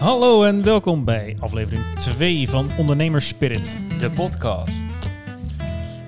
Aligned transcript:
Hallo 0.00 0.42
en 0.44 0.62
welkom 0.62 1.04
bij 1.04 1.36
aflevering 1.40 1.84
2 1.98 2.48
van 2.48 2.68
Ondernemers 2.78 3.28
Spirit. 3.28 3.78
De 3.98 4.10
podcast. 4.10 4.82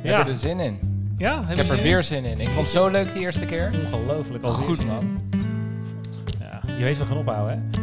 Ik 0.03 0.09
Ja. 0.11 0.19
heb 0.19 0.27
er 0.29 0.39
zin 0.39 0.61
in. 0.61 0.79
Ja, 1.19 1.33
Ik 1.41 1.47
heb 1.49 1.57
heb 1.57 1.67
je 1.67 1.73
er 1.73 1.79
zin 1.79 1.87
weer 1.87 2.03
zin 2.03 2.25
in. 2.25 2.41
Ik 2.41 2.47
vond 2.49 2.61
het 2.61 2.71
zo 2.71 2.89
leuk 2.89 3.13
de 3.13 3.21
eerste 3.21 3.45
keer. 3.45 3.71
in? 3.73 3.95
Ongelooflijk. 3.95 4.45
alweer 4.45 4.67
Goed 4.67 4.81
in. 4.81 4.87
man. 4.87 5.21
Ja, 6.41 6.61
je 6.79 6.85
weet 6.85 6.99
we 6.99 7.05
gaan 7.05 7.17
ophouden 7.17 7.71
hè? 7.73 7.81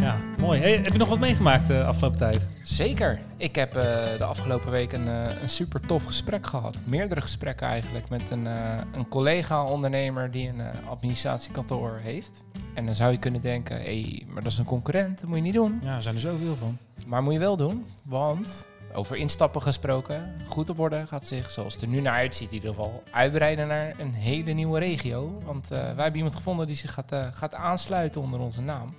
Ja, 0.00 0.16
mooi. 0.38 0.60
Hey, 0.60 0.72
heb 0.72 0.92
je 0.92 0.98
nog 0.98 1.08
wat 1.08 1.18
meegemaakt 1.18 1.66
de 1.66 1.84
afgelopen 1.84 2.18
tijd? 2.18 2.48
Zeker. 2.62 3.20
Ik 3.36 3.54
heb 3.54 3.76
eh, 3.76 3.82
de 4.18 4.24
afgelopen 4.24 4.70
week 4.70 4.92
een, 4.92 5.08
eh, 5.08 5.42
een 5.42 5.48
super 5.48 5.80
tof 5.80 6.04
gesprek 6.04 6.46
gehad. 6.46 6.76
Meerdere 6.84 7.20
gesprekken 7.20 7.66
eigenlijk 7.66 8.08
met 8.08 8.30
een, 8.30 8.46
eh, 8.46 8.78
een 8.92 9.08
collega-ondernemer 9.08 10.30
die 10.30 10.48
een 10.48 10.60
eh, 10.60 10.88
administratiekantoor 10.88 11.98
heeft. 12.02 12.42
En 12.74 12.86
dan 12.86 12.94
zou 12.94 13.12
je 13.12 13.18
kunnen 13.18 13.40
denken, 13.40 13.76
hé, 13.76 14.00
hey, 14.00 14.26
maar 14.26 14.42
dat 14.42 14.52
is 14.52 14.58
een 14.58 14.64
concurrent, 14.64 15.20
dat 15.20 15.28
moet 15.28 15.36
je 15.36 15.42
niet 15.42 15.54
doen. 15.54 15.80
Ja, 15.82 15.94
er 15.96 16.02
zijn 16.02 16.14
er 16.14 16.20
zoveel 16.20 16.56
van. 16.56 16.78
Maar 17.06 17.22
moet 17.22 17.32
je 17.32 17.38
wel 17.38 17.56
doen, 17.56 17.86
want 18.02 18.66
over 18.92 19.16
instappen 19.16 19.62
gesproken, 19.62 20.32
goed 20.46 20.70
op 20.70 20.78
orde 20.78 21.06
gaat 21.06 21.26
zich, 21.26 21.50
zoals 21.50 21.72
het 21.72 21.82
er 21.82 21.88
nu 21.88 22.00
naar 22.00 22.14
uitziet 22.14 22.48
in 22.48 22.54
ieder 22.54 22.70
geval, 22.70 23.02
uitbreiden 23.10 23.68
naar 23.68 23.94
een 23.98 24.14
hele 24.14 24.52
nieuwe 24.52 24.78
regio. 24.78 25.40
Want 25.44 25.70
eh, 25.70 25.78
wij 25.78 26.02
hebben 26.02 26.16
iemand 26.16 26.36
gevonden 26.36 26.66
die 26.66 26.76
zich 26.76 26.92
gaat, 26.92 27.12
eh, 27.12 27.26
gaat 27.30 27.54
aansluiten 27.54 28.20
onder 28.20 28.40
onze 28.40 28.60
naam. 28.60 28.94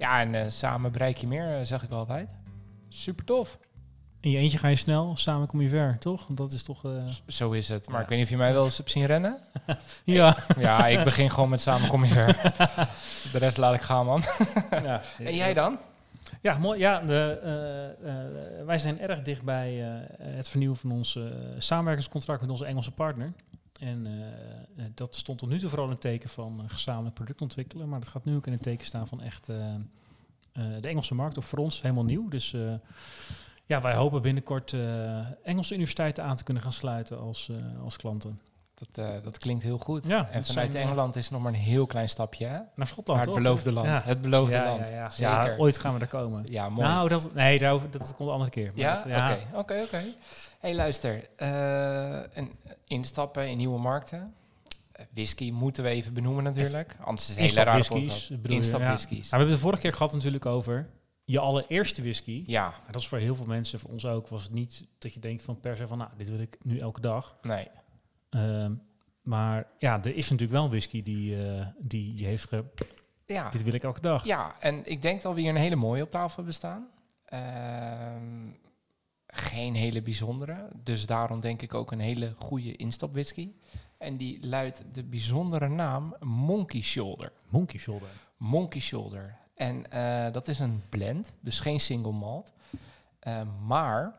Ja, 0.00 0.20
en 0.20 0.34
eh, 0.34 0.44
samen 0.48 0.92
bereik 0.92 1.16
je 1.16 1.26
meer, 1.26 1.58
eh, 1.58 1.64
zeg 1.64 1.82
ik 1.82 1.90
altijd. 1.90 2.28
Super 2.88 3.24
tof. 3.24 3.58
In 4.20 4.30
je 4.30 4.38
eentje 4.38 4.58
ga 4.58 4.68
je 4.68 4.76
snel, 4.76 5.16
samen 5.16 5.46
kom 5.46 5.60
je 5.60 5.68
ver, 5.68 5.96
toch? 5.98 6.26
Want 6.26 6.38
dat 6.38 6.52
is 6.52 6.62
toch... 6.62 6.84
eh, 6.84 6.90
Zo 7.26 7.50
is 7.50 7.68
het. 7.68 7.86
Maar 7.86 7.96
Ja. 7.96 8.02
ik 8.02 8.08
weet 8.08 8.16
niet 8.18 8.26
of 8.26 8.32
je 8.32 8.38
mij 8.38 8.52
wel 8.52 8.64
eens 8.64 8.76
hebt 8.76 8.90
zien 8.90 9.06
rennen. 9.06 9.38
Ja. 10.04 10.36
Ja, 10.58 10.86
ik 10.86 11.04
begin 11.04 11.30
gewoon 11.30 11.48
met 11.48 11.60
samen 11.60 11.88
kom 11.88 12.04
je 12.04 12.10
ver. 12.10 12.26
De 13.32 13.38
rest 13.38 13.56
laat 13.56 13.74
ik 13.74 13.80
gaan, 13.80 14.06
man. 14.06 14.22
ja. 14.70 15.00
En 15.18 15.34
jij 15.34 15.54
dan? 15.54 15.78
Ja, 16.40 16.58
mooi. 16.58 16.78
Ja, 16.78 17.00
de, 17.00 17.38
wij 18.66 18.78
zijn 18.78 19.00
erg 19.00 19.22
dicht 19.22 19.42
bij 19.42 19.72
het 20.22 20.48
vernieuwen 20.48 20.76
van 20.78 20.90
ons 20.92 21.18
samenwerkingscontract 21.58 22.40
met 22.40 22.50
onze 22.50 22.64
Engelse 22.64 22.90
partner. 22.90 23.32
En 23.80 24.06
eh, 24.06 24.84
eh, 24.84 24.90
dat 24.94 25.14
stond 25.14 25.38
tot 25.38 25.48
nu 25.48 25.58
toe 25.58 25.68
vooral 25.68 25.86
in 25.86 25.92
het 25.92 26.00
teken 26.00 26.28
van 26.28 26.60
eh, 26.60 26.70
gezamenlijk 26.70 27.14
product 27.14 27.40
ontwikkelen. 27.42 27.88
Maar 27.88 27.98
dat 28.00 28.08
gaat 28.08 28.24
nu 28.24 28.36
ook 28.36 28.46
in 28.46 28.52
het 28.52 28.62
teken 28.62 28.86
staan 28.86 29.06
van 29.06 29.22
echt 29.22 29.46
de 30.52 30.88
Engelse 30.88 31.14
markt. 31.14 31.38
Of 31.38 31.46
voor 31.46 31.58
ons 31.58 31.82
helemaal 31.82 32.04
nieuw. 32.04 32.28
Dus 32.28 32.54
ja, 33.66 33.80
wij 33.80 33.94
hopen 33.94 34.22
binnenkort 34.22 34.72
Engelse 35.42 35.74
universiteiten 35.74 36.24
aan 36.24 36.36
te 36.36 36.44
kunnen 36.44 36.62
gaan 36.62 36.72
sluiten 36.72 37.20
als, 37.20 37.50
als 37.82 37.96
klanten. 37.96 38.40
Dat, 38.80 39.06
eh, 39.06 39.22
dat 39.22 39.38
klinkt 39.38 39.62
heel 39.62 39.78
goed. 39.78 40.06
Ja, 40.06 40.28
en 40.30 40.44
vanuit 40.44 40.74
Engeland 40.74 41.16
is 41.16 41.30
nog 41.30 41.42
maar 41.42 41.52
een 41.52 41.58
heel 41.58 41.86
klein 41.86 42.08
stapje, 42.08 42.46
hè? 42.46 42.58
Naar 42.74 42.86
Schotland, 42.86 43.06
Naar 43.06 43.18
het 43.18 43.24
toch? 43.34 43.34
beloofde 43.42 43.72
land. 43.72 43.86
Ja. 43.86 44.02
Het 44.04 44.20
beloofde 44.20 44.54
ja, 44.54 44.64
land. 44.64 44.88
Ja. 44.88 45.10
Zeker. 45.10 45.58
ooit 45.58 45.78
gaan 45.78 45.92
we 45.92 45.98
daar 45.98 46.08
komen. 46.08 46.44
Ja, 46.48 46.68
mooi. 46.68 46.88
Nou, 46.88 47.08
dat, 47.08 47.34
nee, 47.34 47.58
daarover, 47.58 47.90
dat 47.90 48.14
komt 48.16 48.28
een 48.28 48.34
andere 48.34 48.50
keer. 48.50 48.72
Maar 48.76 49.08
ja? 49.08 49.32
Oké, 49.32 49.58
oké, 49.58 49.82
oké. 49.84 50.04
hey, 50.58 50.74
luister. 50.74 51.28
eh, 51.36 52.20
een 52.32 52.52
instappen 52.84 53.48
in 53.48 53.56
nieuwe 53.56 53.78
markten. 53.78 54.34
Eh, 54.92 55.04
whisky 55.14 55.50
moeten 55.50 55.82
we 55.82 55.88
even 55.88 56.14
benoemen 56.14 56.44
natuurlijk. 56.44 56.96
Anders 57.00 57.36
is 57.36 57.56
het 57.56 57.68
hele 57.68 57.78
bedoel 57.78 57.98
je, 57.98 58.38
ja. 58.42 58.48
Instapwhiskies. 58.48 59.08
Nou, 59.08 59.22
we 59.22 59.28
hebben 59.28 59.46
het 59.48 59.56
de 59.56 59.62
vorige 59.62 59.82
keer 59.82 59.92
gehad 59.92 60.12
natuurlijk 60.12 60.46
over 60.46 60.88
je 61.24 61.38
allereerste 61.38 62.02
whisky. 62.02 62.42
Ja, 62.46 62.74
dat 62.90 63.00
is 63.00 63.08
voor 63.08 63.18
heel 63.18 63.34
veel 63.34 63.46
mensen, 63.46 63.80
voor 63.80 63.90
ons 63.90 64.06
ook, 64.06 64.28
was 64.28 64.42
het 64.42 64.52
niet 64.52 64.84
dat 64.98 65.14
je 65.14 65.20
denkt 65.20 65.42
van 65.42 65.60
per 65.60 65.76
se 65.76 65.86
van, 65.86 65.98
nou, 65.98 66.10
dit 66.16 66.30
wil 66.30 66.40
ik 66.40 66.56
nu 66.62 66.76
elke 66.76 67.00
dag. 67.00 67.36
nee. 67.42 67.68
Ehm, 68.30 68.72
maar 69.22 69.66
ja, 69.78 70.02
er 70.02 70.16
is 70.16 70.30
natuurlijk 70.30 70.58
wel 70.60 70.68
whisky 70.68 71.02
die, 71.02 71.46
eh, 71.46 71.66
die 71.78 72.16
je 72.16 72.26
heeft 72.26 72.48
ge... 72.48 72.64
Ja. 73.26 73.50
Dit 73.50 73.62
wil 73.62 73.74
ik 73.74 73.82
elke 73.82 74.00
dag. 74.00 74.24
ja, 74.24 74.54
en 74.60 74.86
ik 74.86 75.02
denk 75.02 75.22
dat 75.22 75.34
we 75.34 75.40
hier 75.40 75.50
een 75.50 75.56
hele 75.56 75.76
mooie 75.76 76.02
op 76.02 76.10
tafel 76.10 76.36
hebben 76.36 76.54
staan. 76.54 76.88
Ehm, 77.24 78.48
geen 79.26 79.74
hele 79.74 80.02
bijzondere. 80.02 80.68
Dus 80.82 81.06
daarom 81.06 81.40
denk 81.40 81.62
ik 81.62 81.74
ook 81.74 81.92
een 81.92 82.00
hele 82.00 82.32
goede 82.36 82.76
instapwhisky. 82.76 83.52
En 83.98 84.16
die 84.16 84.46
luidt 84.46 84.84
de 84.92 85.04
bijzondere 85.04 85.68
naam 85.68 86.16
Monkey 86.20 86.80
Shoulder. 86.80 87.32
Monkey 87.48 87.78
Shoulder. 87.78 88.08
Monkey 88.36 88.80
Shoulder. 88.80 89.36
En 89.54 89.90
eh, 89.90 90.32
dat 90.32 90.48
is 90.48 90.58
een 90.58 90.82
blend, 90.88 91.34
dus 91.40 91.60
geen 91.60 91.80
single 91.80 92.12
malt. 92.12 92.52
Eh, 93.18 93.40
maar 93.66 94.14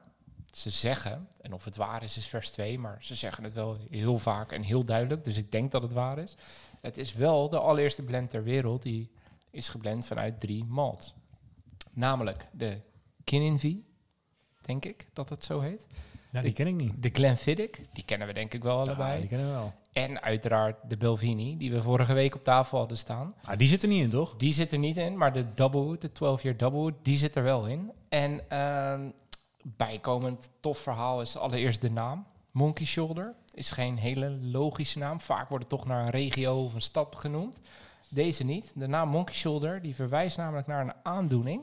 ze 0.51 0.69
zeggen, 0.69 1.27
en 1.41 1.53
of 1.53 1.65
het 1.65 1.75
waar 1.75 2.03
is, 2.03 2.17
is 2.17 2.27
vers 2.27 2.49
2, 2.49 2.79
maar 2.79 2.97
ze 2.99 3.15
zeggen 3.15 3.43
het 3.43 3.53
wel 3.53 3.77
heel 3.89 4.17
vaak 4.17 4.51
en 4.51 4.61
heel 4.61 4.85
duidelijk, 4.85 5.23
dus 5.23 5.37
ik 5.37 5.51
denk 5.51 5.71
dat 5.71 5.81
het 5.81 5.93
waar 5.93 6.17
is. 6.19 6.35
Het 6.81 6.97
is 6.97 7.13
wel 7.13 7.49
de 7.49 7.59
allereerste 7.59 8.01
blend 8.03 8.29
ter 8.29 8.43
wereld 8.43 8.81
die 8.81 9.11
is 9.51 9.69
geblend 9.69 10.05
vanuit 10.07 10.39
drie 10.39 10.65
malts. 10.65 11.13
Namelijk 11.91 12.45
de 12.51 12.77
Kininvie, 13.23 13.85
denk 14.61 14.85
ik 14.85 15.07
dat 15.13 15.29
het 15.29 15.43
zo 15.43 15.59
heet. 15.59 15.85
Ja, 16.31 16.41
die 16.41 16.53
ken 16.53 16.67
ik 16.67 16.75
niet. 16.75 17.03
De 17.03 17.09
Glenfiddich, 17.13 17.69
die 17.93 18.05
kennen 18.05 18.27
we 18.27 18.33
denk 18.33 18.53
ik 18.53 18.63
wel 18.63 18.77
Ja, 18.77 18.83
allebei. 18.83 19.19
die 19.19 19.29
kennen 19.29 19.47
we 19.47 19.53
wel. 19.53 19.73
En 19.93 20.21
uiteraard 20.21 20.77
de 20.89 20.97
Belvini, 20.97 21.57
die 21.57 21.71
we 21.71 21.81
vorige 21.81 22.13
week 22.13 22.35
op 22.35 22.43
tafel 22.43 22.77
hadden 22.77 22.97
staan. 22.97 23.33
Ah, 23.43 23.57
die 23.57 23.67
zit 23.67 23.81
er 23.81 23.87
niet 23.87 24.03
in, 24.03 24.09
toch? 24.09 24.35
Die 24.35 24.53
zit 24.53 24.71
er 24.71 24.77
niet 24.77 24.97
in, 24.97 25.17
maar 25.17 25.33
de 25.33 25.53
Doublewood, 25.53 26.01
de 26.01 26.11
12 26.11 26.41
year 26.43 26.57
Doublewood, 26.57 26.93
die 27.01 27.17
zit 27.17 27.35
er 27.35 27.43
wel 27.43 27.67
in. 27.67 27.91
En 28.09 28.49
ehm, 28.49 29.09
bijkomend 29.63 30.49
tof 30.59 30.77
verhaal 30.77 31.21
is 31.21 31.37
allereerst 31.37 31.81
de 31.81 31.91
naam. 31.91 32.25
Monkey 32.51 32.85
Shoulder 32.85 33.33
is 33.53 33.71
geen 33.71 33.97
hele 33.97 34.29
logische 34.29 34.97
naam. 34.97 35.21
Vaak 35.21 35.49
wordt 35.49 35.63
het 35.63 35.73
toch 35.79 35.87
naar 35.87 36.03
een 36.03 36.09
regio 36.09 36.63
of 36.63 36.73
een 36.73 36.81
stad 36.81 37.15
genoemd. 37.15 37.57
Deze 38.09 38.43
niet. 38.43 38.71
De 38.75 38.87
naam 38.87 39.09
Monkey 39.09 39.35
Shoulder 39.35 39.81
die 39.81 39.95
verwijst 39.95 40.37
namelijk 40.37 40.67
naar 40.67 40.81
een 40.81 40.93
aandoening. 41.03 41.61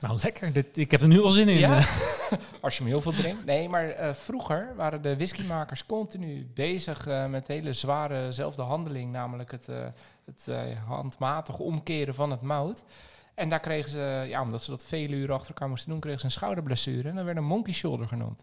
Nou, 0.00 0.18
lekker. 0.22 0.52
Dit, 0.52 0.76
ik 0.76 0.90
heb 0.90 1.00
er 1.00 1.06
nu 1.06 1.22
al 1.22 1.30
zin 1.30 1.48
in. 1.48 1.58
Ja, 1.58 1.74
als 2.60 2.76
je 2.76 2.82
hem 2.82 2.92
heel 2.92 3.00
veel 3.00 3.12
drinkt. 3.12 3.44
Nee, 3.44 3.68
maar 3.68 3.90
eh, 3.90 4.14
vroeger 4.14 4.72
waren 4.76 5.02
de 5.02 5.16
whiskymakers 5.16 5.86
continu 5.86 6.50
bezig 6.54 7.06
eh, 7.06 7.26
met 7.26 7.46
hele 7.46 7.72
zware 7.72 8.32
zelfde 8.32 8.62
handeling, 8.62 9.12
namelijk 9.12 9.50
het, 9.50 9.68
eh, 9.68 9.86
het 10.24 10.48
handmatig 10.86 11.58
omkeren 11.58 12.14
van 12.14 12.30
het 12.30 12.40
mout. 12.40 12.82
En 13.40 13.48
daar 13.48 13.60
kregen 13.60 13.90
ze, 13.90 14.24
ja, 14.28 14.42
omdat 14.42 14.62
ze 14.62 14.70
dat 14.70 14.84
vele 14.84 15.16
uren 15.16 15.34
achter 15.34 15.48
elkaar 15.48 15.68
moesten 15.68 15.90
doen, 15.90 16.00
kregen 16.00 16.18
ze 16.18 16.24
een 16.24 16.30
schouderblessure. 16.30 17.08
En 17.08 17.14
dan 17.14 17.24
werd 17.24 17.36
een 17.36 17.44
monkey 17.44 17.72
shoulder 17.72 18.08
genoemd. 18.08 18.42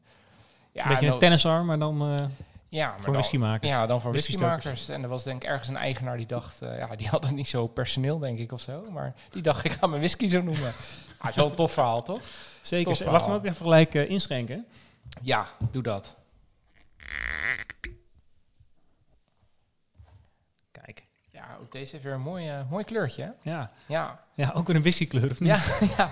Ja, 0.72 0.84
Een 0.84 0.90
beetje 0.90 1.06
en 1.06 1.14
een 1.14 1.20
tennisarm, 1.20 1.66
maar 1.66 1.80
dan 1.80 2.08
eh, 2.08 2.26
ja, 2.70 2.90
maar 2.90 3.02
voor 3.02 3.14
whiskymakers. 3.14 3.72
Ja, 3.72 3.86
dan 3.86 4.02
voor 4.02 4.12
whiskymakers. 4.12 4.90
En 4.90 5.04
er 5.04 5.10
was 5.10 5.24
denk 5.24 5.44
ik 5.44 5.50
ergens 5.50 5.68
een 5.68 5.78
eigenaar 5.78 6.18
die 6.18 6.26
dacht, 6.26 6.62
eh, 6.62 6.78
ja, 6.78 6.96
die 6.96 7.08
had 7.08 7.24
het 7.24 7.36
niet 7.36 7.48
zo 7.48 7.68
personeel, 7.68 8.20
denk 8.20 8.40
ik, 8.40 8.52
of 8.52 8.62
zo. 8.62 8.84
Maar 8.92 9.14
die 9.30 9.42
dacht, 9.42 9.66
ik 9.66 9.72
ga 9.72 9.88
mijn 9.88 10.02
whisky 10.02 10.30
zo 10.30 10.42
noemen. 10.42 10.74
Ah, 11.20 11.30
is 11.30 11.36
wel 11.36 11.50
een 11.50 11.56
tof 11.56 11.72
verhaal, 11.72 12.04
toch? 12.04 12.22
Zeker. 12.62 12.90
Laten 12.92 13.06
we 13.06 13.12
verhaal. 13.12 13.36
ook 13.36 13.46
even 13.46 13.56
gelijk 13.56 13.96
eh, 13.96 14.10
inschenken. 14.10 14.66
Ja, 15.22 15.46
doe 15.72 15.84
dat. 15.84 16.16
Kijk. 20.72 21.06
Ja, 21.58 21.64
ook 21.64 21.72
deze 21.72 21.92
heeft 21.92 22.04
weer 22.04 22.14
een 22.14 22.22
mooi, 22.22 22.50
eh, 22.50 22.70
mooi 22.70 22.84
kleurtje, 22.84 23.24
hè? 23.24 23.52
Ja. 23.52 23.72
Ja, 23.86 24.20
ja, 24.34 24.52
ook 24.56 24.68
weer 24.68 24.76
een 24.76 24.82
whiskykleur, 24.82 25.32
of 25.32 25.40
niet? 25.40 25.50
ja, 25.50 25.88
ja. 25.98 26.12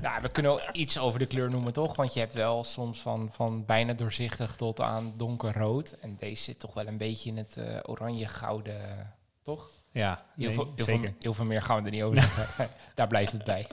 nou, 0.00 0.22
we 0.22 0.28
kunnen 0.28 0.54
wel 0.54 0.62
iets 0.72 0.98
over 0.98 1.18
de 1.18 1.26
kleur 1.26 1.50
noemen, 1.50 1.72
toch? 1.72 1.96
Want 1.96 2.14
je 2.14 2.20
hebt 2.20 2.34
wel 2.34 2.64
soms 2.64 3.00
van, 3.00 3.28
van 3.32 3.64
bijna 3.64 3.92
doorzichtig 3.92 4.56
tot 4.56 4.80
aan 4.80 5.12
donkerrood. 5.16 5.90
En 6.00 6.16
deze 6.18 6.42
zit 6.42 6.58
toch 6.58 6.74
wel 6.74 6.86
een 6.86 6.96
beetje 6.96 7.30
in 7.30 7.36
het 7.36 7.56
eh, 7.56 7.78
oranje-gouden, 7.82 9.12
toch? 9.42 9.70
Ja, 9.90 10.24
Heel, 10.36 10.52
veel, 10.52 10.72
heel, 10.76 10.84
zeker. 10.84 11.00
veel, 11.00 11.14
heel 11.20 11.34
veel 11.34 11.44
meer 11.44 11.62
gaan 11.62 11.78
we 11.78 11.84
er 11.84 11.94
niet 11.94 12.02
over. 12.02 12.48
Daar 12.94 13.06
blijft 13.06 13.32
het 13.32 13.44
bij. 13.44 13.66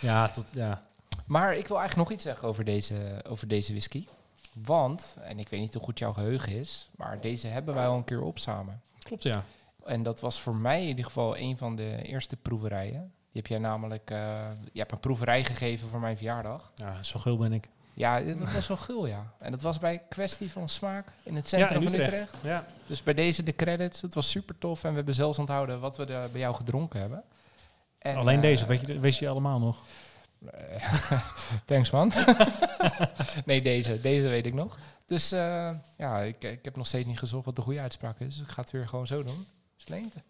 Ja, 0.00 0.28
tot, 0.28 0.46
ja. 0.52 0.82
Maar 1.26 1.54
ik 1.54 1.66
wil 1.66 1.78
eigenlijk 1.78 2.08
nog 2.08 2.18
iets 2.18 2.26
zeggen 2.26 2.48
over 2.48 2.64
deze, 2.64 3.22
over 3.28 3.48
deze 3.48 3.72
whisky. 3.72 4.06
Want, 4.54 5.16
en 5.20 5.38
ik 5.38 5.48
weet 5.48 5.60
niet 5.60 5.74
hoe 5.74 5.82
goed 5.82 5.98
jouw 5.98 6.12
geheugen 6.12 6.52
is, 6.52 6.88
maar 6.96 7.20
deze 7.20 7.46
hebben 7.46 7.74
wij 7.74 7.86
al 7.86 7.96
een 7.96 8.04
keer 8.04 8.22
op 8.22 8.38
samen. 8.38 8.82
klopt 9.02 9.22
ja. 9.22 9.44
En 9.90 10.02
dat 10.02 10.20
was 10.20 10.40
voor 10.40 10.54
mij 10.54 10.82
in 10.82 10.88
ieder 10.88 11.04
geval 11.04 11.36
een 11.36 11.58
van 11.58 11.76
de 11.76 12.02
eerste 12.02 12.36
proeverijen. 12.36 13.00
Die 13.00 13.42
heb 13.42 13.46
jij 13.46 13.58
namelijk, 13.58 14.10
eh, 14.10 14.18
je 14.72 14.78
hebt 14.78 14.92
een 14.92 15.00
proeverij 15.00 15.44
gegeven 15.44 15.88
voor 15.88 16.00
mijn 16.00 16.16
verjaardag. 16.16 16.72
Ja, 16.74 17.02
zo 17.02 17.18
gul 17.20 17.36
ben 17.36 17.52
ik. 17.52 17.68
Ja, 17.94 18.20
dat 18.20 18.52
was 18.52 18.68
wel 18.68 18.76
gul, 18.76 19.06
ja. 19.06 19.32
En 19.38 19.50
dat 19.50 19.62
was 19.62 19.78
bij 19.78 20.02
kwestie 20.08 20.50
van 20.50 20.68
smaak 20.68 21.12
in 21.22 21.36
het 21.36 21.48
centrum 21.48 21.82
ja, 21.82 21.84
in 21.84 21.90
van 21.90 22.00
Utrecht. 22.00 22.34
Ja. 22.42 22.66
Dus 22.86 23.02
bij 23.02 23.14
deze 23.14 23.42
de 23.42 23.54
credits, 23.54 24.00
het 24.00 24.14
was 24.14 24.30
super 24.30 24.58
tof. 24.58 24.84
En 24.84 24.90
we 24.90 24.96
hebben 24.96 25.14
zelfs 25.14 25.38
onthouden 25.38 25.80
wat 25.80 25.96
we 25.96 26.04
er 26.04 26.30
bij 26.30 26.40
jou 26.40 26.54
gedronken 26.54 27.00
hebben. 27.00 27.22
En, 27.98 28.16
Alleen 28.16 28.36
eh, 28.36 28.42
deze, 28.42 28.66
weet 28.66 28.86
je, 28.86 28.98
weet 29.00 29.16
je 29.16 29.28
allemaal 29.28 29.58
nog? 29.58 29.76
eh, 30.52 31.12
Thanks 31.66 31.90
man. 31.90 32.12
nee, 33.44 33.62
deze, 33.62 34.00
deze 34.00 34.28
weet 34.28 34.46
ik 34.46 34.54
nog. 34.54 34.78
Dus 35.06 35.32
eh, 35.32 35.70
ja, 35.96 36.20
ik, 36.20 36.44
ik 36.44 36.64
heb 36.64 36.76
nog 36.76 36.86
steeds 36.86 37.06
niet 37.06 37.18
gezocht 37.18 37.44
wat 37.44 37.56
de 37.56 37.62
goede 37.62 37.80
uitspraak 37.80 38.20
is. 38.20 38.36
Dus 38.36 38.46
ik 38.46 38.52
ga 38.52 38.60
het 38.60 38.70
weer 38.70 38.88
gewoon 38.88 39.06
zo 39.06 39.24
doen. 39.24 39.46
Sleente. 39.84 40.22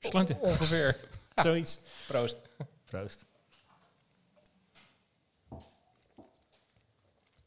Slante. 0.00 0.36
Ongeveer. 0.40 1.00
Zoiets. 1.42 1.80
Proost. 2.06 2.36
Proost. 2.84 3.24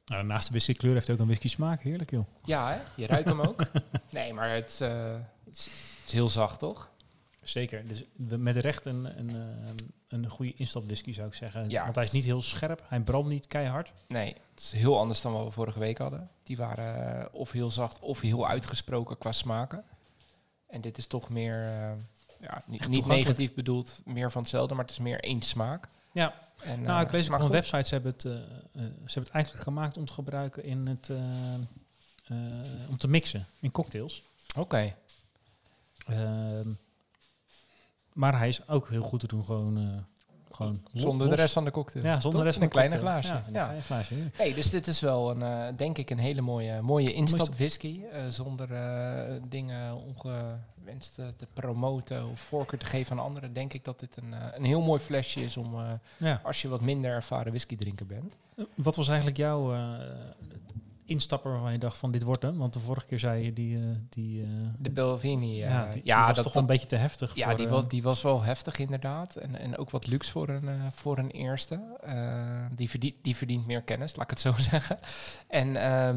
Nou, 0.05 0.23
naast 0.23 0.45
de 0.45 0.51
whiskykleur 0.51 0.93
heeft 0.93 1.05
hij 1.05 1.15
ook 1.15 1.21
een 1.21 1.27
whisky 1.27 1.47
smaak. 1.47 1.81
Heerlijk 1.81 2.11
joh. 2.11 2.27
Ja, 2.43 2.71
hè? 2.71 2.79
je 2.95 3.07
ruikt 3.07 3.27
hem 3.29 3.41
ook. 3.41 3.61
Nee, 4.09 4.33
maar 4.33 4.55
het, 4.55 4.81
eh, 4.81 5.13
het, 5.45 5.55
is, 5.57 5.65
het 5.65 6.07
is 6.07 6.13
heel 6.13 6.29
zacht, 6.29 6.59
toch? 6.59 6.91
Zeker. 7.41 7.87
Dus 7.87 8.03
met 8.17 8.55
recht 8.55 8.85
een, 8.85 9.19
een, 9.19 9.29
eh, 9.29 9.85
een 10.07 10.29
goede 10.29 10.53
instapwhisky 10.53 11.13
zou 11.13 11.27
ik 11.27 11.33
zeggen. 11.33 11.69
Ja, 11.69 11.83
Want 11.83 11.95
hij 11.95 12.03
is 12.03 12.11
niet 12.11 12.23
heel 12.23 12.41
scherp. 12.41 12.85
Hij 12.87 12.99
brandt 12.99 13.29
niet 13.29 13.47
keihard. 13.47 13.93
Nee, 14.07 14.35
het 14.49 14.59
is 14.59 14.71
heel 14.71 14.99
anders 14.99 15.21
dan 15.21 15.33
wat 15.33 15.43
we 15.43 15.51
vorige 15.51 15.79
week 15.79 15.97
hadden. 15.97 16.29
Die 16.43 16.57
waren 16.57 17.21
eh, 17.21 17.25
of 17.31 17.51
heel 17.51 17.71
zacht 17.71 17.99
of 17.99 18.21
heel 18.21 18.47
uitgesproken 18.47 19.17
qua 19.17 19.31
smaken. 19.31 19.83
En 20.69 20.81
dit 20.81 20.97
is 20.97 21.07
toch 21.07 21.29
meer, 21.29 21.65
eh, 21.65 21.91
ja, 22.39 22.63
niet, 22.65 22.87
niet 22.87 23.05
negatief 23.05 23.53
bedoeld, 23.53 24.01
meer 24.05 24.31
van 24.31 24.41
hetzelfde, 24.41 24.73
maar 24.73 24.83
het 24.83 24.93
is 24.93 24.99
meer 24.99 25.19
één 25.19 25.41
smaak. 25.41 25.89
Ja. 26.11 26.33
En, 26.63 26.81
nou, 26.81 26.99
eh, 26.99 27.05
ik 27.05 27.11
lees 27.11 27.27
ook 27.27 27.33
op 27.33 27.39
een 27.39 27.45
goed. 27.45 27.53
website. 27.53 27.87
Ze 27.87 27.93
hebben, 27.93 28.11
het, 28.11 28.25
eh, 28.25 28.31
ze 28.71 28.81
hebben 29.13 29.23
het 29.23 29.29
eigenlijk 29.29 29.63
gemaakt 29.63 29.97
om 29.97 30.05
te 30.05 30.13
gebruiken 30.13 30.63
in 30.63 30.87
het... 30.87 31.11
om 32.89 32.97
te 32.97 33.07
mixen 33.07 33.45
in 33.59 33.71
cocktails. 33.71 34.23
Oké, 34.55 34.95
Ehm, 36.09 36.69
maar 38.13 38.37
hij 38.37 38.47
is 38.47 38.67
ook 38.67 38.89
heel 38.89 39.01
goed 39.01 39.19
te 39.19 39.27
doen 39.27 39.45
gewoon... 39.45 40.05
gewoon 40.65 40.81
zonder 40.93 41.29
de 41.29 41.35
rest 41.35 41.53
van 41.53 41.65
de 41.65 41.71
cocktail. 41.71 42.05
Ja, 42.05 42.19
zonder 42.19 42.39
de 42.39 42.45
rest 42.45 42.57
van 42.59 42.67
een 42.67 42.73
de 42.73 42.79
kleine 42.79 42.95
cocktail. 43.03 43.21
glaasje. 43.21 43.51
Ja, 43.51 43.73
Ja. 43.73 43.81
glaasje. 43.81 44.15
ja. 44.17 44.23
Hey, 44.33 44.53
dus 44.53 44.69
dit 44.69 44.87
is 44.87 44.99
wel 44.99 45.29
een, 45.31 45.41
eh, 45.43 45.77
denk 45.77 45.97
ik, 45.97 46.09
een 46.09 46.17
hele 46.19 46.41
mooie, 46.41 46.81
mooie 46.81 47.13
instap 47.13 47.53
whisky. 47.55 48.01
eh, 48.11 48.21
zonder 48.29 48.73
eh, 48.73 49.35
dingen 49.49 49.95
ongewenst 49.95 51.15
te 51.15 51.47
promoten 51.53 52.29
of 52.29 52.39
voorkeur 52.39 52.79
te 52.79 52.85
geven 52.85 53.17
aan 53.19 53.23
anderen. 53.25 53.53
Denk 53.53 53.73
ik 53.73 53.83
dat 53.85 53.99
dit 53.99 54.17
een, 54.17 54.33
een 54.55 54.65
heel 54.65 54.81
mooi 54.81 54.99
flesje 54.99 55.41
is 55.43 55.57
om 55.57 55.75
Ja. 56.17 56.41
als 56.43 56.61
je 56.61 56.67
wat 56.67 56.81
minder 56.81 57.11
ervaren 57.11 57.49
whisky 57.51 57.75
drinker 57.75 58.05
bent. 58.05 58.35
Wat 58.75 58.95
was 58.95 59.07
eigenlijk 59.07 59.37
jouw 59.37 59.73
instapper 61.09 61.51
waarvan 61.51 61.71
je 61.71 61.77
dacht 61.77 61.97
van 61.97 62.11
dit 62.11 62.23
wordt 62.23 62.41
hem? 62.41 62.57
Want 62.57 62.73
de 62.73 62.79
vorige 62.79 63.05
keer 63.05 63.19
zei 63.19 63.43
je 63.43 63.53
die... 63.53 63.77
eh, 63.77 63.83
die, 64.09 64.41
eh, 64.41 64.47
De 64.77 64.91
Belvini, 64.91 65.55
ja, 65.55 65.69
ja, 65.69 65.91
die, 65.91 66.01
ja 66.03 66.17
die 66.17 66.25
was 66.25 66.35
dat, 66.35 66.43
toch 66.43 66.53
wel 66.53 66.61
een 66.61 66.67
beetje 66.67 66.87
te 66.87 66.95
heftig. 66.95 67.35
ja 67.35 67.47
voor, 67.47 67.57
die, 67.57 67.65
eh, 67.65 67.71
was, 67.71 67.87
die 67.87 68.03
was 68.03 68.21
wel 68.21 68.41
heftig 68.43 68.77
inderdaad. 68.77 69.35
En, 69.35 69.59
en 69.59 69.77
ook 69.77 69.89
wat 69.89 70.07
luxe 70.07 70.31
voor 70.31 70.49
een, 70.49 70.91
voor 70.91 71.17
een 71.17 71.31
eerste. 71.31 71.79
Die, 72.75 72.89
verdient, 72.89 73.15
die 73.21 73.35
verdient 73.35 73.67
meer 73.67 73.81
kennis, 73.81 74.15
laat 74.15 74.23
ik 74.23 74.29
het 74.29 74.39
zo 74.39 74.53
zeggen. 74.71 74.97
En 75.47 75.71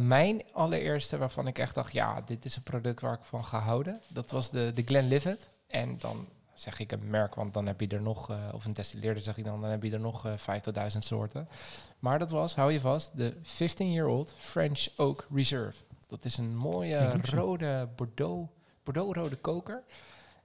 mijn 0.07 0.43
allereerste 0.53 1.19
waarvan 1.19 1.47
ik 1.47 1.59
echt 1.59 1.75
dacht, 1.75 1.93
ja, 1.93 2.21
dit 2.27 2.45
is 2.45 2.57
een 2.57 2.63
product 2.63 3.01
waar 3.01 3.15
ik 3.15 3.25
van 3.25 3.45
ga 3.45 3.59
houden. 3.59 4.01
Dat 4.09 4.31
was 4.31 4.51
de, 4.51 4.71
de 4.75 4.83
Glenlivet. 4.83 5.51
En 5.69 5.97
dan 5.99 6.27
zeg 6.63 6.79
ik 6.79 6.93
een 6.93 7.11
merk, 7.11 7.35
want 7.35 7.55
dan 7.55 7.67
heb 7.67 7.81
je 7.81 7.89
er 7.89 8.03
nog, 8.03 8.31
eh, 8.31 8.37
of 8.53 8.65
een 8.65 8.73
destilleerder 8.73 9.23
zeg 9.23 9.37
ik 9.37 9.45
dan, 9.45 9.61
dan 9.61 9.71
heb 9.71 9.83
je 9.83 9.93
er 9.93 10.01
nog 10.01 10.27
eh 10.27 10.33
50.000 10.37 11.05
soorten. 11.05 11.49
Maar 11.99 12.19
dat 12.19 12.31
was, 12.31 12.55
hou 12.55 12.73
je 12.73 12.81
vast, 12.81 13.17
de 13.17 13.35
15-year-old 13.43 14.35
French 14.37 14.87
Oak 14.97 15.27
Reserve. 15.35 15.83
Dat 16.09 16.25
is 16.25 16.39
een 16.39 16.57
mooie 16.57 17.21
rode 17.23 17.89
Bordeaux, 17.97 18.51
Bordeaux-rode 18.83 19.37
koker. 19.37 19.83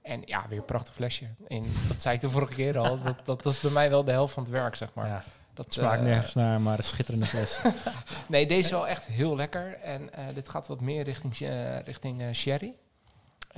En 0.02 0.22
ja, 0.24 0.48
weer 0.48 0.58
een 0.58 0.64
prachtig 0.64 0.94
flesje. 0.94 1.26
En 1.48 1.64
dat 1.88 2.02
zei 2.02 2.14
ik 2.14 2.20
de 2.20 2.28
vorige 2.30 2.54
keer 2.54 2.78
al. 2.78 3.02
Dat, 3.02 3.16
dat, 3.24 3.42
dat 3.42 3.52
is 3.52 3.60
bij 3.60 3.70
mij 3.70 3.90
wel 3.90 4.04
de 4.04 4.10
helft 4.10 4.34
van 4.34 4.42
het 4.42 4.52
werk, 4.52 4.76
zeg 4.76 4.94
maar. 4.94 5.06
ja, 5.06 5.24
dat 5.54 5.72
smaakt 5.72 5.98
eh, 5.98 6.04
nergens 6.04 6.34
naar, 6.34 6.60
maar 6.60 6.78
een 6.78 6.84
schitterende 6.84 7.26
fles. 7.26 7.60
Nee, 8.26 8.46
deze 8.46 8.60
is 8.60 8.70
wel 8.70 8.88
echt 8.88 9.06
heel 9.06 9.36
lekker. 9.36 9.80
En 9.80 10.10
dit 10.34 10.48
gaat 10.48 10.66
wat 10.66 10.80
meer 10.80 11.04
richting, 11.04 11.36
richting 11.84 12.34
sherry. 12.36 12.74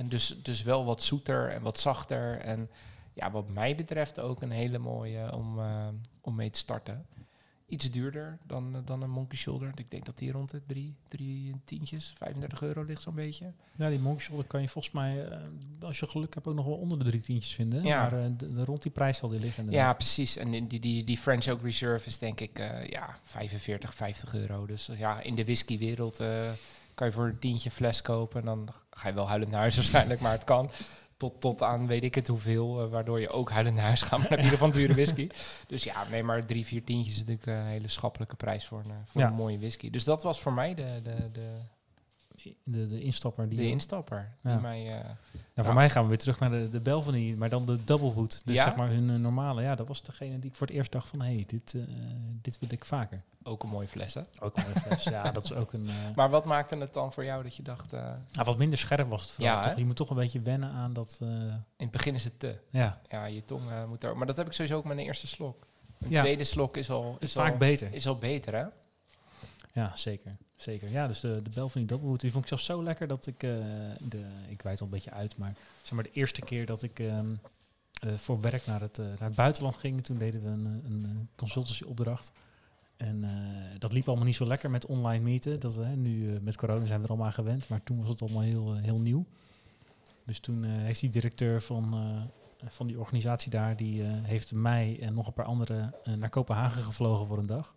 En 0.01 0.09
dus, 0.09 0.35
dus 0.43 0.63
wel 0.63 0.85
wat 0.85 1.03
zoeter 1.03 1.49
en 1.49 1.61
wat 1.61 1.79
zachter. 1.79 2.37
En 2.39 2.69
ja, 3.13 3.31
wat 3.31 3.49
mij 3.49 3.75
betreft 3.75 4.19
ook 4.19 4.41
een 4.41 4.51
hele 4.51 4.77
mooie 4.77 5.35
om, 5.35 5.59
eh, 5.59 5.87
om 6.21 6.35
mee 6.35 6.49
te 6.49 6.59
starten. 6.59 7.05
Iets 7.67 7.91
duurder 7.91 8.37
dan, 8.47 8.75
eh, 8.75 8.81
dan 8.85 9.01
een 9.01 9.09
Monkey 9.09 9.37
Shoulder. 9.37 9.71
Ik 9.75 9.91
denk 9.91 10.05
dat 10.05 10.17
die 10.17 10.31
rond 10.31 10.49
de 10.51 10.61
drie, 10.65 10.95
drie 11.07 11.55
tientjes, 11.63 12.13
35 12.17 12.61
euro 12.61 12.83
ligt 12.83 13.01
zo'n 13.01 13.15
beetje. 13.15 13.51
ja, 13.75 13.89
die 13.89 13.99
Monk 13.99 14.21
Shoulder 14.21 14.47
kan 14.47 14.61
je 14.61 14.67
volgens 14.67 14.93
mij, 14.93 15.27
eh, 15.27 15.37
als 15.79 15.99
je 15.99 16.07
geluk 16.07 16.33
hebt, 16.33 16.47
ook 16.47 16.55
nog 16.55 16.65
wel 16.65 16.75
onder 16.77 16.99
de 16.99 17.05
drie 17.05 17.21
tientjes 17.21 17.53
vinden. 17.55 17.83
Ja. 17.83 18.01
Maar 18.01 18.37
de, 18.37 18.53
de- 18.53 18.65
rond 18.65 18.81
die 18.81 18.91
prijs 18.91 19.17
zal 19.17 19.29
die 19.29 19.39
liggen. 19.39 19.69
Ja, 19.71 19.93
precies. 19.93 20.37
En 20.37 20.67
die, 20.67 20.79
die, 20.79 21.03
die 21.03 21.17
French 21.17 21.47
Oak 21.47 21.61
Reserve 21.61 22.07
is 22.07 22.17
denk 22.17 22.39
ik 22.39 22.57
ja, 22.89 23.17
45, 23.21 23.93
50 23.93 24.33
euro. 24.35 24.65
Dus 24.65 24.89
ja, 24.97 25.21
in 25.21 25.35
de 25.35 25.43
whiskywereld 25.43 26.19
eh 26.19 26.49
kan 27.01 27.09
je 27.09 27.15
voor 27.15 27.25
een 27.27 27.39
tientje 27.39 27.71
fles 27.71 28.01
kopen. 28.01 28.39
En 28.39 28.45
dan 28.45 28.69
ga 28.89 29.07
je 29.07 29.13
wel 29.13 29.27
huilend 29.27 29.51
naar 29.51 29.59
huis 29.59 29.75
waarschijnlijk, 29.81 30.19
maar 30.19 30.31
het 30.31 30.43
kan. 30.43 30.69
Tot, 31.17 31.41
tot 31.41 31.61
aan 31.61 31.87
weet 31.87 32.03
ik 32.03 32.15
het 32.15 32.27
hoeveel, 32.27 32.81
eh, 32.83 32.89
waardoor 32.89 33.19
je 33.19 33.29
ook 33.29 33.51
huilend 33.51 33.75
naar 33.75 33.85
huis 33.85 34.01
gaat. 34.01 34.19
In 34.23 34.29
ieder 34.29 34.45
geval 34.45 34.71
dure 34.71 34.93
whisky. 34.93 35.29
Dus 35.67 35.83
ja, 35.83 36.07
nee, 36.09 36.23
maar 36.23 36.45
drie, 36.45 36.65
vier 36.65 36.83
tientjes 36.83 37.13
is 37.15 37.19
natuurlijk 37.19 37.47
een 37.47 37.65
hele 37.65 37.87
schappelijke 37.87 38.35
prijs 38.35 38.65
voor 38.65 38.79
een, 38.79 38.91
eh, 38.91 38.97
voor 39.05 39.21
Ja. 39.21 39.27
een 39.27 39.33
mooie 39.33 39.57
whisky. 39.59 39.89
Dus 39.89 40.03
dat 40.03 40.23
was 40.23 40.41
voor 40.41 40.53
mij 40.53 40.73
de, 40.75 40.99
de, 41.03 41.31
de, 41.31 41.57
De, 42.63 42.87
de 42.87 43.01
instapper. 43.01 43.49
Die, 43.49 43.57
de 43.57 43.67
instapper. 43.69 44.37
Ja. 44.43 44.51
Die 44.51 44.61
mij, 44.61 44.99
eh, 44.99 45.05
Nou, 45.55 45.65
voor 45.67 45.73
mij 45.73 45.89
gaan 45.89 46.03
we 46.03 46.09
weer 46.09 46.17
terug 46.17 46.39
naar 46.39 46.49
de, 46.49 46.69
de 46.69 46.79
Belvany, 46.81 47.33
maar 47.33 47.49
dan 47.49 47.65
de 47.65 47.83
double 47.83 48.09
hood. 48.11 48.41
Dus 48.45 48.55
Ja? 48.55 48.63
zeg 48.63 48.75
maar 48.75 48.89
hun 48.89 49.09
eh, 49.09 49.15
normale. 49.15 49.61
Ja, 49.61 49.75
dat 49.75 49.87
was 49.87 50.01
degene 50.03 50.39
die 50.39 50.49
ik 50.49 50.55
voor 50.55 50.67
het 50.67 50.75
eerst 50.75 50.91
dacht 50.91 51.07
van, 51.07 51.21
hé, 51.21 51.33
hey, 51.33 51.43
dit, 51.47 51.73
eh, 51.73 51.81
dit 52.41 52.59
wil 52.59 52.69
ik 52.71 52.85
vaker. 52.85 53.21
ook 53.43 53.63
een 53.63 53.69
mooie 53.69 53.87
fles, 53.87 54.13
hè? 54.13 54.21
Ook 54.39 54.57
een 54.57 54.63
mooie 54.63 54.79
fles. 54.79 55.03
ja, 55.03 55.31
dat 55.31 55.43
is 55.43 55.53
ook 55.53 55.73
een... 55.73 55.89
Maar 56.15 56.29
wat 56.29 56.45
maakte 56.45 56.75
het 56.77 56.93
dan 56.93 57.13
voor 57.13 57.25
jou 57.25 57.43
dat 57.43 57.55
je 57.55 57.63
dacht... 57.63 57.91
nou, 57.91 58.15
wat 58.43 58.57
minder 58.57 58.77
scherp 58.77 59.09
was 59.09 59.21
het 59.21 59.31
vooral. 59.31 59.55
Ja? 59.63 59.73
Je 59.77 59.85
moet 59.85 59.95
toch 59.95 60.09
een 60.09 60.15
beetje 60.15 60.41
wennen 60.41 60.69
aan 60.71 60.93
dat... 60.93 61.17
in 61.21 61.61
het 61.77 61.91
begin 61.91 62.15
is 62.15 62.23
het 62.23 62.39
te... 62.39 62.57
ja, 62.69 63.01
Ja, 63.09 63.25
je 63.25 63.45
tong 63.45 63.63
moet 63.87 64.03
er. 64.03 64.17
Maar 64.17 64.27
dat 64.27 64.37
heb 64.37 64.47
ik 64.47 64.53
sowieso 64.53 64.77
ook 64.77 64.83
met 64.83 64.97
een 64.97 65.03
eerste 65.03 65.27
slok. 65.27 65.67
Een 65.99 66.09
Ja. 66.09 66.21
tweede 66.21 66.43
slok 66.43 66.77
is 66.77 66.89
al, 66.89 67.15
is 67.19 67.27
is 67.27 67.33
vaak 67.33 67.51
al, 67.51 67.57
beter. 67.57 67.93
is 67.93 68.07
al 68.07 68.17
beter, 68.17 68.55
hè? 68.55 68.65
Ja, 69.73 69.95
zeker. 69.95 70.37
Zeker. 70.61 70.89
Ja, 70.89 71.07
dus 71.07 71.19
de, 71.19 71.39
de 71.43 71.49
Belvany 71.49 71.85
double 71.85 72.07
hood, 72.07 72.19
die 72.19 72.31
vond 72.31 72.43
ik 72.43 72.49
zelfs 72.49 72.65
zo 72.65 72.83
lekker 72.83 73.07
dat 73.07 73.27
ik... 73.27 73.43
eh, 73.43 73.49
de, 73.99 74.25
ik 74.49 74.61
wijd 74.61 74.79
al 74.79 74.85
een 74.85 74.91
beetje 74.91 75.11
uit, 75.11 75.37
maar 75.37 75.55
zeg 75.81 75.91
maar 75.91 76.03
de 76.03 76.11
eerste 76.13 76.41
keer 76.41 76.65
dat 76.65 76.83
ik... 76.83 76.99
ehm, 76.99 77.33
eh, 77.93 78.13
voor 78.15 78.41
werk 78.41 78.65
naar 78.65 78.81
het, 78.81 78.99
eh, 78.99 79.05
naar 79.05 79.27
het 79.27 79.35
buitenland 79.35 79.75
ging. 79.75 80.03
Toen 80.03 80.17
deden 80.17 80.43
we 80.43 80.49
een, 80.49 80.81
een, 80.85 81.29
consultancyopdracht. 81.35 82.31
En 82.97 83.25
dat 83.79 83.93
liep 83.93 84.07
allemaal 84.07 84.25
niet 84.25 84.35
zo 84.35 84.45
lekker 84.45 84.69
met 84.69 84.85
online 84.85 85.23
meeten. 85.23 85.59
Dat, 85.59 85.95
nu 85.95 86.39
met 86.41 86.55
corona 86.55 86.85
zijn 86.85 86.97
we 86.97 87.03
er 87.03 87.09
allemaal 87.09 87.27
aan 87.27 87.33
gewend. 87.33 87.67
Maar 87.67 87.83
toen 87.83 87.99
was 87.99 88.09
het 88.09 88.21
allemaal 88.21 88.41
heel, 88.41 88.75
heel 88.75 88.99
nieuw. 88.99 89.25
Dus 90.23 90.39
toen 90.39 90.63
heeft 90.63 90.99
die 90.99 91.09
directeur 91.09 91.61
van, 91.61 91.95
van 92.65 92.87
die 92.87 92.99
organisatie 92.99 93.51
daar... 93.51 93.75
die 93.75 94.03
heeft 94.03 94.51
mij 94.51 94.97
en 95.01 95.13
nog 95.13 95.27
een 95.27 95.33
paar 95.33 95.45
anderen 95.45 95.93
naar 96.15 96.29
Kopenhagen 96.29 96.83
gevlogen 96.83 97.27
voor 97.27 97.37
een 97.37 97.45
dag. 97.45 97.75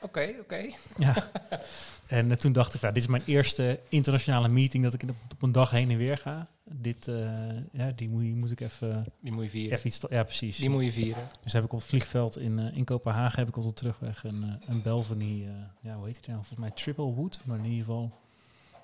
Oké, 0.00 0.34
oké. 0.40 0.70
Ja. 0.98 1.30
en 2.06 2.30
eh, 2.30 2.36
toen 2.36 2.52
dacht 2.52 2.74
ik, 2.74 2.80
ja, 2.80 2.88
dit 2.92 3.02
is 3.02 3.08
mijn 3.08 3.22
eerste 3.26 3.80
internationale 3.88 4.48
meeting... 4.48 4.84
dat 4.84 4.94
ik 4.94 5.02
op, 5.32 5.42
een 5.42 5.52
dag 5.52 5.70
heen 5.70 5.90
en 5.90 5.96
weer 5.96 6.18
ga. 6.18 6.46
Dit, 6.64 7.08
eh, 7.08 7.50
ja, 7.72 7.90
die 7.94 8.08
moet, 8.08 8.24
moet 8.24 8.50
ik 8.50 8.60
even, 8.60 9.04
Die 9.20 9.32
moet 9.32 9.44
je 9.44 9.50
vieren. 9.50 9.72
even 9.72 9.86
iets... 9.86 10.00
Ja, 10.08 10.22
precies. 10.22 10.56
Die 10.56 10.70
moet 10.70 10.84
je 10.84 10.92
vieren. 10.92 11.28
Dus 11.42 11.52
heb 11.52 11.64
ik 11.64 11.72
op 11.72 11.78
het 11.78 11.88
vliegveld 11.88 12.38
in, 12.38 12.58
eh, 12.58 12.76
in 12.76 12.84
Kopenhagen 12.84 13.38
heb 13.38 13.48
ik 13.48 13.56
op 13.56 13.64
de 13.64 13.72
terugweg 13.72 14.24
een, 14.24 14.60
een 14.66 14.82
Belvany, 14.82 15.48
ja, 15.80 15.94
hoe 15.94 16.06
heet 16.06 16.16
het 16.16 16.26
nou? 16.26 16.38
Volgens 16.38 16.58
mij 16.58 16.70
Triple 16.70 17.04
Wood, 17.14 17.40
maar 17.44 17.58
in 17.58 17.64
ieder 17.64 17.78
geval, 17.78 18.12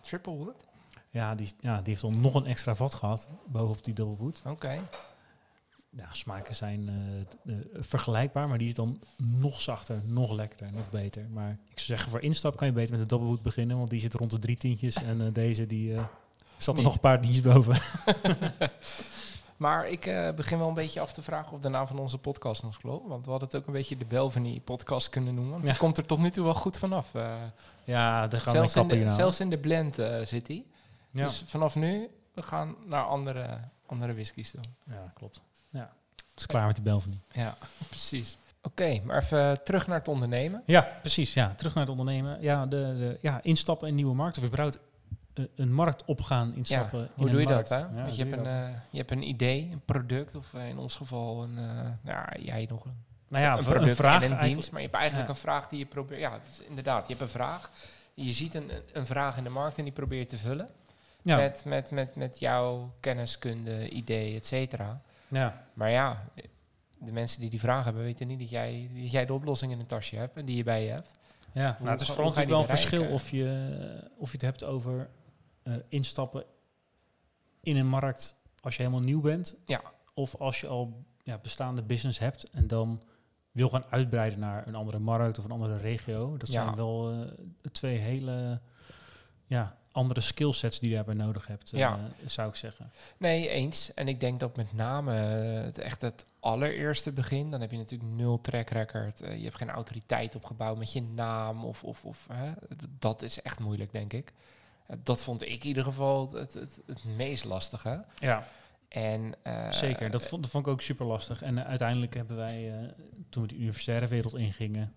Triple 0.01 0.33
wood? 0.33 0.67
ja, 1.15 1.35
die, 1.35 1.53
ja, 1.61 1.77
die 1.77 1.89
heeft 1.89 2.01
dan 2.01 2.21
nog 2.21 2.35
een 2.35 2.47
extra 2.47 2.75
vat 2.75 2.95
gehad 2.95 3.29
bovenop 3.47 3.85
die 3.85 3.95
Double 3.95 4.17
Wood. 4.17 4.43
Oké. 4.45 4.81
Ja, 5.97 6.09
smaken 6.13 6.55
zijn 6.55 6.89
eh, 6.89 7.53
eh, 7.55 7.61
vergelijkbaar, 7.75 8.49
maar 8.49 8.59
die 8.59 8.69
is 8.69 8.75
dan 8.75 9.01
nog 9.17 9.61
zachter, 9.61 10.01
nog 10.05 10.33
lekkerder, 10.33 10.73
nog 10.73 10.91
beter. 10.91 11.27
Maar 11.33 11.51
ik 11.51 11.79
zou 11.79 11.87
zeggen, 11.87 12.11
voor 12.11 12.21
instap 12.21 12.57
kan 12.57 12.67
je 12.67 12.73
beter 12.73 12.91
met 12.91 13.01
de 13.01 13.07
Double 13.07 13.29
Wood 13.29 13.43
beginnen, 13.43 13.77
want 13.79 13.91
die 13.91 14.01
zit 14.01 14.15
rond 14.15 14.31
de 14.31 14.39
drie 14.39 14.57
tientjes 14.57 14.95
en 15.03 15.21
eh, 15.27 15.33
deze 15.33 15.67
die 15.67 15.97
zat 16.57 16.77
er 16.77 16.83
nog 16.83 16.95
een 16.95 17.01
paar 17.01 17.21
tientjes 17.21 17.45
boven. 17.45 17.77
Maar 19.57 19.89
ik 19.89 20.01
begin 20.37 20.59
wel 20.59 20.69
een 20.69 20.75
beetje 20.75 21.01
af 21.01 21.13
te 21.13 21.23
vragen 21.23 21.53
of 21.53 21.61
de 21.61 21.69
naam 21.69 21.87
van 21.87 21.99
onze 21.99 22.19
podcast 22.19 22.65
ons 22.65 22.79
klopt. 22.79 23.09
Want 23.09 23.25
we 23.25 23.31
hadden 23.31 23.49
het 23.49 23.57
ook 23.57 23.67
een 23.67 23.73
beetje 23.73 23.97
de 23.97 24.05
Belvany 24.05 24.61
podcast 24.65 25.09
kunnen 25.09 25.35
noemen. 25.35 25.53
Want 25.53 25.65
Ja. 25.65 25.71
die 25.71 25.81
komt 25.81 25.97
er 25.99 26.07
tot 26.07 26.19
nu 26.19 26.31
toe 26.31 26.45
wel 26.45 26.55
goed 26.55 26.79
vanaf. 26.79 27.13
ja, 27.85 28.27
daar 28.29 28.41
gaan 28.41 28.53
we 28.53 28.69
zelfs, 28.69 28.77
in 28.77 28.89
de, 28.89 29.11
zelfs 29.11 29.41
in 29.41 29.51
de 29.51 29.59
blend 29.59 29.95
zit 30.25 30.47
hij. 30.49 30.65
Ja. 31.11 31.27
Dus 31.27 31.45
vanaf 31.47 31.75
nu, 31.75 32.09
we 32.35 32.43
gaan 32.43 32.77
naar 32.87 33.05
andere, 33.05 33.61
andere 33.87 34.15
whiskies 34.15 34.51
toe. 34.51 34.61
ja, 34.85 35.13
klopt. 35.15 35.43
Ja, 35.79 35.91
het 36.31 36.41
is 36.41 36.47
klaar 36.47 36.67
met 36.67 36.77
die. 36.77 37.21
Ja, 37.33 37.57
precies. 37.89 38.37
Oké, 38.63 39.01
maar 39.05 39.23
even 39.23 39.65
terug 39.65 39.87
naar 39.87 39.99
het 39.99 40.09
ondernemen. 40.09 40.63
Ja, 40.67 40.89
precies. 41.01 41.35
Ja, 41.35 41.55
terug 41.57 41.75
naar 41.75 41.83
het 41.83 41.93
ondernemen. 41.93 42.43
Ja, 42.43 42.67
de, 42.67 42.77
de, 42.99 43.19
ja 43.21 43.41
instappen 43.43 43.89
in 43.89 43.95
nieuwe 43.95 44.15
markt. 44.15 44.39
Of 44.39 44.45
überhaupt 44.45 44.79
eh, 45.35 45.45
een 45.57 45.73
markt 45.73 46.05
opgaan, 46.05 46.55
instappen 46.55 47.01
in 47.01 47.09
Hoe 47.15 47.27
een 47.27 47.33
doe 47.33 47.41
je 47.41 47.47
markt. 47.49 47.69
dat? 47.69 47.79
Hè? 47.81 47.85
Ja, 47.97 48.03
Want 48.03 48.17
je 48.17 48.25
hebt, 48.25 48.37
een, 48.37 48.47
eh, 48.47 48.69
je 48.91 48.99
hebt 48.99 49.11
een 49.11 49.29
idee, 49.29 49.69
een 49.73 49.81
product, 49.85 50.35
of 50.35 50.55
eh, 50.55 50.69
in 50.69 50.79
ons 50.79 50.97
geval 50.97 51.43
een, 51.43 51.59
eh, 51.59 51.65
nou, 52.03 52.43
jij 52.43 52.67
nog 52.71 52.85
een, 52.85 52.97
nou 53.29 53.43
ja, 53.45 53.59
een 53.59 53.83
een, 53.89 53.97
vraag 53.97 54.23
en 54.23 54.33
een 54.33 54.39
dienst. 54.39 54.71
Maar 54.71 54.81
je 54.81 54.87
hebt 54.87 54.99
eigenlijk 54.99 55.29
Ja. 55.29 55.35
een 55.35 55.41
vraag 55.41 55.69
die 55.69 55.79
je 55.79 55.87
probeert. 55.87 56.21
Ja, 56.21 56.41
is 56.51 56.61
inderdaad, 56.69 57.03
je 57.03 57.09
hebt 57.09 57.21
een 57.25 57.29
vraag. 57.41 57.71
Je 58.15 58.33
ziet 58.33 58.55
een, 58.55 58.71
een 58.93 59.07
vraag 59.07 59.37
in 59.37 59.43
de 59.45 59.51
markt 59.51 59.79
en 59.79 59.85
die 59.85 59.93
probeer 59.93 60.19
je 60.19 60.27
te 60.27 60.37
vullen. 60.39 60.69
Ja, 61.23 61.37
Met, 61.37 61.65
met, 61.65 61.91
met, 61.91 62.17
met 62.17 62.39
jouw 62.39 62.93
kenniskunde, 63.01 63.89
idee, 63.89 64.37
et 64.37 64.47
cetera. 64.47 65.01
Ja, 65.35 65.67
Maar 65.75 65.91
ja, 65.91 66.29
de 66.99 67.13
mensen 67.13 67.41
die 67.41 67.51
die 67.51 67.61
vraag 67.61 67.85
hebben, 67.85 68.03
weten 68.03 68.27
niet 68.27 68.39
dat 68.39 68.51
jij, 68.51 68.91
dat 69.01 69.11
jij 69.11 69.27
de 69.27 69.33
oplossing 69.33 69.73
in 69.73 69.81
een 69.81 69.87
tasje 69.87 70.17
hebt 70.17 70.37
en 70.37 70.45
die 70.45 70.57
je 70.57 70.63
bij 70.65 70.85
je 70.85 70.91
hebt. 70.91 71.11
ja. 71.53 71.67
Hoe 71.71 71.79
nou, 71.79 71.91
het 71.91 72.01
is 72.01 72.07
vooral 72.07 72.25
natuurlijk 72.25 72.51
wel 72.53 72.61
een 72.61 72.69
verschil 72.69 73.07
of 73.09 73.31
je, 73.31 74.11
of 74.17 74.27
je 74.27 74.33
het 74.33 74.43
hebt 74.47 74.65
over 74.65 75.11
eh, 75.63 75.75
instappen 75.89 76.45
in 77.61 77.77
een 77.77 77.87
markt 77.87 78.37
als 78.61 78.77
je 78.77 78.83
helemaal 78.83 79.05
nieuw 79.05 79.21
bent. 79.21 79.57
Ja. 79.67 79.81
Of 80.15 80.35
als 80.37 80.61
je 80.61 80.67
al 80.67 81.05
ja, 81.23 81.39
bestaande 81.39 81.83
business 81.83 82.19
hebt 82.19 82.51
en 82.51 82.67
dan 82.67 83.03
wil 83.51 83.69
gaan 83.69 83.85
uitbreiden 83.91 84.39
naar 84.39 84.67
een 84.67 84.75
andere 84.75 84.99
markt 84.99 85.39
of 85.39 85.45
een 85.45 85.51
andere 85.51 85.75
regio. 85.79 86.37
Dat 86.37 86.53
Ja. 86.53 86.63
zijn 86.65 86.75
wel 86.77 87.13
eh, 87.13 87.71
twee 87.73 87.99
hele 87.99 88.61
ja, 89.47 89.77
andere 89.95 90.21
skillsets 90.21 90.81
die 90.81 90.89
je 90.89 90.95
daarbij 90.95 91.15
nodig 91.15 91.47
hebt, 91.47 91.73
eh, 91.73 91.95
zou 92.27 92.49
ik 92.49 92.55
zeggen. 92.55 92.93
Nee, 93.17 93.49
eens. 93.49 93.95
En 93.95 94.09
ik 94.09 94.21
denk 94.21 94.41
dat 94.41 94.57
met 94.57 94.73
name 94.73 95.15
eh, 95.15 95.65
het 95.65 95.79
echt 95.79 96.03
het 96.03 96.25
allereerste 96.41 97.13
begin, 97.13 97.51
dan 97.51 97.61
heb 97.61 97.71
je 97.71 97.77
natuurlijk 97.77 98.11
nul 98.11 98.41
track 98.41 98.71
record. 98.71 99.21
Eh, 99.21 99.37
je 99.37 99.45
hebt 99.45 99.57
geen 99.57 99.71
autoriteit 99.71 100.35
opgebouwd 100.35 100.79
met 100.79 100.93
je 100.93 101.03
naam 101.03 101.65
of, 101.65 101.85
of, 101.85 102.05
of 102.05 102.27
hè, 102.33 102.53
dat 102.99 103.23
is 103.23 103.43
echt 103.43 103.59
moeilijk, 103.59 103.93
denk 103.93 104.13
ik. 104.13 104.33
Dat 105.03 105.23
vond 105.23 105.43
ik 105.43 105.61
in 105.61 105.67
ieder 105.67 105.85
geval 105.85 106.33
het, 106.33 106.55
het, 106.55 106.81
het 106.87 107.05
meest 107.05 107.45
lastige. 107.45 108.05
Ja, 108.19 108.47
En, 108.89 109.35
zeker. 109.71 110.11
Dat 110.11 110.27
vond, 110.27 110.43
dat 110.43 110.51
vond 110.51 110.67
ik 110.67 110.73
ook 110.73 110.81
super 110.81 111.07
lastig. 111.07 111.43
En 111.43 111.67
uiteindelijk 111.67 112.15
hebben 112.15 112.37
wij, 112.37 112.93
toen 113.29 113.43
we 113.43 113.49
de 113.49 113.57
universitaire 113.57 114.07
wereld 114.07 114.35
ingingen, 114.35 114.95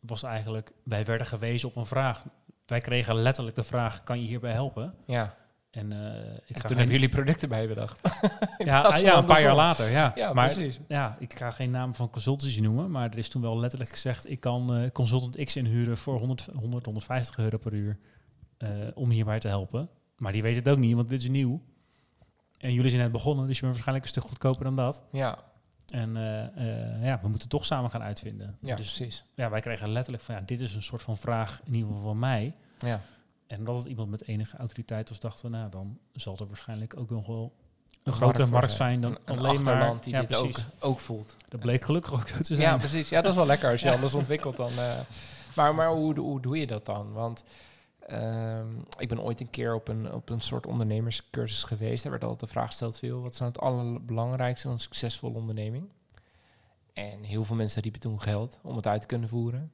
was 0.00 0.22
eigenlijk, 0.22 0.72
wij 0.82 1.04
werden 1.04 1.26
gewezen 1.26 1.68
op 1.68 1.76
een 1.76 1.86
vraag. 1.86 2.24
Wij 2.66 2.80
kregen 2.80 3.14
letterlijk 3.14 3.56
de 3.56 3.62
vraag, 3.62 4.02
kan 4.02 4.20
je 4.20 4.26
hierbij 4.26 4.52
helpen? 4.52 4.94
Ja, 5.04 5.34
En 5.70 5.92
eh, 5.92 5.98
ik 5.98 6.32
en 6.32 6.54
toen 6.54 6.54
geen- 6.56 6.76
hebben 6.76 6.94
jullie 6.94 7.08
producten 7.08 7.48
bij 7.48 7.66
bedacht. 7.66 8.00
Ja, 8.58 8.96
ja, 8.96 9.16
een 9.18 9.24
paar 9.24 9.40
jaar 9.40 9.54
later, 9.54 9.88
ja. 9.90 10.12
Ja, 10.14 10.32
maar 10.32 10.52
precies. 10.54 10.80
ja, 10.88 11.16
ik 11.18 11.38
ga 11.38 11.50
geen 11.50 11.70
naam 11.70 11.94
van 11.94 12.10
consultancy 12.10 12.60
noemen, 12.60 12.90
maar 12.90 13.10
er 13.10 13.18
is 13.18 13.28
toen 13.28 13.42
wel 13.42 13.58
letterlijk 13.58 13.90
gezegd, 13.90 14.30
ik 14.30 14.40
kan 14.40 14.74
eh, 14.76 14.90
consultant 14.90 15.44
X 15.44 15.56
inhuren 15.56 15.98
voor 15.98 16.18
100, 16.18 16.48
100 16.54 16.84
150 16.84 17.38
euro 17.38 17.58
per 17.58 17.72
uur 17.72 17.98
eh, 18.58 18.68
om 18.94 19.10
hierbij 19.10 19.38
te 19.38 19.48
helpen. 19.48 19.88
Maar 20.16 20.32
die 20.32 20.42
weet 20.42 20.56
het 20.56 20.68
ook 20.68 20.78
niet, 20.78 20.94
want 20.94 21.08
dit 21.08 21.20
is 21.20 21.28
nieuw. 21.28 21.62
En 22.58 22.72
jullie 22.72 22.90
zijn 22.90 23.02
net 23.02 23.12
begonnen, 23.12 23.46
dus 23.46 23.54
je 23.54 23.60
bent 23.62 23.72
waarschijnlijk 23.74 24.06
een 24.06 24.12
stuk 24.12 24.28
goedkoper 24.30 24.64
dan 24.64 24.76
dat. 24.76 25.04
Ja, 25.12 25.38
En 25.86 26.16
eh, 26.16 26.44
eh, 26.96 27.04
ja, 27.04 27.18
we 27.22 27.28
moeten 27.28 27.48
toch 27.48 27.64
samen 27.66 27.90
gaan 27.90 28.02
uitvinden. 28.02 28.56
ja 28.60 28.76
dus 28.76 28.94
precies. 28.96 29.24
ja, 29.34 29.50
wij 29.50 29.60
kregen 29.60 29.92
letterlijk 29.92 30.24
van, 30.24 30.34
ja, 30.34 30.40
dit 30.40 30.60
is 30.60 30.74
een 30.74 30.82
soort 30.82 31.02
van 31.02 31.16
vraag, 31.16 31.60
in 31.64 31.74
ieder 31.74 31.88
geval 31.88 32.04
van 32.04 32.18
mij. 32.18 32.54
Ja. 32.78 33.00
En 33.46 33.58
omdat 33.58 33.76
het 33.76 33.86
iemand 33.86 34.10
met 34.10 34.26
enige 34.26 34.56
autoriteit 34.56 35.08
was, 35.08 35.20
dachten 35.20 35.50
we, 35.50 35.56
nou, 35.56 35.70
dan 35.70 35.98
zal 36.12 36.36
er 36.38 36.46
waarschijnlijk 36.46 36.96
ook 36.96 37.10
nog 37.10 37.26
wel 37.26 37.52
een 38.02 38.12
grotere 38.12 38.46
markt 38.46 38.72
zijn. 38.72 39.00
dan 39.00 39.10
Een, 39.10 39.18
een 39.24 39.38
alleen 39.38 39.62
maar... 39.62 40.00
die 40.00 40.12
ja, 40.12 40.20
dit 40.20 40.34
ook, 40.34 40.58
ook 40.78 40.98
voelt. 41.00 41.36
Dat 41.48 41.60
bleek 41.60 41.84
gelukkig 41.84 42.12
ook 42.12 42.28
zo 42.28 42.36
te 42.36 42.54
zijn. 42.54 42.60
Ja, 42.60 42.76
precies. 42.76 43.08
Ja, 43.08 43.20
dat 43.20 43.30
is 43.30 43.36
wel 43.36 43.46
lekker 43.46 43.70
als 43.70 43.80
je 43.80 43.92
anders 43.94 44.14
ontwikkelt 44.14 44.56
dan. 44.56 44.70
eh. 44.78 44.94
maar 45.54 45.74
maar 45.74 45.88
hoe, 45.88 46.18
hoe 46.18 46.40
doe 46.40 46.58
je 46.58 46.66
dat 46.66 46.86
dan? 46.86 47.12
Want 47.12 47.44
ehm, 48.06 48.68
ik 48.98 49.08
ben 49.08 49.22
ooit 49.22 49.40
een 49.40 49.50
keer 49.50 49.74
op 49.74 49.88
een, 49.88 50.12
op 50.12 50.28
een 50.28 50.40
soort 50.40 50.66
ondernemerscursus 50.66 51.62
geweest. 51.62 52.02
Daar 52.02 52.12
werd 52.12 52.24
altijd 52.24 52.40
de 52.40 52.46
vraag 52.46 52.66
gesteld: 52.66 52.98
veel, 52.98 53.20
wat 53.22 53.32
is 53.32 53.38
nou 53.38 53.52
het 53.52 53.60
allerbelangrijkste 53.60 54.66
van 54.66 54.76
een 54.76 54.82
succesvolle 54.82 55.36
onderneming? 55.38 55.88
En 56.92 57.22
heel 57.22 57.44
veel 57.44 57.56
mensen 57.56 57.82
riepen 57.82 58.00
toen 58.00 58.20
geld 58.20 58.58
om 58.62 58.76
het 58.76 58.86
uit 58.86 59.00
te 59.00 59.06
kunnen 59.06 59.28
voeren. 59.28 59.72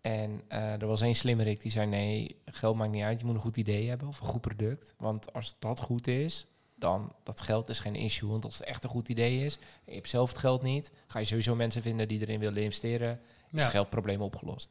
En 0.00 0.42
eh, 0.48 0.80
er 0.80 0.86
was 0.86 1.00
één 1.00 1.14
slimmerik 1.14 1.60
die 1.62 1.70
zei: 1.70 1.86
nee, 1.86 2.40
geld 2.44 2.76
maakt 2.76 2.90
niet 2.90 3.02
uit. 3.02 3.18
Je 3.18 3.24
moet 3.24 3.34
een 3.34 3.40
goed 3.40 3.56
idee 3.56 3.88
hebben 3.88 4.08
of 4.08 4.20
een 4.20 4.26
goed 4.26 4.40
product. 4.40 4.94
Want 4.98 5.32
als 5.32 5.56
dat 5.58 5.80
goed 5.80 6.06
is, 6.06 6.46
dan 6.74 7.12
dat 7.22 7.40
geld 7.40 7.68
is 7.68 7.78
geen 7.78 7.94
issue. 7.94 8.28
Want 8.30 8.44
als 8.44 8.58
het 8.58 8.66
echt 8.66 8.84
een 8.84 8.90
goed 8.90 9.08
idee 9.08 9.44
is, 9.44 9.58
je 9.84 9.94
hebt 9.94 10.08
zelf 10.08 10.28
het 10.30 10.38
geld 10.38 10.62
niet, 10.62 10.90
ga 11.06 11.18
je 11.18 11.24
sowieso 11.24 11.54
mensen 11.54 11.82
vinden 11.82 12.08
die 12.08 12.20
erin 12.20 12.40
willen 12.40 12.62
investeren, 12.62 13.10
is 13.12 13.58
Ja. 13.58 13.58
het 13.62 13.70
geldprobleem 13.70 14.20
opgelost. 14.22 14.70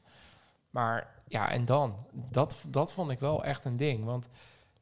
Maar 0.73 1.07
ja, 1.27 1.49
en 1.49 1.65
dan? 1.65 1.95
Dat, 2.11 2.61
dat 2.67 2.93
vond 2.93 3.11
ik 3.11 3.19
wel 3.19 3.43
echt 3.43 3.65
een 3.65 3.77
ding. 3.77 4.05
Want 4.05 4.29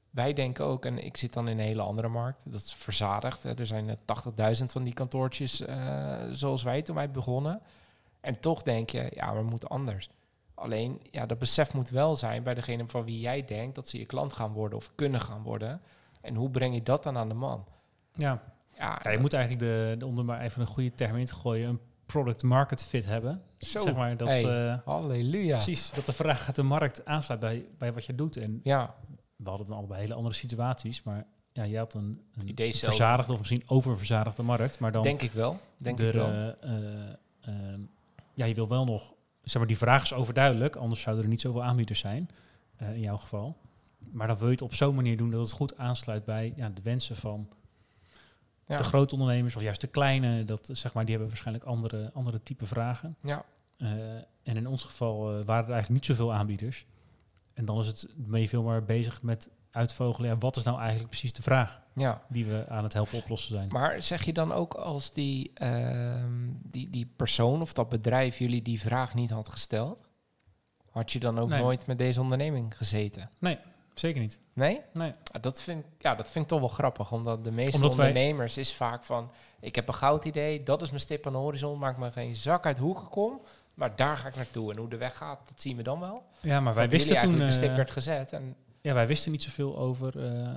wij 0.09 0.33
denken 0.33 0.65
ook, 0.65 0.85
en 0.85 1.05
ik 1.05 1.17
zit 1.17 1.33
dan 1.33 1.47
in 1.47 1.59
een 1.59 1.65
hele 1.65 1.81
andere 1.81 2.07
markt, 2.07 2.51
dat 2.51 2.61
is 2.61 2.73
verzadigd. 2.73 3.43
Hè. 3.43 3.53
Er 3.53 3.67
zijn 3.67 3.89
eh, 3.89 4.55
80.000 4.59 4.65
van 4.65 4.83
die 4.83 4.93
kantoortjes 4.93 5.61
eh, 5.61 6.23
zoals 6.29 6.63
wij 6.63 6.81
toen 6.81 6.95
wij 6.95 7.11
begonnen. 7.11 7.61
En 8.21 8.39
toch 8.39 8.61
denk 8.61 8.89
je, 8.89 9.11
ja, 9.13 9.25
maar 9.25 9.35
het 9.35 9.49
moet 9.49 9.69
anders. 9.69 10.09
Alleen, 10.53 11.01
ja, 11.11 11.25
dat 11.25 11.39
besef 11.39 11.73
moet 11.73 11.89
wel 11.89 12.15
zijn 12.15 12.43
bij 12.43 12.53
degene 12.53 12.83
van 12.87 13.03
wie 13.03 13.19
jij 13.19 13.45
denkt 13.45 13.75
dat 13.75 13.89
ze 13.89 13.99
je 13.99 14.05
klant 14.05 14.33
gaan 14.33 14.51
worden 14.51 14.77
of 14.77 14.91
kunnen 14.95 15.21
gaan 15.21 15.43
worden. 15.43 15.81
En 16.21 16.35
hoe 16.35 16.49
breng 16.49 16.73
je 16.73 16.83
dat 16.83 17.03
dan 17.03 17.17
aan 17.17 17.29
de 17.29 17.35
man? 17.35 17.65
Ja. 18.13 18.41
Ja, 18.77 18.99
Ja, 19.03 19.11
je 19.11 19.19
moet 19.19 19.33
eigenlijk 19.33 19.63
de, 19.65 19.95
de, 19.97 20.05
om 20.05 20.17
er 20.17 20.25
maar 20.25 20.41
even 20.41 20.61
een 20.61 20.67
goede 20.67 20.93
term 20.93 21.15
in 21.15 21.25
te 21.25 21.35
gooien, 21.35 21.69
een 21.69 21.79
product 22.11 22.43
market 22.43 22.83
fit 22.85 23.05
hebben. 23.05 23.41
Zo, 23.57 23.79
Zeg 23.79 23.95
maar 23.95 24.17
dat, 24.17 24.27
hey. 24.27 24.69
eh, 24.71 24.77
halleluja. 24.85 25.55
precies, 25.55 25.91
dat 25.91 26.05
de 26.05 26.13
vraag 26.13 26.45
uit 26.45 26.55
de 26.55 26.63
markt 26.63 27.05
aansluit 27.05 27.39
bij, 27.39 27.65
bij 27.77 27.93
wat 27.93 28.05
je 28.05 28.15
doet. 28.15 28.37
En 28.37 28.59
Ja, 28.63 28.95
we 29.35 29.49
hadden 29.49 29.67
dan 29.67 29.77
allebei 29.77 30.01
hele 30.01 30.13
andere 30.13 30.35
situaties, 30.35 31.03
maar 31.03 31.25
ja, 31.53 31.63
je 31.63 31.77
had 31.77 31.93
een, 31.93 32.21
een 32.33 32.47
Idee 32.47 32.75
verzadigde 32.75 33.31
of 33.33 33.39
misschien 33.39 33.63
oververzadigde 33.65 34.43
markt, 34.43 34.79
maar 34.79 34.91
dan 34.91 35.03
denk 35.03 35.21
ik 35.21 35.31
wel. 35.31 35.59
Denk 35.77 35.99
er, 35.99 36.07
ik 36.07 36.13
wel. 36.13 36.27
eh, 36.27 36.47
eh, 36.47 37.15
ehm, 37.41 37.79
ja, 38.33 38.45
je 38.45 38.53
wil 38.53 38.67
wel 38.67 38.85
nog, 38.85 39.13
zeg 39.43 39.57
maar, 39.57 39.67
die 39.67 39.77
vraag 39.77 40.03
is 40.03 40.13
overduidelijk, 40.13 40.75
anders 40.75 41.01
zouden 41.01 41.23
er 41.23 41.29
niet 41.29 41.41
zoveel 41.41 41.63
aanbieders 41.63 41.99
zijn, 41.99 42.29
in 42.77 42.99
jouw 42.99 43.17
geval. 43.17 43.57
Maar 44.11 44.27
dan 44.27 44.37
wil 44.37 44.45
je 44.45 44.51
het 44.53 44.61
op 44.61 44.73
zo'n 44.73 44.95
manier 44.95 45.17
doen 45.17 45.31
dat 45.31 45.41
het 45.41 45.51
goed 45.51 45.77
aansluit 45.77 46.25
bij 46.25 46.53
ja, 46.55 46.69
de 46.69 46.81
wensen 46.81 47.15
van 47.15 47.47
ja. 48.71 48.77
de 48.77 48.83
grote 48.83 49.13
ondernemers 49.15 49.55
of 49.55 49.61
juist 49.61 49.81
de 49.81 49.87
kleine. 49.87 50.43
Dat, 50.45 50.69
zeg 50.71 50.93
maar, 50.93 51.03
die 51.03 51.11
hebben 51.11 51.29
waarschijnlijk 51.29 51.65
andere, 51.65 52.11
andere 52.13 52.43
type 52.43 52.65
vragen. 52.65 53.15
ja, 53.21 53.45
Eh, 53.77 53.87
en 54.43 54.57
in 54.57 54.67
ons 54.67 54.83
geval 54.83 55.17
eh, 55.17 55.45
waren 55.45 55.65
er 55.65 55.71
eigenlijk 55.71 55.89
niet 55.89 56.05
zoveel 56.05 56.33
aanbieders. 56.33 56.85
En 57.53 57.65
dan 57.65 57.79
is 57.79 57.87
het, 57.87 58.07
je 58.31 58.47
veel 58.47 58.63
meer 58.63 58.83
bezig 58.83 59.21
met 59.21 59.49
uitvogelen. 59.71 60.29
Ja, 60.29 60.37
wat 60.37 60.55
is 60.55 60.63
nou 60.63 60.79
eigenlijk 60.79 61.09
precies 61.09 61.33
de 61.33 61.41
vraag 61.41 61.81
ja. 61.95 62.21
die 62.29 62.45
we 62.45 62.65
aan 62.69 62.83
het 62.83 62.93
helpen 62.93 63.17
oplossen 63.17 63.55
zijn? 63.55 63.67
Maar 63.71 64.03
zeg 64.03 64.23
je 64.23 64.33
dan 64.33 64.51
ook 64.51 64.73
als 64.73 65.13
die, 65.13 65.51
ehm, 65.53 66.49
die, 66.63 66.89
die 66.89 67.13
persoon 67.15 67.61
of 67.61 67.73
dat 67.73 67.89
bedrijf 67.89 68.37
jullie 68.37 68.61
die 68.61 68.81
vraag 68.81 69.13
niet 69.13 69.29
had 69.29 69.49
gesteld, 69.49 70.07
had 70.91 71.11
je 71.11 71.19
dan 71.19 71.39
ook 71.39 71.49
Nee. 71.49 71.61
nooit 71.61 71.87
met 71.87 71.97
deze 71.97 72.21
onderneming 72.21 72.77
gezeten? 72.77 73.29
Zeker 73.93 74.21
niet. 74.21 74.39
Nee? 74.53 74.81
Nee. 74.93 75.11
Ah, 75.31 75.41
Dat 75.41 75.61
vind, 75.61 75.85
ja, 75.99 76.15
dat 76.15 76.29
vind 76.29 76.43
ik 76.45 76.49
toch 76.51 76.59
wel 76.59 76.69
grappig, 76.69 77.11
omdat 77.11 77.43
de 77.43 77.51
meeste 77.51 77.75
Omdat 77.75 77.95
wij- 77.95 78.07
ondernemers 78.07 78.57
is 78.57 78.73
vaak 78.73 79.03
van, 79.03 79.31
ik 79.59 79.75
heb 79.75 79.87
een 79.87 79.93
goud 79.93 80.25
idee, 80.25 80.63
dat 80.63 80.81
is 80.81 80.89
mijn 80.89 81.01
stip 81.01 81.25
aan 81.27 81.31
de 81.31 81.37
horizon, 81.37 81.79
maakt 81.79 81.97
me 81.97 82.11
geen 82.11 82.35
zak 82.35 82.65
uit 82.65 82.77
hoe 82.77 82.95
ik 82.95 83.01
er 83.01 83.07
kom, 83.07 83.41
maar 83.73 83.95
daar 83.95 84.17
ga 84.17 84.27
ik 84.27 84.35
naartoe. 84.35 84.71
En 84.71 84.77
hoe 84.77 84.89
de 84.89 84.97
weg 84.97 85.17
gaat, 85.17 85.39
dat 85.47 85.61
zien 85.61 85.77
we 85.77 85.83
dan 85.83 85.99
wel. 85.99 86.23
Ja, 86.39 86.59
maar 86.59 86.73
wij 86.75 86.89
wisten 86.89 87.19
toen... 87.19 87.37
de 87.37 87.51
stip 87.51 87.69
eh, 87.69 87.75
werd 87.75 87.91
gezet. 87.91 88.33
En 88.33 88.55
ja, 88.81 88.93
wij 88.93 89.07
wisten 89.07 89.31
niet 89.31 89.43
zoveel 89.43 89.77
over 89.77 90.25
eh, 90.25 90.49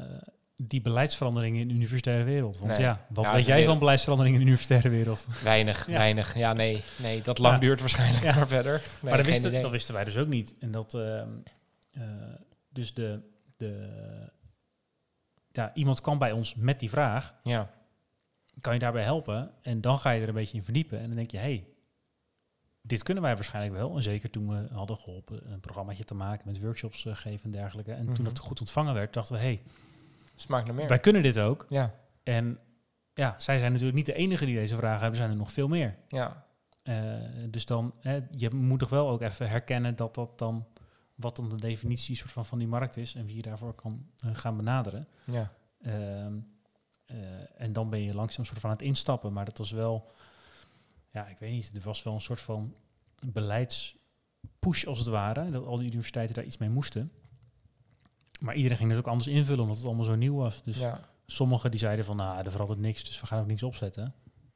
die 0.57 0.81
beleidsveranderingen 0.81 1.61
in 1.61 1.69
de 1.69 1.75
universitaire 1.75 2.25
wereld. 2.25 2.59
Want 2.59 2.71
Nee. 2.73 2.81
ja, 2.81 3.07
wat 3.09 3.25
Ja, 3.29 3.33
weet 3.35 3.45
jij 3.45 3.65
van 3.65 3.79
beleidsveranderingen 3.79 4.39
in 4.41 4.45
de 4.47 4.51
universitaire 4.51 4.89
wereld? 4.97 5.27
weinig, 5.43 5.87
Ja. 5.87 5.93
weinig. 5.99 6.35
Ja, 6.37 6.53
nee, 6.53 6.83
nee, 6.97 7.23
dat 7.23 7.39
lang 7.39 7.55
Ja. 7.55 7.61
duurt 7.61 7.81
waarschijnlijk 7.81 8.25
Ja. 8.25 8.35
maar 8.35 8.47
verder. 8.47 8.73
Nee, 8.73 9.11
maar 9.13 9.17
dat 9.17 9.27
wisten, 9.27 9.63
dat 9.63 9.71
wisten 9.71 9.95
wij 9.95 10.05
dus 10.05 10.17
ook 10.17 10.29
niet. 10.29 10.55
En 10.61 10.71
dat, 10.71 10.95
ehm, 10.95 11.29
eh, 11.93 12.03
dus 12.75 12.95
de, 12.95 13.21
de, 13.57 13.91
ja, 15.51 15.75
iemand 15.75 16.01
kwam 16.01 16.19
bij 16.19 16.33
ons 16.33 16.55
met 16.55 16.81
die 16.81 16.91
vraag, 16.91 17.35
Ja, 17.43 17.71
kan 18.61 18.73
je 18.73 18.79
daarbij 18.79 19.03
helpen? 19.03 19.51
En 19.63 19.81
dan 19.81 19.99
ga 19.99 20.11
je 20.11 20.23
er 20.23 20.29
een 20.29 20.35
beetje 20.35 20.57
in 20.57 20.65
verdiepen 20.65 20.99
en 20.99 21.07
dan 21.07 21.17
denk 21.17 21.31
je, 21.31 21.39
hey, 21.39 21.67
dit 22.83 23.03
kunnen 23.03 23.23
wij 23.23 23.35
waarschijnlijk 23.35 23.75
wel. 23.77 23.97
En 23.97 24.03
zeker 24.03 24.31
toen 24.31 24.49
we 24.49 24.75
hadden 24.75 24.97
geholpen 24.97 25.53
een 25.53 25.61
programmaatje 25.61 26.05
te 26.05 26.15
maken 26.15 26.47
met 26.47 26.61
workshops 26.61 27.07
eh, 27.07 27.17
geven 27.17 27.45
en 27.45 27.51
dergelijke. 27.51 27.93
En 27.93 28.05
Mhm. 28.05 28.15
toen 28.15 28.25
dat 28.25 28.39
goed 28.39 28.61
ontvangen 28.61 28.95
werd, 28.95 29.13
dachten 29.15 29.35
we, 29.35 29.41
hey, 29.41 29.63
smaakt 30.37 30.67
naar 30.67 30.75
meer. 30.75 30.89
wij 30.89 30.99
kunnen 30.99 31.23
dit 31.23 31.39
ook. 31.39 31.67
Ja, 31.69 31.95
En 32.23 32.59
ja, 33.15 33.35
zij 33.39 33.59
zijn 33.59 33.71
natuurlijk 33.71 33.97
niet 33.97 34.07
de 34.07 34.15
enige 34.15 34.45
die 34.45 34.55
deze 34.55 34.77
vragen 34.77 35.01
hebben, 35.01 35.11
er 35.11 35.17
zijn 35.17 35.31
er 35.31 35.37
nog 35.37 35.53
veel 35.53 35.69
meer. 35.69 35.97
ja, 36.09 36.43
Eh, 36.83 37.15
dus 37.49 37.67
dan, 37.67 37.95
hè, 38.01 38.21
je 38.31 38.51
moet 38.51 38.79
toch 38.79 38.89
wel 38.89 39.09
ook 39.09 39.21
even 39.21 39.49
herkennen 39.49 39.97
dat 39.97 40.15
dat 40.15 40.39
dan, 40.39 40.67
wat 41.15 41.37
dan 41.37 41.49
de 41.49 41.61
definitie 41.61 42.17
soort 42.17 42.31
van, 42.31 42.45
van 42.45 42.59
die 42.59 42.69
markt 42.69 42.97
is 42.97 43.15
en 43.15 43.27
wie 43.27 43.37
je 43.37 43.43
daarvoor 43.43 43.75
kan 43.75 44.07
eh, 44.19 44.31
gaan 44.33 44.57
benaderen. 44.57 45.09
ja. 45.25 45.53
Ehm, 45.81 46.39
eh, 47.05 47.61
en 47.61 47.73
dan 47.73 47.91
ben 47.91 48.03
je 48.03 48.15
langzaam 48.15 48.45
soort 48.45 48.59
van 48.59 48.71
aan 48.71 48.77
het 48.77 48.85
instappen. 48.87 49.33
Maar 49.33 49.45
dat 49.45 49.59
was 49.59 49.71
wel, 49.71 50.11
ja, 51.09 51.27
ik 51.27 51.39
weet 51.39 51.53
niet, 51.53 51.77
er 51.77 51.83
was 51.83 52.03
wel 52.03 52.15
een 52.15 52.21
soort 52.21 52.41
van 52.41 52.75
beleidspush 53.21 54.85
als 54.85 54.99
het 54.99 55.09
ware. 55.09 55.51
Dat 55.51 55.67
al 55.67 55.77
die 55.77 55.87
universiteiten 55.87 56.35
daar 56.35 56.45
iets 56.45 56.57
mee 56.57 56.69
moesten. 56.69 57.13
Maar 58.41 58.55
iedereen 58.55 58.77
ging 58.77 58.91
het 58.91 58.99
ook 58.99 59.09
anders 59.09 59.29
invullen, 59.29 59.63
omdat 59.63 59.77
het 59.77 59.87
allemaal 59.87 60.05
zo 60.05 60.15
nieuw 60.15 60.35
was. 60.35 60.63
Dus 60.63 60.79
ja. 60.79 61.01
sommigen 61.27 61.71
die 61.71 61.81
zeiden 61.81 62.05
van, 62.05 62.17
nou, 62.17 62.45
er 62.45 62.51
verandert 62.51 62.81
niks, 62.81 63.05
dus 63.05 63.21
we 63.21 63.27
gaan 63.27 63.41
ook 63.41 63.47
niks 63.47 63.63
opzetten. 63.63 64.15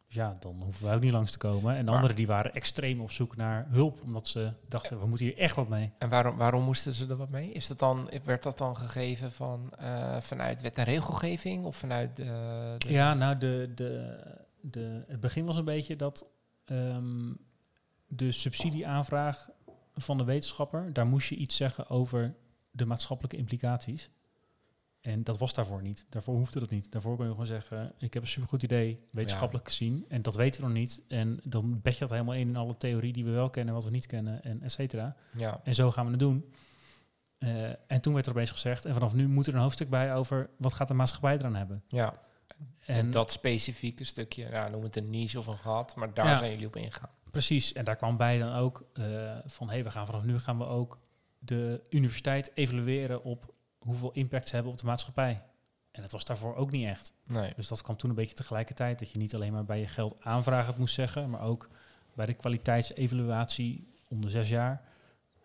Dus 0.09 0.17
ja, 0.17 0.37
dan 0.41 0.61
hoeven 0.63 0.85
wij 0.85 0.95
ook 0.95 1.01
niet 1.01 1.13
langs 1.13 1.33
te 1.33 1.39
komen. 1.39 1.77
En 1.77 1.89
anderen 1.89 2.17
die 2.17 2.27
waren 2.27 2.55
extreem 2.55 3.01
op 3.01 3.11
zoek 3.11 3.37
naar 3.37 3.67
hulp, 3.71 4.03
omdat 4.03 4.27
ze 4.29 4.53
dachten, 4.69 5.01
we 5.01 5.07
moeten 5.07 5.27
hier 5.27 5.37
echt 5.39 5.57
wat 5.57 5.69
mee. 5.69 5.93
En 5.99 6.09
waarom, 6.09 6.37
waarom 6.37 6.65
moesten 6.65 6.95
ze 6.95 7.07
er 7.07 7.17
wat 7.17 7.29
mee? 7.29 7.51
Is 7.53 7.67
dat 7.67 7.79
dan, 7.79 8.11
werd 8.25 8.43
dat 8.43 8.59
dan 8.59 8.77
gegeven 8.77 9.33
van, 9.33 9.71
eh, 9.79 10.21
vanuit 10.21 10.61
wet 10.61 10.77
en 10.79 10.85
regelgeving 10.85 11.65
of 11.65 11.77
vanuit 11.77 12.17
de... 12.17 12.75
de- 12.79 12.93
Ja, 12.93 13.15
nou, 13.15 13.39
de, 13.39 13.73
de, 13.75 14.17
de, 14.61 15.05
het 15.09 15.21
begin 15.21 15.45
was 15.45 15.57
een 15.57 15.65
beetje 15.65 15.97
dat 15.97 16.27
ehm, 16.65 17.33
de 18.07 18.33
subsidieaanvraag 18.33 19.49
van 19.95 20.19
de 20.19 20.25
wetenschapper, 20.25 20.93
daar 20.93 21.07
moest 21.07 21.29
je 21.29 21.37
iets 21.37 21.57
zeggen 21.57 21.89
over 21.91 22.35
de 22.71 22.85
maatschappelijke 22.87 23.37
implicaties. 23.37 24.11
En 25.09 25.25
dat 25.25 25.39
was 25.39 25.55
daarvoor 25.55 25.83
niet. 25.83 26.07
Daarvoor 26.09 26.35
hoefde 26.35 26.61
dat 26.61 26.71
niet. 26.71 26.93
Daarvoor 26.93 27.17
kon 27.17 27.25
je 27.25 27.31
gewoon 27.31 27.47
zeggen, 27.47 27.93
ik 27.99 28.15
heb 28.15 28.23
een 28.23 28.29
supergoed 28.29 28.63
idee, 28.63 29.01
wetenschappelijk 29.11 29.67
gezien. 29.69 30.05
En 30.09 30.23
dat 30.23 30.35
weten 30.37 30.61
we 30.61 30.67
nog 30.67 30.77
niet. 30.77 31.03
En 31.09 31.41
dan 31.45 31.81
bed 31.83 31.93
je 31.93 31.99
dat 32.01 32.11
helemaal 32.11 32.35
in 32.35 32.49
in 32.49 32.57
alle 32.57 32.77
theorie 32.77 33.13
die 33.13 33.25
we 33.25 33.31
wel 33.31 33.51
kennen, 33.51 33.75
wat 33.75 33.85
we 33.85 33.91
niet 33.91 34.07
kennen, 34.07 34.43
en 34.43 34.63
et 34.63 34.73
cetera. 34.73 35.17
Ja, 35.37 35.61
En 35.65 35.75
zo 35.75 35.91
gaan 35.91 36.05
we 36.05 36.11
het 36.11 36.21
doen. 36.21 36.53
Eh, 37.39 37.69
en 37.87 38.01
toen 38.01 38.15
werd 38.15 38.27
er 38.27 38.33
opeens 38.33 38.51
gezegd, 38.51 38.85
en 38.85 38.93
vanaf 38.95 39.15
nu 39.15 39.29
moet 39.29 39.47
er 39.47 39.55
een 39.55 39.61
hoofdstuk 39.61 39.91
bij 39.91 40.15
over 40.15 40.51
wat 40.59 40.73
gaat 40.73 40.89
de 40.89 40.95
maatschappij 40.95 41.35
eraan 41.39 41.55
hebben. 41.57 41.83
ja. 41.89 42.15
En 42.79 42.95
En 42.95 43.11
dat 43.11 43.33
specifieke 43.33 44.05
stukje, 44.05 44.49
nou, 44.49 44.71
noem 44.71 44.83
het 44.83 44.97
een 44.97 45.11
niche 45.11 45.39
of 45.39 45.47
een 45.47 45.59
gat, 45.59 45.97
maar 45.97 46.15
daar 46.15 46.27
Ja. 46.27 46.37
zijn 46.39 46.51
jullie 46.51 46.67
op 46.67 46.77
ingegaan. 46.77 47.11
Precies, 47.31 47.73
en 47.73 47.85
daar 47.85 47.97
kwam 47.97 48.17
bij 48.17 48.39
dan 48.39 48.53
ook 48.55 48.85
eh, 48.93 49.05
van, 49.47 49.67
hé, 49.67 49.73
hey, 49.75 49.85
we 49.85 49.91
gaan 49.91 50.07
vanaf 50.07 50.25
nu 50.25 50.39
gaan 50.39 50.59
we 50.59 50.65
ook 50.65 50.99
de 51.39 51.83
universiteit 51.91 52.51
evalueren 52.55 53.25
op 53.25 53.55
hoeveel 53.89 54.13
impact 54.13 54.49
ze 54.49 54.55
hebben 54.55 54.73
op 54.73 54.79
de 54.79 54.87
maatschappij. 54.87 55.43
En 55.91 56.03
dat 56.03 56.11
was 56.11 56.25
daarvoor 56.25 56.55
ook 56.55 56.71
niet 56.71 56.87
echt. 56.87 57.13
Nee. 57.27 57.53
Dus 57.57 57.69
dat 57.69 57.83
kwam 57.83 57.97
toen 57.97 58.11
een 58.11 58.17
beetje 58.17 58.35
tegelijkertijd, 58.35 58.99
dat 58.99 59.11
je 59.11 59.19
niet 59.19 59.35
alleen 59.35 59.53
maar 59.53 59.65
bij 59.65 59.81
je 59.81 59.87
geld 59.87 60.23
aanvragen 60.23 60.67
het 60.67 60.79
moest 60.79 60.95
zeggen, 60.95 61.31
maar 61.31 61.41
ook 61.41 61.69
bij 62.15 62.27
de 62.27 62.35
kwaliteitsevaluatie 62.35 63.89
om 64.09 64.21
de 64.21 64.31
zes 64.31 64.49
jaar, 64.49 64.83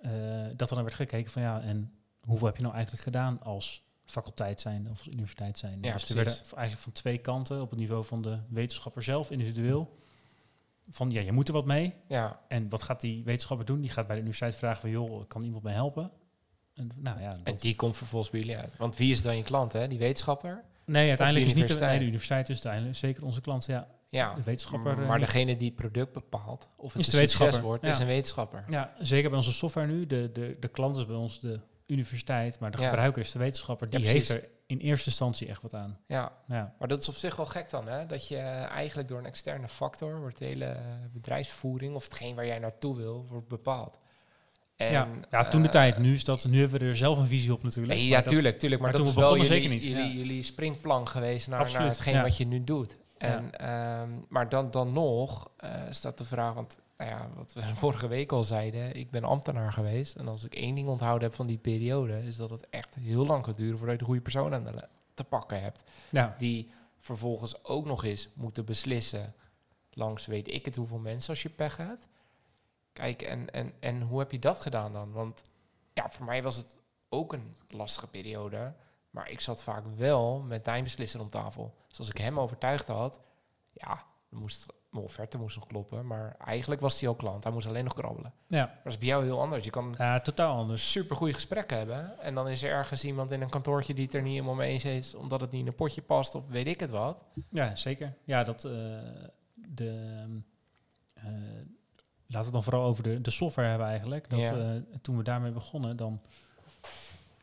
eh, 0.02 0.12
dat 0.56 0.70
er 0.70 0.76
dan 0.76 0.84
werd 0.84 0.96
gekeken 0.96 1.32
van 1.32 1.42
ja, 1.42 1.62
en 1.62 1.94
hoeveel 2.20 2.48
heb 2.48 2.56
je 2.56 2.62
nou 2.62 2.74
eigenlijk 2.74 3.04
gedaan 3.04 3.42
als 3.42 3.84
faculteit 4.06 4.62
zijn 4.62 4.90
of 4.90 4.98
als 4.98 5.08
universiteit 5.08 5.58
zijn. 5.58 5.78
Ja, 5.82 5.94
dus 5.94 6.10
er 6.10 6.16
werden 6.16 6.34
eigenlijk 6.34 6.84
van 6.84 6.92
twee 6.92 7.18
kanten, 7.18 7.62
op 7.62 7.70
het 7.70 7.80
niveau 7.80 8.06
van 8.06 8.22
de 8.22 8.40
wetenschapper 8.50 9.04
zelf, 9.04 9.32
individueel, 9.32 9.98
van 10.90 11.12
ja, 11.12 11.22
je 11.22 11.32
moet 11.32 11.48
er 11.48 11.54
wat 11.54 11.66
mee. 11.66 11.94
Ja, 12.08 12.40
En 12.48 12.70
wat 12.70 12.84
gaat 12.84 13.02
die 13.02 13.24
wetenschapper 13.24 13.66
doen? 13.66 13.82
Die 13.82 13.90
gaat 13.90 14.08
bij 14.08 14.16
de 14.16 14.22
universiteit 14.22 14.56
vragen 14.56 14.82
van 14.82 14.90
joh, 14.90 15.28
kan 15.28 15.44
iemand 15.44 15.64
mij 15.64 15.74
helpen? 15.74 16.12
En 16.76 16.92
nou 16.96 17.22
ja, 17.22 17.34
en 17.44 17.56
die 17.56 17.76
komt 17.76 17.98
vervolgens 17.98 18.32
bij 18.32 18.40
jullie 18.40 18.58
uit. 18.58 18.78
Want 18.78 18.96
wie 18.98 19.12
is 19.12 19.22
dan 19.22 19.38
je 19.38 19.44
klant, 19.44 19.74
hè? 19.74 19.88
Die 19.88 20.00
wetenschapper? 20.00 20.64
nee, 20.86 21.08
uiteindelijk 21.08 21.48
is 21.48 21.54
niet 21.54 21.68
de, 21.68 21.80
nee, 21.80 22.00
de 22.00 22.06
universiteit 22.06 22.50
is 22.50 22.54
uiteindelijk 22.56 22.96
zeker 22.96 23.24
onze 23.24 23.42
klant. 23.42 23.66
Ja, 23.66 23.88
Ja, 24.08 24.34
de 24.36 24.44
wetenschapper. 24.44 25.00
eh, 25.02 25.08
maar 25.08 25.18
niet. 25.18 25.28
degene 25.28 25.58
die 25.58 25.68
het 25.68 25.76
product 25.76 26.14
bepaalt, 26.14 26.70
of 26.76 26.94
het 26.94 27.08
Is 27.08 27.14
een 27.14 27.20
de 27.22 27.28
succes 27.28 27.60
wordt, 27.60 27.86
ja. 27.86 27.92
is 27.92 28.00
een 28.00 28.06
wetenschapper. 28.08 28.64
Ja, 28.68 28.94
zeker 29.00 29.30
bij 29.30 29.38
onze 29.38 29.52
software 29.54 29.88
nu. 29.88 30.06
De, 30.08 30.32
de, 30.32 30.58
de 30.60 30.68
klant 30.68 30.98
is 30.98 31.06
bij 31.06 31.16
ons 31.16 31.40
de 31.40 31.60
universiteit, 31.88 32.60
maar 32.60 32.72
de 32.72 32.82
Ja. 32.82 32.88
gebruiker 32.88 33.22
is 33.22 33.32
de 33.32 33.40
wetenschapper. 33.40 33.90
Die 33.90 34.00
Ja, 34.00 34.06
heeft 34.10 34.30
er 34.30 34.50
in 34.68 34.78
eerste 34.80 35.10
instantie 35.10 35.48
echt 35.48 35.62
wat 35.62 35.74
aan. 35.74 35.98
Ja, 36.08 36.32
Ja, 36.48 36.74
maar 36.80 36.88
dat 36.88 37.02
is 37.02 37.10
op 37.10 37.16
zich 37.16 37.36
wel 37.36 37.46
gek 37.46 37.70
dan, 37.70 37.88
hè? 37.88 38.06
Dat 38.06 38.28
je 38.28 38.38
eigenlijk 38.38 39.08
door 39.08 39.18
een 39.20 39.26
externe 39.26 39.68
factor 39.68 40.20
wordt 40.20 40.38
de 40.38 40.46
hele 40.46 40.78
bedrijfsvoering 41.14 41.96
of 41.96 42.04
hetgeen 42.04 42.36
waar 42.36 42.46
jij 42.46 42.60
naartoe 42.60 42.96
wil, 42.98 43.26
wordt 43.30 43.48
bepaald. 43.48 44.00
En, 44.76 44.92
ja. 44.92 45.08
ja 45.32 45.48
toen 45.48 45.62
de 45.62 45.68
eh, 45.68 45.74
tijd. 45.74 45.98
Nu, 45.98 46.14
is 46.14 46.24
dat, 46.24 46.46
nu 46.46 46.60
hebben 46.60 46.80
we 46.80 46.86
er 46.86 46.98
zelf 46.98 47.18
een 47.18 47.28
visie 47.28 47.54
op 47.54 47.64
natuurlijk. 47.64 47.94
Maar 47.94 48.04
ja, 48.04 48.22
dat- 48.22 48.28
tuurlijk, 48.28 48.60
tuurlijk. 48.60 48.82
Maar, 48.82 48.92
maar 48.92 49.00
dat 49.02 49.14
toen 49.14 49.24
is 49.24 49.30
we 49.30 49.36
wel 49.36 49.42
jullie, 49.42 49.54
zeker 49.54 49.70
niet, 49.70 49.84
jullie, 49.84 50.04
ja. 50.04 50.18
jullie 50.18 50.44
springplank 50.44 51.10
geweest 51.10 51.48
naar, 51.48 51.72
naar 51.72 51.86
hetgeen 51.88 52.14
ja. 52.14 52.22
wat 52.22 52.38
je 52.38 52.46
nu 52.46 52.64
doet. 52.64 52.98
En, 53.18 53.52
ehm, 53.52 54.10
maar 54.30 54.50
dan, 54.50 54.72
dan 54.72 54.94
nog 54.94 55.52
eh, 55.58 55.70
staat 55.90 56.18
de 56.18 56.26
vraag, 56.26 56.54
want 56.54 56.80
nou 56.98 57.10
ja, 57.10 57.30
wat 57.36 57.54
we 57.54 57.62
vorige 57.76 58.08
week 58.08 58.32
al 58.32 58.44
zeiden, 58.44 58.96
ik 58.96 59.12
ben 59.12 59.24
ambtenaar 59.24 59.74
geweest. 59.74 60.16
En 60.16 60.28
als 60.28 60.44
ik 60.44 60.56
één 60.56 60.76
ding 60.76 60.88
onthouden 60.88 61.28
heb 61.28 61.38
van 61.38 61.48
die 61.48 61.58
periode, 61.58 62.24
is 62.26 62.36
dat 62.36 62.50
het 62.50 62.70
echt 62.70 62.96
heel 62.96 63.26
lang 63.26 63.46
gaat 63.46 63.56
duren 63.56 63.78
voordat 63.78 63.96
je 63.96 64.02
de 64.02 64.08
goede 64.08 64.22
persoon 64.22 64.54
aan 64.54 64.64
de 64.64 64.88
te 65.14 65.24
pakken 65.24 65.62
hebt. 65.62 65.84
Ja, 66.10 66.36
Die 66.38 66.70
vervolgens 67.00 67.64
ook 67.64 67.86
nog 67.86 68.04
eens 68.04 68.30
moeten 68.34 68.66
beslissen 68.66 69.34
langs 69.94 70.26
weet 70.26 70.54
ik 70.54 70.66
het 70.66 70.76
hoeveel 70.76 70.98
mensen 70.98 71.30
als 71.30 71.42
je 71.42 71.50
pech 71.50 71.78
hebt. 71.78 72.08
Kijk, 72.94 73.22
en, 73.22 73.50
en, 73.54 73.74
en 73.80 74.02
hoe 74.02 74.20
heb 74.20 74.32
je 74.32 74.40
dat 74.40 74.62
gedaan 74.62 74.94
dan? 74.94 75.12
Want 75.12 75.42
ja, 75.94 76.10
voor 76.10 76.26
mij 76.26 76.44
was 76.44 76.56
het 76.56 76.78
ook 77.10 77.34
een 77.34 77.56
lastige 77.70 78.08
periode. 78.08 78.74
Maar 79.10 79.30
ik 79.30 79.40
zat 79.40 79.64
vaak 79.64 79.84
wel 79.96 80.40
met 80.40 80.66
mijn 80.66 80.84
beslisser 80.84 81.20
om 81.20 81.30
tafel. 81.30 81.74
Dus 81.88 82.00
als 82.00 82.10
ik 82.10 82.18
hem 82.18 82.40
overtuigd 82.40 82.88
had, 82.88 83.20
ja, 83.72 84.04
dan 84.30 84.40
moest 84.40 84.66
mijn 84.90 85.06
offerte 85.06 85.38
moest 85.38 85.56
nog 85.56 85.68
kloppen. 85.68 86.08
Maar 86.08 86.36
eigenlijk 86.40 86.82
was 86.82 87.00
hij 87.00 87.10
al 87.10 87.16
klant. 87.16 87.44
Hij 87.44 87.54
moest 87.54 87.68
alleen 87.68 87.84
nog 87.84 87.94
krabbelen. 87.94 88.34
ja. 88.48 88.66
Maar 88.66 88.80
dat 88.84 88.94
is 88.94 89.00
bij 89.00 89.08
jou 89.08 89.24
heel 89.24 89.42
anders. 89.42 89.64
Je 89.64 89.70
kan 89.70 89.96
ja 89.98 90.20
totaal 90.22 90.58
anders. 90.58 90.92
super 90.92 91.16
goede 91.16 91.34
gesprekken 91.34 91.78
hebben. 91.78 92.20
En 92.20 92.36
dan 92.36 92.48
is 92.50 92.64
er 92.64 92.72
ergens 92.72 93.04
iemand 93.04 93.32
in 93.32 93.42
een 93.42 93.50
kantoortje 93.50 93.94
die 93.94 94.06
het 94.06 94.14
er 94.14 94.22
niet 94.22 94.32
helemaal 94.34 94.56
mee 94.56 94.72
eens 94.72 94.86
is, 94.86 95.16
omdat 95.16 95.42
het 95.42 95.52
niet 95.52 95.62
in 95.62 95.68
een 95.68 95.76
potje 95.76 96.02
past 96.02 96.36
of 96.36 96.48
weet 96.48 96.68
ik 96.68 96.80
het 96.80 96.90
wat. 96.90 97.24
Ja, 97.50 97.76
zeker. 97.76 98.14
Ja, 98.24 98.44
dat 98.44 98.66
eh, 98.66 98.72
de. 99.54 100.26
eh, 101.14 101.24
laten 102.28 102.40
we 102.40 102.44
het 102.44 102.52
dan 102.54 102.64
vooral 102.64 102.84
over 102.84 103.04
de, 103.04 103.22
de 103.22 103.32
software 103.32 103.68
hebben 103.68 103.88
eigenlijk. 103.88 104.30
Dat, 104.30 104.40
Ja. 104.40 104.76
eh, 104.76 104.82
toen 105.02 105.18
we 105.18 105.24
daarmee 105.24 105.52
begonnen, 105.52 105.98
dan 105.98 106.22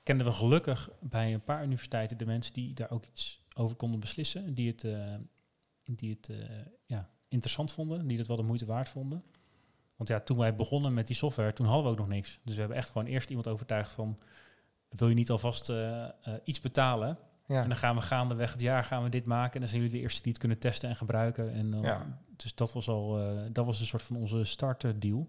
kenden 0.03 0.27
we 0.27 0.33
gelukkig 0.33 0.91
bij 1.01 1.35
een 1.35 1.45
paar 1.45 1.65
universiteiten 1.65 2.19
de 2.19 2.27
mensen 2.27 2.55
die 2.55 2.75
daar 2.75 2.91
ook 2.91 3.07
iets 3.07 3.45
over 3.55 3.77
konden 3.77 4.01
beslissen. 4.01 4.55
Die 4.55 4.69
het, 4.69 4.85
eh, 4.85 5.15
die 5.85 6.11
het 6.11 6.29
eh, 6.29 6.37
ja, 6.87 7.09
interessant 7.29 7.73
vonden, 7.73 8.07
die 8.07 8.19
het 8.19 8.27
wel 8.27 8.37
de 8.37 8.43
moeite 8.43 8.67
waard 8.67 8.89
vonden. 8.89 9.25
Want 9.97 10.09
ja, 10.09 10.21
toen 10.21 10.39
wij 10.39 10.57
begonnen 10.57 10.95
met 10.95 11.07
die 11.07 11.17
software, 11.17 11.53
toen 11.53 11.67
hadden 11.67 11.85
we 11.85 11.91
ook 11.91 11.99
nog 11.99 12.09
niks. 12.09 12.41
Dus 12.45 12.55
we 12.55 12.61
hebben 12.61 12.79
echt 12.79 12.91
gewoon 12.91 13.07
eerst 13.07 13.29
iemand 13.29 13.49
overtuigd 13.49 13.93
van... 13.93 14.19
wil 14.89 15.09
je 15.09 15.15
niet 15.15 15.31
alvast 15.31 15.73
iets 16.45 16.61
betalen? 16.61 17.19
Ja. 17.51 17.63
En 17.63 17.69
dan 17.69 17.77
gaan 17.77 17.95
we 17.95 18.01
gaandeweg 18.01 18.53
het 18.53 18.61
jaar 18.61 18.85
gaan 18.85 19.03
we 19.03 19.09
dit 19.09 19.25
maken. 19.25 19.55
En 19.55 19.61
dan 19.61 19.69
zijn 19.69 19.81
jullie 19.83 19.97
de 19.97 20.03
eerste 20.03 20.23
die 20.23 20.31
het 20.31 20.41
kunnen 20.41 20.59
testen 20.59 20.89
en 20.89 20.97
gebruiken. 20.97 21.53
En 21.53 21.71
dan, 21.71 21.83
Ja. 21.83 22.19
Dus 22.37 22.55
dat 22.55 22.73
was 22.73 22.89
al 22.89 23.19
eh, 23.21 23.39
dat 23.53 23.67
was 23.67 23.81
een 23.81 23.87
soort 23.87 24.03
van 24.03 24.17
onze 24.17 24.45
starter 24.45 25.01
deal. 25.01 25.29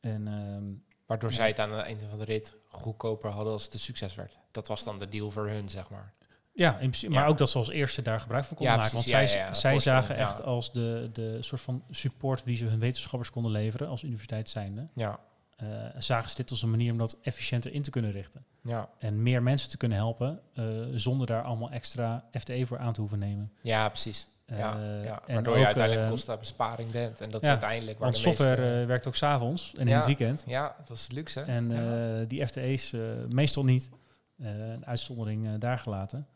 En 0.00 0.28
ehm, 0.28 0.64
Waardoor 1.06 1.30
Ja. 1.30 1.36
zij 1.36 1.48
het 1.48 1.58
aan 1.58 1.72
het 1.72 1.84
einde 1.86 2.06
van 2.08 2.18
de 2.18 2.24
rit 2.24 2.54
goedkoper 2.68 3.30
hadden 3.30 3.52
als 3.52 3.64
het 3.64 3.72
een 3.72 3.78
succes 3.78 4.14
werd. 4.14 4.38
Dat 4.50 4.68
was 4.68 4.84
dan 4.84 4.98
de 4.98 5.08
deal 5.08 5.30
voor 5.30 5.48
hun, 5.48 5.68
zeg 5.68 5.90
maar. 5.90 6.12
ja, 6.54 6.72
in 6.72 6.78
principe, 6.78 7.12
Ja. 7.12 7.18
maar 7.20 7.28
ook 7.28 7.38
dat 7.38 7.50
ze 7.50 7.58
als 7.58 7.68
eerste 7.70 8.02
daar 8.02 8.20
gebruik 8.20 8.44
van 8.44 8.56
konden 8.56 8.74
Ja, 8.74 8.80
maken. 8.80 8.94
Want 8.96 9.08
zij, 9.08 9.24
Ja, 9.26 9.30
ja, 9.32 9.46
ja, 9.46 9.54
zij 9.54 9.78
zagen 9.78 10.14
ja. 10.16 10.20
echt 10.20 10.44
als 10.44 10.72
de, 10.72 11.10
de 11.12 11.38
soort 11.40 11.60
van 11.60 11.84
support 11.90 12.44
die 12.44 12.56
ze 12.56 12.64
hun 12.64 12.78
wetenschappers 12.78 13.30
konden 13.30 13.52
leveren 13.52 13.88
als 13.88 14.02
universiteit 14.02 14.48
zijnde. 14.48 14.88
Ja, 14.94 15.20
eh, 15.62 15.68
zagen 15.98 16.30
ze 16.30 16.36
dit 16.36 16.50
als 16.50 16.62
een 16.62 16.70
manier 16.70 16.92
om 16.92 16.98
dat 16.98 17.18
efficiënter 17.22 17.72
in 17.72 17.82
te 17.82 17.90
kunnen 17.90 18.10
richten. 18.10 18.44
ja. 18.62 18.88
En 18.98 19.22
meer 19.22 19.42
mensen 19.42 19.70
te 19.70 19.76
kunnen 19.76 19.98
helpen 19.98 20.40
eh, 20.54 20.64
zonder 20.94 21.26
daar 21.26 21.42
allemaal 21.42 21.70
extra 21.70 22.24
FTE 22.32 22.66
voor 22.66 22.78
aan 22.78 22.92
te 22.92 23.00
hoeven 23.00 23.18
nemen. 23.18 23.52
ja 23.60 23.88
precies. 23.88 24.26
Ja, 24.46 24.78
Eh, 24.78 25.04
ja. 25.04 25.22
Waardoor 25.26 25.58
je 25.58 25.66
uiteindelijk 25.66 26.10
kostenbesparing 26.10 26.90
bent. 26.90 27.20
En 27.20 27.30
dat 27.30 27.40
ja, 27.40 27.46
is 27.46 27.52
uiteindelijk 27.52 27.98
waar 27.98 28.10
Want 28.10 28.22
de 28.22 28.28
meeste... 28.28 28.42
software 28.44 28.86
werkt 28.86 29.06
ook 29.06 29.16
s'avonds 29.16 29.74
en 29.74 29.88
in 29.88 29.94
het 29.94 30.04
weekend. 30.06 30.44
ja, 30.46 30.76
dat 30.84 30.96
is 30.96 31.10
luxe. 31.10 31.40
En 31.40 32.28
die 32.28 32.46
FTE's 32.46 32.94
meestal 33.28 33.64
niet. 33.64 33.90
Een 34.38 34.86
uitzondering 34.86 35.58
daar 35.58 35.78
gelaten. 35.78 36.26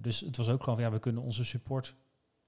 Dus 0.00 0.20
het 0.20 0.36
was 0.36 0.48
ook 0.48 0.62
gewoon 0.62 0.74
van 0.78 0.84
ja, 0.84 0.92
we 0.92 0.98
kunnen 0.98 1.22
onze 1.22 1.44
support 1.44 1.94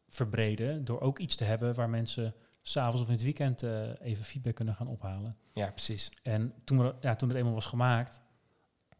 verbreden 0.09 0.85
door 0.85 1.01
ook 1.01 1.19
iets 1.19 1.37
te 1.37 1.45
hebben 1.45 1.75
waar 1.75 1.91
mensen 1.91 2.35
s'avonds 2.63 3.01
of 3.01 3.07
in 3.07 3.13
het 3.13 3.23
weekend 3.23 3.63
eh, 3.63 4.01
even 4.01 4.25
feedback 4.25 4.55
kunnen 4.55 4.75
gaan 4.75 4.87
ophalen. 4.87 5.37
ja, 5.53 5.71
precies. 5.71 6.11
En 6.23 6.55
toen, 6.65 6.79
we, 6.79 6.95
ja, 7.01 7.17
toen 7.17 7.29
het 7.29 7.39
eenmaal 7.39 7.55
was 7.55 7.67
gemaakt, 7.67 8.21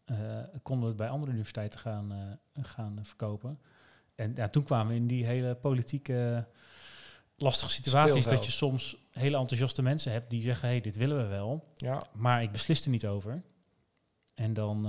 eh, 0.05 0.17
konden 0.61 0.83
we 0.83 0.87
het 0.87 0.97
bij 0.97 1.09
andere 1.09 1.31
universiteiten 1.31 1.79
gaan, 1.79 2.11
eh, 2.11 2.63
gaan 2.63 2.99
verkopen. 3.01 3.59
En 4.15 4.31
ja, 4.35 4.47
toen 4.47 4.63
kwamen 4.63 4.87
we 4.87 4.99
in 4.99 5.07
die 5.07 5.25
hele 5.25 5.55
politieke 5.55 6.47
lastige 7.35 7.71
situaties 7.71 8.11
Speelveld. 8.11 8.35
dat 8.35 8.45
je 8.45 8.51
soms 8.51 8.97
hele 9.11 9.37
enthousiaste 9.37 9.81
mensen 9.81 10.11
hebt 10.11 10.29
die 10.29 10.41
zeggen, 10.41 10.67
hey, 10.67 10.81
dit 10.81 10.95
willen 10.95 11.17
we 11.17 11.25
wel. 11.25 11.71
Ja, 11.75 12.01
Maar 12.13 12.41
ik 12.41 12.51
beslis 12.51 12.83
er 12.83 12.89
niet 12.89 13.07
over. 13.07 13.43
En 14.33 14.53
dan, 14.53 14.87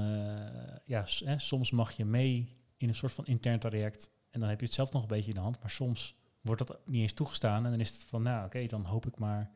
ja, 0.85 1.05
soms 1.37 1.71
mag 1.71 1.93
je 1.93 2.05
mee 2.05 2.57
in 2.77 2.89
een 2.89 2.95
soort 2.95 3.13
van 3.13 3.27
intern 3.27 3.59
traject. 3.59 4.11
En 4.31 4.41
dan 4.41 4.49
heb 4.49 4.61
je 4.61 4.67
het 4.67 4.75
zelf 4.75 4.93
nog 4.93 5.03
een 5.03 5.09
beetje 5.09 5.29
in 5.29 5.37
de 5.37 5.43
hand. 5.43 5.61
Maar 5.61 5.71
soms 5.71 6.15
wordt 6.45 6.67
dat 6.67 6.79
niet 6.85 7.01
eens 7.03 7.13
toegestaan. 7.13 7.65
En 7.65 7.71
dan 7.71 7.81
is 7.81 7.91
het 7.93 8.05
van, 8.09 8.23
nou 8.23 8.45
oké, 8.47 8.67
dan 8.67 8.85
hoop 8.85 9.07
ik 9.07 9.19
maar 9.19 9.51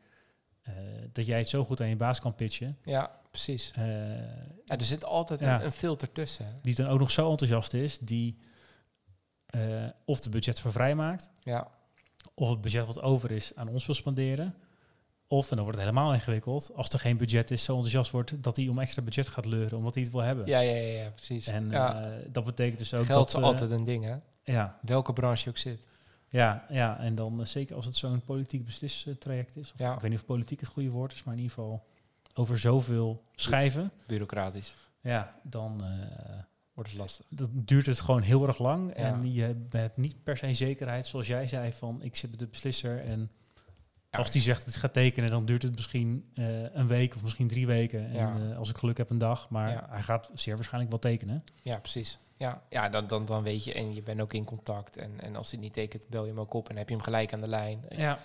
eh, 0.62 0.72
dat 1.12 1.26
jij 1.26 1.38
het 1.38 1.48
zo 1.48 1.64
goed 1.64 1.80
aan 1.80 1.88
je 1.88 1.96
baas 1.96 2.20
kan 2.20 2.34
pitchen. 2.34 2.78
ja 2.84 3.10
precies. 3.30 3.70
eh, 3.74 3.84
Ja, 4.64 4.76
er 4.76 4.84
zit 4.84 5.04
altijd 5.04 5.40
Ja. 5.40 5.58
een, 5.60 5.64
een 5.64 5.72
filter 5.72 6.12
tussen. 6.12 6.58
die 6.62 6.74
dan 6.74 6.86
ook 6.86 6.98
nog 6.98 7.10
zo 7.10 7.30
enthousiast 7.30 7.74
is, 7.74 7.98
die 7.98 8.38
eh, 9.46 9.86
of 10.04 10.20
de 10.20 10.28
budget 10.30 10.60
voor 10.60 10.72
vrij 10.72 10.94
maakt, 10.94 11.30
Ja, 11.42 11.68
of 12.34 12.50
het 12.50 12.60
budget 12.60 12.86
wat 12.86 13.00
over 13.02 13.30
is 13.30 13.52
aan 13.54 13.68
ons 13.68 13.86
wil 13.86 13.94
spanderen. 13.94 14.54
Of, 15.26 15.50
en 15.50 15.56
dan 15.56 15.64
wordt 15.64 15.80
het 15.80 15.88
helemaal 15.88 16.12
ingewikkeld, 16.14 16.70
als 16.74 16.88
er 16.88 16.98
geen 16.98 17.16
budget 17.16 17.50
is, 17.50 17.62
zo 17.64 17.72
enthousiast 17.72 18.10
wordt 18.10 18.42
dat 18.42 18.56
hij 18.56 18.68
om 18.68 18.78
extra 18.78 19.02
budget 19.02 19.28
gaat 19.28 19.44
leuren, 19.46 19.78
omdat 19.78 19.94
hij 19.94 20.02
het 20.02 20.12
wil 20.12 20.20
hebben. 20.22 20.46
ja, 20.46 20.58
ja, 20.60 20.74
ja, 20.76 21.02
ja, 21.02 21.10
precies. 21.10 21.46
En 21.46 21.70
ja. 21.70 22.10
dat 22.30 22.44
betekent 22.44 22.78
dus 22.78 22.94
ook 22.94 23.04
Geld 23.04 23.18
dat... 23.18 23.28
is 23.28 23.34
eh, 23.34 23.42
altijd 23.42 23.70
een 23.70 23.84
ding, 23.84 24.04
hè? 24.04 24.16
ja, 24.52 24.78
Welke 24.82 25.12
branche 25.12 25.44
je 25.44 25.50
ook 25.50 25.58
zit. 25.58 25.80
Ja, 26.28 26.64
ja, 26.68 26.98
en 26.98 27.14
dan 27.14 27.40
eh, 27.40 27.46
zeker 27.46 27.76
als 27.76 27.86
het 27.86 27.96
zo'n 27.96 28.24
politiek 28.24 28.64
beslistraject 28.64 29.56
is. 29.56 29.72
Of 29.72 29.78
Ja. 29.78 29.94
Ik 29.94 30.00
weet 30.00 30.10
niet 30.10 30.20
of 30.20 30.26
politiek 30.26 30.60
het 30.60 30.68
goede 30.68 30.90
woord 30.90 31.12
is, 31.12 31.22
maar 31.24 31.34
in 31.34 31.40
ieder 31.40 31.54
geval 31.56 31.86
over 32.34 32.58
zoveel 32.58 33.22
schijven. 33.34 33.90
Bureaucratisch. 34.06 34.74
Ja, 35.00 35.34
dan 35.42 35.84
eh, 35.84 36.38
Wordt 36.74 36.90
het 36.90 36.98
lastig. 36.98 37.26
dan 37.28 37.48
duurt 37.52 37.86
het 37.86 38.00
gewoon 38.00 38.22
heel 38.22 38.46
erg 38.46 38.58
lang. 38.58 38.88
Ja. 38.88 38.94
En 39.04 39.32
je 39.32 39.54
hebt- 39.70 39.96
niet 39.96 40.22
per 40.22 40.36
se 40.36 40.54
zekerheid, 40.54 41.06
zoals 41.06 41.26
jij 41.26 41.46
zei, 41.46 41.72
van 41.72 42.02
ik 42.02 42.16
zit 42.16 42.30
met 42.30 42.38
de 42.38 42.46
beslisser. 42.46 43.00
En 43.04 43.30
als 44.10 44.30
die 44.30 44.42
zegt 44.42 44.64
het 44.64 44.76
gaat 44.76 44.92
tekenen, 44.92 45.30
dan 45.30 45.44
duurt 45.44 45.62
het 45.62 45.74
misschien 45.74 46.30
eh, 46.34 46.74
een 46.74 46.86
week 46.86 47.14
of 47.14 47.22
misschien 47.22 47.48
drie 47.48 47.66
weken. 47.66 48.06
En 48.10 48.14
Ja. 48.48 48.54
als 48.54 48.70
ik 48.70 48.78
geluk 48.78 48.96
heb 48.96 49.10
een 49.10 49.18
dag. 49.18 49.48
Maar 49.50 49.70
Ja. 49.70 49.86
hij 49.90 50.02
gaat 50.02 50.30
zeer 50.34 50.54
waarschijnlijk 50.54 50.90
wel 50.90 51.00
tekenen. 51.00 51.44
Ja, 51.62 51.78
precies. 51.78 52.18
Ja, 52.38 52.62
ja 52.68 52.88
dan, 52.88 53.06
dan, 53.06 53.24
dan 53.26 53.42
weet 53.42 53.64
je 53.64 53.74
en 53.74 53.94
je 53.94 54.02
bent 54.02 54.20
ook 54.20 54.32
in 54.32 54.44
contact. 54.44 54.96
En, 54.96 55.20
en 55.20 55.36
als 55.36 55.50
hij 55.50 55.60
niet 55.60 55.72
tekent, 55.72 56.08
bel 56.08 56.22
je 56.22 56.28
hem 56.30 56.40
ook 56.40 56.54
op 56.54 56.68
en 56.68 56.76
heb 56.76 56.88
je 56.88 56.94
hem 56.94 57.04
gelijk 57.04 57.32
aan 57.32 57.40
de 57.40 57.48
lijn. 57.48 57.84
Ja, 57.88 58.18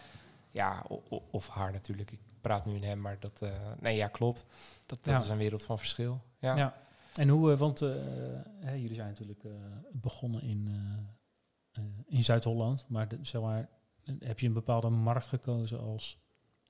Ja, 0.52 0.86
of 1.32 1.48
haar 1.50 1.72
natuurlijk. 1.72 2.12
Ik 2.12 2.20
praat 2.42 2.66
nu 2.66 2.74
in 2.76 2.84
hem, 2.84 3.02
maar 3.02 3.20
dat... 3.20 3.42
eh, 3.42 3.52
nee, 3.80 3.96
ja, 3.96 4.08
klopt. 4.08 4.46
Dat, 4.86 5.04
dat 5.04 5.14
Ja. 5.16 5.22
is 5.22 5.30
een 5.30 5.38
wereld 5.38 5.64
van 5.64 5.78
verschil. 5.80 6.22
Ja. 6.40 6.56
Ja. 6.56 6.82
En 7.16 7.30
hoe, 7.30 7.52
eh, 7.52 7.58
want 7.58 7.82
eh, 7.82 7.90
hè, 8.60 8.74
jullie 8.74 8.96
zijn 8.96 9.08
natuurlijk 9.08 9.44
begonnen 9.92 10.42
in, 10.42 10.70
in 12.06 12.24
Zuid-Holland, 12.24 12.86
maar 12.90 13.08
de, 13.08 13.18
zeg 13.22 13.42
maar, 13.42 13.70
heb 14.20 14.40
je 14.40 14.48
een 14.48 14.54
bepaalde 14.54 14.90
markt 14.90 15.28
gekozen 15.28 15.80
als 15.80 16.18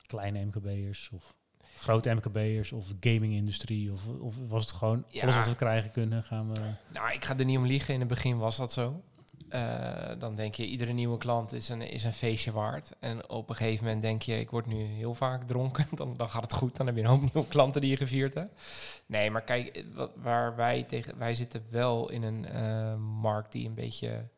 kleine 0.05 0.45
MKB'ers 0.45 1.09
of 1.13 1.35
grote 1.83 2.13
MKB'ers 2.13 2.71
of 2.71 2.85
gaming-industrie? 2.99 3.91
Of, 3.91 4.07
of 4.19 4.35
was 4.47 4.63
het 4.65 4.73
gewoon 4.75 5.05
Ja. 5.07 5.21
alles 5.21 5.35
wat 5.35 5.47
we 5.47 5.55
krijgen 5.55 5.91
kunnen, 5.91 6.23
gaan 6.23 6.53
we... 6.53 6.59
Nou, 6.93 7.11
ik 7.13 7.25
ga 7.25 7.37
er 7.37 7.45
niet 7.45 7.57
om 7.57 7.65
liegen. 7.65 7.93
In 7.93 7.99
het 7.99 8.09
begin 8.09 8.37
was 8.37 8.57
dat 8.57 8.71
zo. 8.73 9.01
Eh, 9.49 10.11
dan 10.19 10.35
denk 10.35 10.55
je, 10.55 10.65
iedere 10.65 10.91
nieuwe 10.91 11.17
klant 11.17 11.51
is 11.51 11.69
een, 11.69 11.81
is 11.81 12.03
een 12.03 12.13
feestje 12.13 12.51
waard. 12.51 12.91
En 12.99 13.29
op 13.29 13.49
een 13.49 13.55
gegeven 13.55 13.83
moment 13.85 14.01
denk 14.01 14.21
je, 14.21 14.39
ik 14.39 14.49
word 14.49 14.65
nu 14.65 14.75
heel 14.83 15.13
vaak 15.13 15.43
dronken. 15.43 15.87
Dan, 15.95 16.17
dan 16.17 16.29
gaat 16.29 16.41
het 16.41 16.53
goed. 16.53 16.77
Dan 16.77 16.85
heb 16.85 16.95
je 16.95 17.01
een 17.01 17.07
hoop 17.07 17.33
nieuwe 17.33 17.47
klanten 17.47 17.81
die 17.81 17.89
je 17.89 17.97
gevierd 17.97 18.33
hebt. 18.33 18.61
Nee, 19.05 19.31
maar 19.31 19.41
kijk, 19.43 19.85
wat, 19.93 20.11
waar 20.15 20.55
wij 20.55 20.83
tegen... 20.83 21.17
Wij 21.17 21.35
zitten 21.35 21.65
wel 21.69 22.09
in 22.11 22.23
een 22.23 22.45
eh, 22.45 22.95
markt 22.95 23.51
die 23.51 23.67
een 23.67 23.73
beetje... 23.75 24.29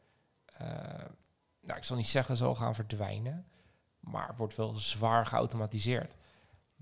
eh, 0.58 0.67
nou, 1.62 1.77
ik 1.77 1.84
zal 1.84 1.97
niet 1.97 2.08
zeggen 2.08 2.38
zal 2.38 2.55
gaan 2.55 2.75
verdwijnen. 2.75 3.45
Maar 3.99 4.34
wordt 4.38 4.55
wel 4.55 4.77
zwaar 4.77 5.25
geautomatiseerd. 5.25 6.15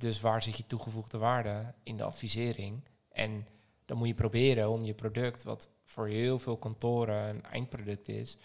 Dus 0.04 0.22
waar 0.22 0.44
zit 0.44 0.58
je 0.58 0.68
toegevoegde 0.68 1.18
waarde 1.18 1.74
in 1.84 1.98
de 1.98 2.04
advisering? 2.04 2.84
En 3.12 3.48
dan 3.86 3.98
moet 3.98 4.08
je 4.08 4.14
proberen 4.14 4.70
om 4.70 4.84
je 4.84 4.94
product, 4.94 5.44
wat 5.44 5.70
voor 5.84 6.08
heel 6.08 6.40
veel 6.40 6.58
kantoren 6.58 7.30
een 7.30 7.44
eindproduct 7.44 8.08
is, 8.08 8.38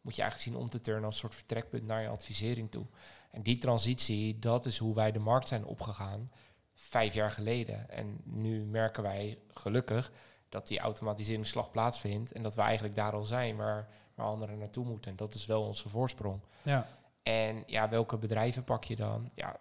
moet 0.00 0.16
je 0.16 0.22
eigenlijk 0.22 0.50
zien 0.50 0.62
om 0.62 0.70
te 0.70 0.80
turnen 0.80 1.04
als 1.04 1.18
soort 1.18 1.34
vertrekpunt 1.34 1.86
naar 1.86 2.02
je 2.02 2.08
advisering 2.08 2.70
toe. 2.70 2.86
En 3.30 3.42
die 3.42 3.58
transitie, 3.58 4.38
dat 4.38 4.66
is 4.66 4.78
hoe 4.78 4.94
wij 4.94 5.12
de 5.12 5.18
markt 5.18 5.48
zijn 5.48 5.64
opgegaan 5.64 6.30
vijf 6.74 7.14
jaar 7.14 7.30
geleden. 7.30 7.88
En 7.88 8.20
nu 8.24 8.64
merken 8.64 9.02
wij 9.02 9.38
gelukkig 9.48 10.12
dat 10.48 10.68
die 10.68 10.78
automatiseringsslag 10.78 11.70
plaatsvindt 11.70 12.32
en 12.32 12.42
dat 12.42 12.54
we 12.54 12.60
eigenlijk 12.60 12.94
daar 12.94 13.12
al 13.12 13.24
zijn 13.24 13.56
waar, 13.56 13.88
waar 14.14 14.26
anderen 14.26 14.58
naartoe 14.58 14.84
moeten. 14.84 15.10
En 15.10 15.16
dat 15.16 15.34
is 15.34 15.46
wel 15.46 15.62
onze 15.62 15.88
voorsprong. 15.88 16.40
Ja, 16.62 16.86
En 17.22 17.62
ja, 17.66 17.88
welke 17.88 18.18
bedrijven 18.18 18.64
pak 18.64 18.84
je 18.84 18.96
dan? 18.96 19.30
Ja, 19.34 19.60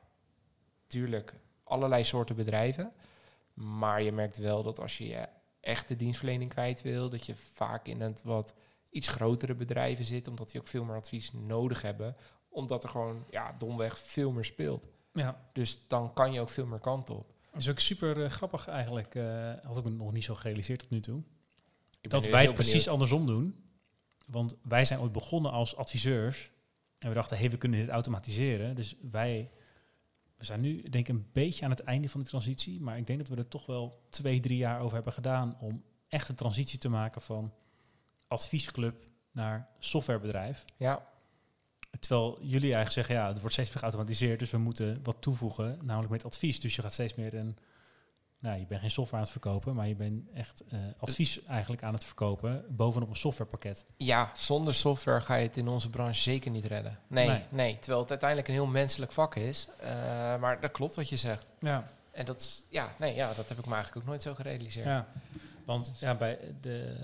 tuurlijk, 0.89 1.33
allerlei 1.63 2.03
soorten 2.03 2.35
bedrijven. 2.35 2.91
Maar 3.53 4.01
je 4.01 4.11
merkt 4.11 4.37
wel 4.37 4.63
dat 4.63 4.79
als 4.79 4.97
je 4.97 5.07
je 5.07 5.27
echte 5.59 5.95
dienstverlening 5.95 6.49
kwijt 6.49 6.81
wil, 6.81 7.09
dat 7.09 7.25
je 7.25 7.35
vaak 7.35 7.87
in 7.87 8.01
het 8.01 8.21
wat 8.23 8.53
iets 8.89 9.07
grotere 9.07 9.55
bedrijven 9.55 10.05
zit, 10.05 10.27
omdat 10.27 10.51
die 10.51 10.61
ook 10.61 10.67
veel 10.67 10.83
meer 10.83 10.95
advies 10.95 11.31
nodig 11.33 11.81
hebben, 11.81 12.15
omdat 12.49 12.83
er 12.83 12.89
gewoon 12.89 13.25
ja, 13.29 13.55
domweg 13.57 13.97
veel 13.97 14.31
meer 14.31 14.45
speelt. 14.45 14.87
ja. 15.13 15.49
Dus 15.53 15.87
dan 15.87 16.13
kan 16.13 16.33
je 16.33 16.41
ook 16.41 16.49
veel 16.49 16.65
meer 16.65 16.79
kant 16.79 17.09
op. 17.09 17.33
Dat 17.51 17.61
is 17.61 17.69
ook 17.69 17.79
super 17.79 18.23
eh, 18.23 18.29
grappig 18.29 18.67
eigenlijk. 18.67 19.15
eh, 19.15 19.53
had 19.63 19.77
ik 19.77 19.83
me 19.83 19.89
nog 19.89 20.11
niet 20.11 20.23
zo 20.23 20.35
gerealiseerd 20.35 20.79
tot 20.79 20.89
nu 20.89 20.99
toe. 20.99 21.21
Dat 22.01 22.27
wij 22.27 22.43
het 22.43 22.53
precies 22.53 22.71
benieuwd. 22.71 22.93
andersom 22.93 23.25
doen. 23.25 23.63
Want 24.27 24.55
wij 24.63 24.85
zijn 24.85 24.99
ooit 24.99 25.11
begonnen 25.11 25.51
als 25.51 25.75
adviseurs. 25.75 26.51
En 26.97 27.09
we 27.09 27.15
dachten, 27.15 27.35
hé, 27.35 27.41
hey, 27.41 27.51
we 27.51 27.57
kunnen 27.57 27.79
dit 27.79 27.89
automatiseren. 27.89 28.75
Dus 28.75 28.95
wij 29.11 29.51
we 30.39 30.45
zijn 30.45 30.61
nu 30.61 30.81
denk 30.81 31.07
ik 31.07 31.15
een 31.15 31.27
beetje 31.31 31.65
aan 31.65 31.71
het 31.71 31.83
einde 31.83 32.09
van 32.09 32.19
de 32.19 32.27
transitie. 32.27 32.81
Maar 32.81 32.97
ik 32.97 33.07
denk 33.07 33.19
dat 33.19 33.27
we 33.27 33.35
er 33.35 33.47
toch 33.47 33.65
wel 33.65 34.01
twee, 34.09 34.39
drie 34.39 34.57
jaar 34.57 34.79
over 34.79 34.95
hebben 34.95 35.13
gedaan 35.13 35.57
om 35.59 35.83
echt 36.07 36.29
een 36.29 36.35
transitie 36.35 36.79
te 36.79 36.89
maken 36.89 37.21
van 37.21 37.53
adviesclub 38.27 39.07
naar 39.31 39.69
softwarebedrijf. 39.79 40.65
Ja, 40.77 41.07
Terwijl 41.99 42.37
jullie 42.41 42.73
eigenlijk 42.73 42.91
zeggen, 42.91 43.15
ja, 43.15 43.27
het 43.27 43.39
wordt 43.39 43.53
steeds 43.53 43.69
meer 43.69 43.79
geautomatiseerd, 43.79 44.39
dus 44.39 44.51
we 44.51 44.57
moeten 44.57 44.99
wat 45.03 45.21
toevoegen, 45.21 45.79
namelijk 45.83 46.11
met 46.11 46.25
advies. 46.25 46.59
Dus 46.59 46.75
je 46.75 46.81
gaat 46.81 46.93
steeds 46.93 47.15
meer 47.15 47.33
een, 47.33 47.57
nou, 48.39 48.59
je 48.59 48.65
bent 48.65 48.79
geen 48.81 48.91
software 48.91 49.15
aan 49.17 49.23
het 49.23 49.31
verkopen, 49.31 49.75
maar 49.75 49.87
je 49.87 49.95
bent 49.95 50.29
echt 50.33 50.63
eh, 50.69 50.79
advies 50.97 51.43
eigenlijk 51.43 51.83
aan 51.83 51.93
het 51.93 52.03
verkopen 52.03 52.65
bovenop 52.69 53.09
een 53.09 53.15
softwarepakket. 53.15 53.85
ja, 53.97 54.31
zonder 54.35 54.73
software 54.73 55.21
ga 55.21 55.35
je 55.35 55.47
het 55.47 55.57
in 55.57 55.67
onze 55.67 55.89
branche 55.89 56.21
zeker 56.21 56.51
niet 56.51 56.65
redden. 56.65 56.99
Nee, 57.07 57.27
nee. 57.27 57.43
Nee. 57.49 57.79
terwijl 57.79 57.99
het 58.01 58.09
uiteindelijk 58.09 58.49
een 58.49 58.53
heel 58.55 58.67
menselijk 58.67 59.11
vak 59.11 59.35
is. 59.35 59.67
Eh, 59.79 59.89
maar 60.39 60.59
dat 60.61 60.71
klopt 60.71 60.95
wat 60.95 61.09
je 61.09 61.15
zegt. 61.15 61.45
Ja, 61.59 61.91
En 62.11 62.25
dat 62.25 62.41
is, 62.41 62.65
ja, 62.69 62.93
nee, 62.99 63.15
ja, 63.15 63.33
dat 63.33 63.49
heb 63.49 63.57
ik 63.57 63.65
me 63.65 63.73
eigenlijk 63.73 64.03
ook 64.03 64.09
nooit 64.09 64.21
zo 64.21 64.33
gerealiseerd. 64.33 64.85
ja. 64.85 65.07
want 65.65 65.91
ja, 65.99 66.15
bij, 66.15 66.39
de, 66.61 66.95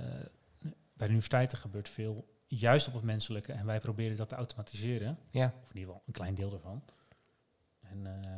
bij 0.93 1.08
de 1.08 1.13
universiteiten 1.13 1.58
gebeurt 1.58 1.89
veel 1.89 2.26
juist 2.48 2.88
op 2.88 2.93
het 2.93 3.04
menselijke 3.04 3.54
en 3.54 3.65
wij 3.65 3.80
proberen 3.80 4.17
dat 4.17 4.30
te 4.30 4.36
automatiseren, 4.36 5.17
Ja. 5.30 5.45
of 5.45 5.69
in 5.69 5.78
ieder 5.78 5.82
geval 5.93 6.02
een 6.06 6.13
klein 6.13 6.36
deel 6.36 6.54
ervan. 6.54 6.84
En 7.82 8.06
eh, 8.21 8.38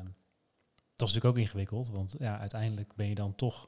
dat 0.98 1.08
is 1.08 1.14
natuurlijk 1.14 1.26
ook 1.26 1.38
ingewikkeld, 1.46 1.90
want 1.90 2.16
ja, 2.20 2.40
uiteindelijk 2.40 2.96
ben 2.96 3.08
je 3.08 3.16
dan 3.16 3.36
toch 3.36 3.66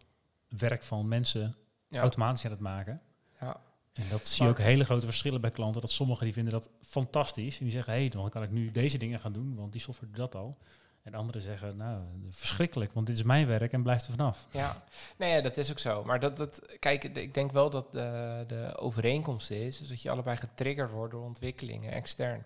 werk 0.48 0.84
van 0.84 1.08
mensen 1.08 1.56
Ja. 1.88 2.02
automatisch 2.02 2.46
aan 2.46 2.52
het 2.52 2.60
maken. 2.60 3.02
Ja. 3.40 3.62
En 3.94 4.10
dat 4.10 4.28
zie 4.28 4.44
je 4.44 4.50
ook 4.50 4.58
hele 4.58 4.84
grote 4.84 5.06
verschillen 5.06 5.42
bij 5.42 5.50
klanten. 5.50 5.82
Dat 5.82 5.92
sommigen 5.92 6.24
die 6.24 6.34
vinden 6.34 6.54
dat 6.54 6.70
fantastisch. 6.82 7.58
En 7.58 7.64
die 7.64 7.74
zeggen, 7.74 7.94
hé, 7.94 8.00
hey, 8.00 8.10
dan 8.10 8.30
kan 8.30 8.44
ik 8.44 8.52
nu 8.52 8.72
deze 8.72 8.98
dingen 8.98 9.20
gaan 9.20 9.34
doen, 9.34 9.56
want 9.56 9.72
die 9.72 9.82
software 9.82 10.12
doet 10.12 10.32
dat 10.32 10.42
al. 10.42 10.58
En 11.02 11.14
anderen 11.14 11.42
zeggen, 11.42 11.78
nou, 11.78 12.04
verschrikkelijk, 12.30 12.94
want 12.94 13.08
dit 13.08 13.16
is 13.16 13.24
mijn 13.24 13.48
werk 13.48 13.72
en 13.72 13.84
blijft 13.84 14.06
er 14.06 14.12
vanaf. 14.12 14.48
Ja, 14.52 14.84
nee, 15.18 15.32
ja, 15.32 15.42
dat 15.42 15.58
is 15.58 15.72
ook 15.72 15.80
zo. 15.80 16.04
Maar 16.04 16.20
dat, 16.20 16.38
dat, 16.38 16.78
kijk, 16.80 17.04
ik 17.04 17.34
denk 17.34 17.52
wel 17.52 17.70
dat 17.70 17.92
de, 17.94 18.44
de 18.48 18.78
overeenkomst 18.78 19.52
is, 19.52 19.82
is 19.82 19.88
dat 19.88 20.02
je 20.02 20.10
allebei 20.10 20.38
getriggerd 20.38 20.92
wordt 20.92 21.12
door 21.14 21.24
ontwikkelingen 21.26 21.92
extern. 21.92 22.46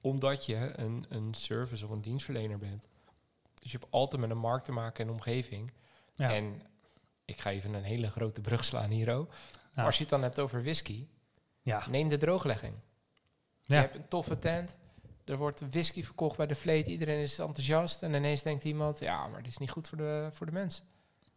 Omdat 0.00 0.46
je 0.46 0.72
een, 0.78 1.06
een 1.08 1.34
service 1.34 1.84
of 1.84 1.90
een 1.90 2.00
dienstverlener 2.00 2.58
bent. 2.58 2.88
Dus 3.62 3.72
je 3.72 3.78
hebt 3.78 3.90
altijd 3.92 4.20
met 4.20 4.30
een 4.30 4.38
markt 4.38 4.64
te 4.64 4.72
maken 4.72 5.04
en 5.04 5.10
omgeving. 5.10 5.72
Ja. 6.14 6.30
En 6.30 6.60
ik 7.24 7.40
ga 7.40 7.50
even 7.50 7.74
een 7.74 7.82
hele 7.82 8.10
grote 8.10 8.40
brug 8.40 8.64
slaan 8.64 8.90
hier 8.90 9.14
ook. 9.14 9.34
Maar 9.74 9.84
als 9.84 9.96
je 9.96 10.00
het 10.00 10.10
dan 10.10 10.22
hebt 10.22 10.38
over 10.38 10.62
whisky, 10.62 11.06
ja. 11.62 11.88
neem 11.88 12.08
de 12.08 12.16
drooglegging. 12.16 12.74
Je 13.60 13.74
hebt 13.74 13.94
een 13.94 14.08
toffe 14.08 14.38
tent. 14.38 14.76
Er 15.24 15.36
wordt 15.36 15.62
whisky 15.70 16.02
verkocht 16.02 16.36
bij 16.36 16.46
de 16.46 16.54
vleet. 16.54 16.86
Iedereen 16.86 17.20
is 17.20 17.38
enthousiast. 17.38 18.02
En 18.02 18.14
ineens 18.14 18.42
denkt 18.42 18.64
iemand, 18.64 18.98
ja, 18.98 19.26
maar 19.26 19.42
dit 19.42 19.50
is 19.50 19.58
niet 19.58 19.70
goed 19.70 19.88
voor 19.88 19.98
de, 19.98 20.28
voor 20.32 20.46
de 20.46 20.52
mensen. 20.52 20.84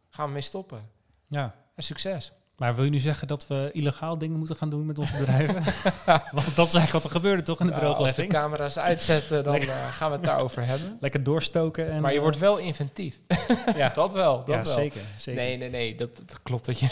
Gaan 0.10 0.26
we 0.28 0.34
mee 0.34 0.42
stoppen. 0.42 0.90
ja. 1.28 1.64
En 1.76 1.84
succes. 1.84 2.32
Maar 2.58 2.76
wil 2.76 2.84
je 2.84 2.89
nu 2.89 3.00
zeggen 3.00 3.28
dat 3.28 3.48
we 3.48 3.70
illegaal 3.74 4.18
dingen 4.18 4.38
moeten 4.38 4.56
gaan 4.56 4.70
doen 4.70 4.86
met 4.86 5.00
onze 5.00 5.18
bedrijven? 5.18 5.63
want 6.38 6.56
dat 6.56 6.68
is 6.68 6.74
eigenlijk 6.74 6.91
wat 6.91 7.04
er 7.04 7.10
gebeurde, 7.10 7.41
toch, 7.44 7.60
in 7.60 7.65
de 7.65 7.72
Nou, 7.72 7.86
als 7.86 7.96
de 7.96 8.04
drooglegging? 8.04 8.32
camera's 8.32 8.78
uitzetten, 8.78 9.44
dan 9.44 9.56
eh, 9.56 9.88
gaan 9.91 10.10
we 10.10 10.15
het 10.15 10.26
daarover 10.26 10.65
hebben. 10.65 10.98
Lekker 11.02 11.24
doorstoken. 11.24 11.91
En, 11.91 12.02
maar 12.02 12.12
je 12.12 12.18
eh, 12.18 12.24
wordt 12.24 12.38
wel 12.38 12.58
inventief. 12.58 13.20
ja, 13.76 13.89
Dat 13.89 14.13
wel, 14.13 14.38
dat 14.38 14.56
ja 14.56 14.62
wel. 14.62 14.74
zeker. 14.74 15.02
zeker. 15.18 15.41
Nee, 15.41 15.58
nee, 15.58 15.70
nee, 15.70 15.96
dat, 15.96 16.10
dat 16.15 16.39
klopt 16.44 16.65
wat 16.68 16.80
je 16.80 16.88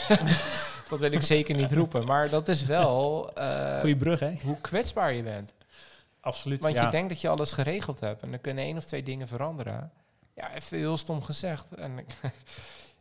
dat 0.90 1.00
wil 1.00 1.12
ik 1.12 1.22
zeker 1.22 1.56
niet 1.56 1.72
roepen. 1.72 2.06
Maar 2.06 2.30
dat 2.30 2.48
is 2.48 2.66
wel 2.66 3.30
eh, 3.34 3.80
Goeie 3.80 3.96
brug, 3.96 4.20
hè? 4.20 4.34
hoe 4.42 4.62
kwetsbaar 4.62 5.14
je 5.14 5.24
bent. 5.24 5.54
Absoluut. 6.20 6.62
Want 6.62 6.76
ja. 6.76 6.84
je 6.84 6.92
denkt 6.92 7.10
dat 7.10 7.22
je 7.22 7.28
alles 7.28 7.52
geregeld 7.52 8.00
hebt 8.00 8.22
en 8.22 8.32
dan 8.32 8.42
kunnen 8.42 8.64
één 8.64 8.78
of 8.78 8.86
twee 8.86 9.04
dingen 9.04 9.28
veranderen. 9.28 9.92
Ja, 10.36 10.56
even 10.56 10.78
heel 10.78 10.98
stom 10.98 11.24
gezegd. 11.24 11.66
En 11.76 12.06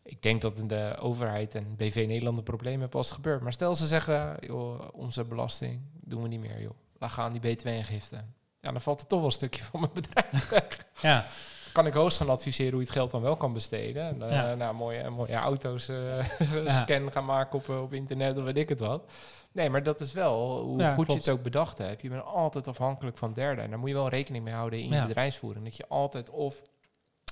ik, 0.02 0.22
denk 0.22 0.40
dat 0.42 0.58
in 0.58 0.66
de 0.66 0.96
overheid 1.00 1.54
en 1.54 1.76
BV 1.76 2.04
Nederland 2.08 2.38
een 2.38 2.44
probleem 2.44 2.80
hebben 2.80 2.98
als 2.98 3.06
het 3.06 3.16
gebeurt. 3.16 3.42
Maar 3.42 3.52
stel 3.52 3.74
ze 3.74 3.86
zeggen, 3.86 4.36
joh, 4.40 4.80
onze 4.92 5.24
belasting 5.24 5.80
doen 6.00 6.22
we 6.22 6.28
niet 6.28 6.40
meer, 6.40 6.60
joh. 6.60 6.72
Laat 6.98 7.10
gaan 7.10 7.32
die 7.32 7.54
btw-ingifte. 7.54 8.16
Ja, 8.60 8.72
dan 8.72 8.80
valt 8.80 9.00
er 9.00 9.06
toch 9.06 9.18
wel 9.18 9.26
een 9.28 9.34
stukje 9.34 9.62
van 9.62 9.80
mijn 9.80 9.92
bedrijf 9.94 10.48
weg. 10.48 10.86
Ja, 11.00 11.26
Kan 11.72 11.86
ik 11.86 11.92
host 11.92 12.16
gaan 12.16 12.28
adviseren 12.28 12.70
hoe 12.72 12.80
je 12.80 12.86
het 12.86 12.96
geld 12.96 13.10
dan 13.10 13.22
wel 13.22 13.36
kan 13.36 13.52
besteden. 13.52 14.02
En, 14.08 14.22
eh, 14.22 14.30
Ja. 14.34 14.54
nou, 14.54 14.74
mooie, 14.74 15.10
mooie 15.10 15.34
auto's 15.34 15.88
eh, 15.88 16.38
Ja. 16.64 16.82
scan 16.82 17.12
gaan 17.12 17.24
maken 17.24 17.58
op, 17.58 17.68
eh, 17.68 17.82
op 17.82 17.92
internet 17.92 18.36
of 18.38 18.44
weet 18.44 18.56
ik 18.56 18.68
het 18.68 18.80
wat. 18.80 19.10
Nee, 19.52 19.70
maar 19.70 19.82
dat 19.82 20.00
is 20.00 20.12
wel 20.12 20.60
hoe 20.62 20.78
Ja, 20.80 20.94
goed 20.94 21.06
klopt. 21.06 21.24
je 21.24 21.30
het 21.30 21.38
ook 21.38 21.44
bedacht 21.44 21.78
hebt. 21.78 22.02
Je 22.02 22.08
bent 22.08 22.24
altijd 22.24 22.68
afhankelijk 22.68 23.18
van 23.18 23.32
derden. 23.32 23.64
En 23.64 23.70
daar 23.70 23.78
moet 23.78 23.88
je 23.88 23.94
wel 23.94 24.08
rekening 24.08 24.44
mee 24.44 24.54
houden 24.54 24.78
in 24.80 24.88
je 24.88 25.02
bedrijfsvoering. 25.06 25.64
Dat 25.64 25.76
je 25.76 25.86
altijd 25.88 26.30
of 26.30 26.62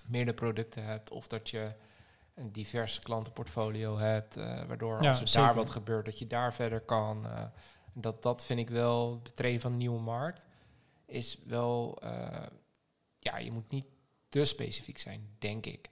meerdere 0.06 0.36
producten 0.36 0.84
hebt, 0.84 1.10
of 1.10 1.26
dat 1.28 1.50
je 1.50 1.72
een 2.34 2.52
divers 2.52 2.98
klantenportfolio 2.98 3.98
hebt, 3.98 4.36
eh, 4.36 4.62
waardoor 4.64 5.02
Ja, 5.02 5.08
als 5.08 5.20
er 5.20 5.28
zeker. 5.28 5.46
daar 5.46 5.54
wat 5.56 5.70
gebeurt, 5.70 6.04
dat 6.04 6.18
je 6.18 6.26
daar 6.26 6.54
verder 6.54 6.80
kan. 6.80 7.26
eh, 7.26 7.44
dat, 7.94 8.22
dat 8.22 8.44
vind 8.44 8.60
ik 8.60 8.70
wel, 8.70 9.10
het 9.12 9.22
betreden 9.22 9.60
van 9.60 9.72
een 9.72 9.76
nieuwe 9.78 10.00
markt, 10.00 10.46
is 11.06 11.38
wel, 11.46 11.98
eh, 12.02 12.46
ja, 13.18 13.38
je 13.38 13.52
moet 13.52 13.70
niet 13.70 13.86
te 14.28 14.44
specifiek 14.44 14.98
zijn, 14.98 15.28
denk 15.38 15.66
ik. 15.66 15.90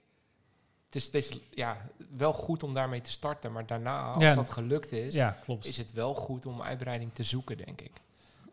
Het 0.85 0.95
is, 0.95 1.05
het 1.05 1.13
is 1.15 1.39
ja, 1.51 1.89
wel 2.17 2.33
goed 2.33 2.63
om 2.63 2.73
daarmee 2.73 3.01
te 3.01 3.11
starten, 3.11 3.51
maar 3.51 3.65
daarna, 3.65 4.11
als 4.13 4.23
Ja. 4.23 4.35
dat 4.35 4.49
gelukt 4.49 4.91
is, 4.91 5.13
ja, 5.13 5.29
klopt. 5.43 5.65
is 5.65 5.77
het 5.77 5.91
wel 5.91 6.13
goed 6.15 6.45
om 6.45 6.61
uitbreiding 6.61 7.13
te 7.13 7.23
zoeken, 7.23 7.57
denk 7.57 7.81
ik. 7.81 7.91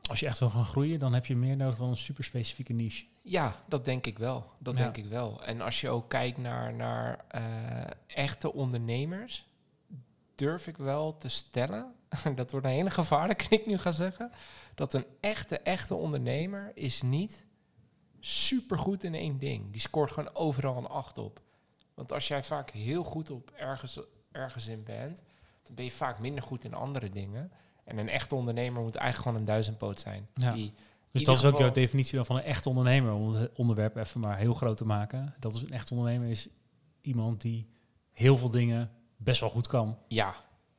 Als 0.08 0.20
je 0.20 0.26
echt 0.26 0.38
wil 0.38 0.50
gaan 0.50 0.64
groeien, 0.64 0.98
dan 0.98 1.14
heb 1.14 1.26
je 1.26 1.36
meer 1.36 1.56
nodig 1.56 1.78
dan 1.78 1.88
een 1.88 1.96
super 1.96 2.24
specifieke 2.24 2.72
niche. 2.72 3.06
Ja, 3.22 3.56
dat 3.68 3.84
denk 3.84 4.06
ik 4.06 4.18
wel. 4.18 4.50
Dat 4.58 4.76
Ja. 4.76 4.82
denk 4.82 4.96
ik 4.96 5.04
wel. 5.06 5.44
En 5.44 5.60
als 5.60 5.80
je 5.80 5.88
ook 5.88 6.08
kijkt 6.08 6.38
naar, 6.38 6.74
naar 6.74 7.24
eh, 7.28 7.42
echte 8.06 8.52
ondernemers, 8.52 9.46
durf 10.34 10.66
ik 10.66 10.76
wel 10.76 11.18
te 11.18 11.28
stellen, 11.28 11.94
dat 12.34 12.50
wordt 12.50 12.66
een 12.66 12.72
hele 12.72 12.90
gevaarlijke, 12.90 13.46
ik 13.58 13.66
nu 13.66 13.78
ga 13.78 13.90
zeggen, 13.92 14.30
dat 14.74 14.94
een 14.94 15.06
echte, 15.20 15.58
echte 15.58 15.94
ondernemer 15.94 16.70
is 16.74 17.02
niet 17.02 17.44
supergoed 18.20 19.04
in 19.04 19.14
één 19.14 19.38
ding. 19.38 19.72
Die 19.72 19.80
scoort 19.80 20.12
gewoon 20.12 20.34
overal 20.34 20.76
een 20.76 20.86
acht 20.86 21.18
op. 21.18 21.40
Want 21.94 22.12
als 22.12 22.28
jij 22.28 22.44
vaak 22.44 22.70
heel 22.70 23.04
goed 23.04 23.30
op 23.30 23.50
ergens, 23.50 24.00
ergens 24.32 24.66
in 24.66 24.82
bent, 24.84 25.22
dan 25.62 25.74
ben 25.74 25.84
je 25.84 25.90
vaak 25.90 26.18
minder 26.18 26.42
goed 26.42 26.64
in 26.64 26.74
andere 26.74 27.10
dingen. 27.10 27.52
En 27.86 27.98
een 27.98 28.08
echte 28.08 28.34
ondernemer 28.34 28.82
moet 28.82 28.94
eigenlijk 28.94 29.22
gewoon 29.22 29.38
een 29.40 29.54
duizendpoot 29.54 30.00
zijn. 30.00 30.28
Ja. 30.34 30.52
Die 30.52 30.74
Dus 31.10 31.24
dat 31.24 31.36
is 31.36 31.44
ook 31.44 31.58
jouw 31.58 31.70
definitie 31.70 32.16
dan 32.16 32.26
van 32.26 32.36
een 32.36 32.42
echt 32.42 32.66
ondernemer, 32.66 33.12
om 33.12 33.28
het 33.28 33.50
onderwerp 33.54 33.96
even 33.96 34.20
maar 34.20 34.38
heel 34.38 34.54
groot 34.54 34.76
te 34.76 34.86
maken. 34.86 35.34
Dat 35.38 35.54
is 35.54 35.62
een 35.62 35.72
echt 35.72 35.90
ondernemer 35.90 36.28
is 36.28 36.48
iemand 37.00 37.40
die 37.40 37.68
heel 38.12 38.36
veel 38.36 38.50
dingen 38.50 38.90
best 39.16 39.40
wel 39.40 39.50
goed 39.50 39.66
kan. 39.66 39.98
Ja, 40.08 40.34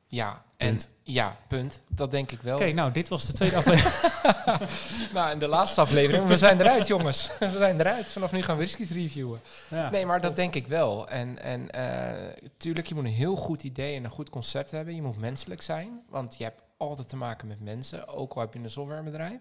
ja. 0.08 0.42
En 0.56 0.68
Punt. 0.68 0.88
ja, 1.02 1.36
punt. 1.48 1.80
Dat 1.88 2.10
denk 2.10 2.30
ik 2.30 2.40
wel. 2.40 2.56
Oké, 2.56 2.72
nou, 2.72 2.92
dit 2.92 3.08
was 3.08 3.26
de 3.26 3.32
tweede 3.32 3.56
aflevering. 3.56 3.94
Nou, 5.14 5.32
in 5.32 5.38
de 5.38 5.46
laatste 5.46 5.80
aflevering, 5.80 6.26
we 6.26 6.36
zijn 6.36 6.60
eruit 6.60 6.86
jongens. 6.86 7.30
We 7.38 7.56
zijn 7.56 7.80
eruit. 7.80 8.06
Vanaf 8.06 8.32
nu 8.32 8.42
gaan 8.42 8.56
we 8.56 8.62
whiskies 8.62 8.90
reviewen. 8.90 9.40
Ja, 9.68 9.90
Nee, 9.90 10.06
maar 10.06 10.20
dat 10.20 10.36
denk 10.36 10.54
ik 10.54 10.66
wel. 10.66 11.08
En, 11.08 11.42
en 11.42 11.70
eh, 11.70 12.46
tuurlijk, 12.56 12.86
je 12.86 12.94
moet 12.94 13.04
een 13.04 13.10
heel 13.10 13.36
goed 13.36 13.62
idee 13.62 13.96
en 13.96 14.04
een 14.04 14.10
goed 14.10 14.30
concept 14.30 14.70
hebben. 14.70 14.94
Je 14.94 15.02
moet 15.02 15.18
menselijk 15.18 15.62
zijn, 15.62 16.02
want 16.08 16.36
je 16.38 16.44
hebt 16.44 16.62
altijd 16.76 17.08
te 17.08 17.16
maken 17.16 17.48
met 17.48 17.60
mensen, 17.60 18.08
ook 18.08 18.32
al 18.32 18.40
heb 18.40 18.54
je 18.54 18.58
een 18.58 18.70
softwarebedrijf. 18.70 19.40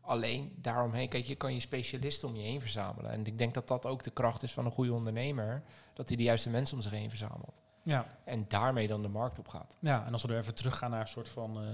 Alleen 0.00 0.52
daaromheen, 0.56 1.08
kijk, 1.08 1.26
je 1.26 1.34
kan 1.34 1.54
je 1.54 1.60
specialisten 1.60 2.28
om 2.28 2.36
je 2.36 2.42
heen 2.42 2.60
verzamelen. 2.60 3.10
En 3.10 3.26
ik 3.26 3.38
denk 3.38 3.54
dat 3.54 3.68
dat 3.68 3.86
ook 3.86 4.02
de 4.02 4.10
kracht 4.10 4.42
is 4.42 4.52
van 4.52 4.64
een 4.64 4.72
goede 4.72 4.92
ondernemer, 4.92 5.62
dat 5.94 6.08
hij 6.08 6.16
de 6.16 6.22
juiste 6.22 6.50
mensen 6.50 6.76
om 6.76 6.82
zich 6.82 6.92
heen 6.92 7.08
verzamelt. 7.08 7.54
Ja, 7.82 8.06
En 8.24 8.44
daarmee 8.48 8.88
dan 8.88 9.02
de 9.02 9.08
markt 9.08 9.38
op 9.38 9.48
gaat. 9.48 9.76
ja, 9.80 10.06
en 10.06 10.12
als 10.12 10.22
we 10.22 10.32
er 10.32 10.38
even 10.38 10.54
teruggaan 10.54 10.90
naar 10.90 11.00
een 11.00 11.06
soort 11.08 11.28
van 11.28 11.50
eh, 11.56 11.64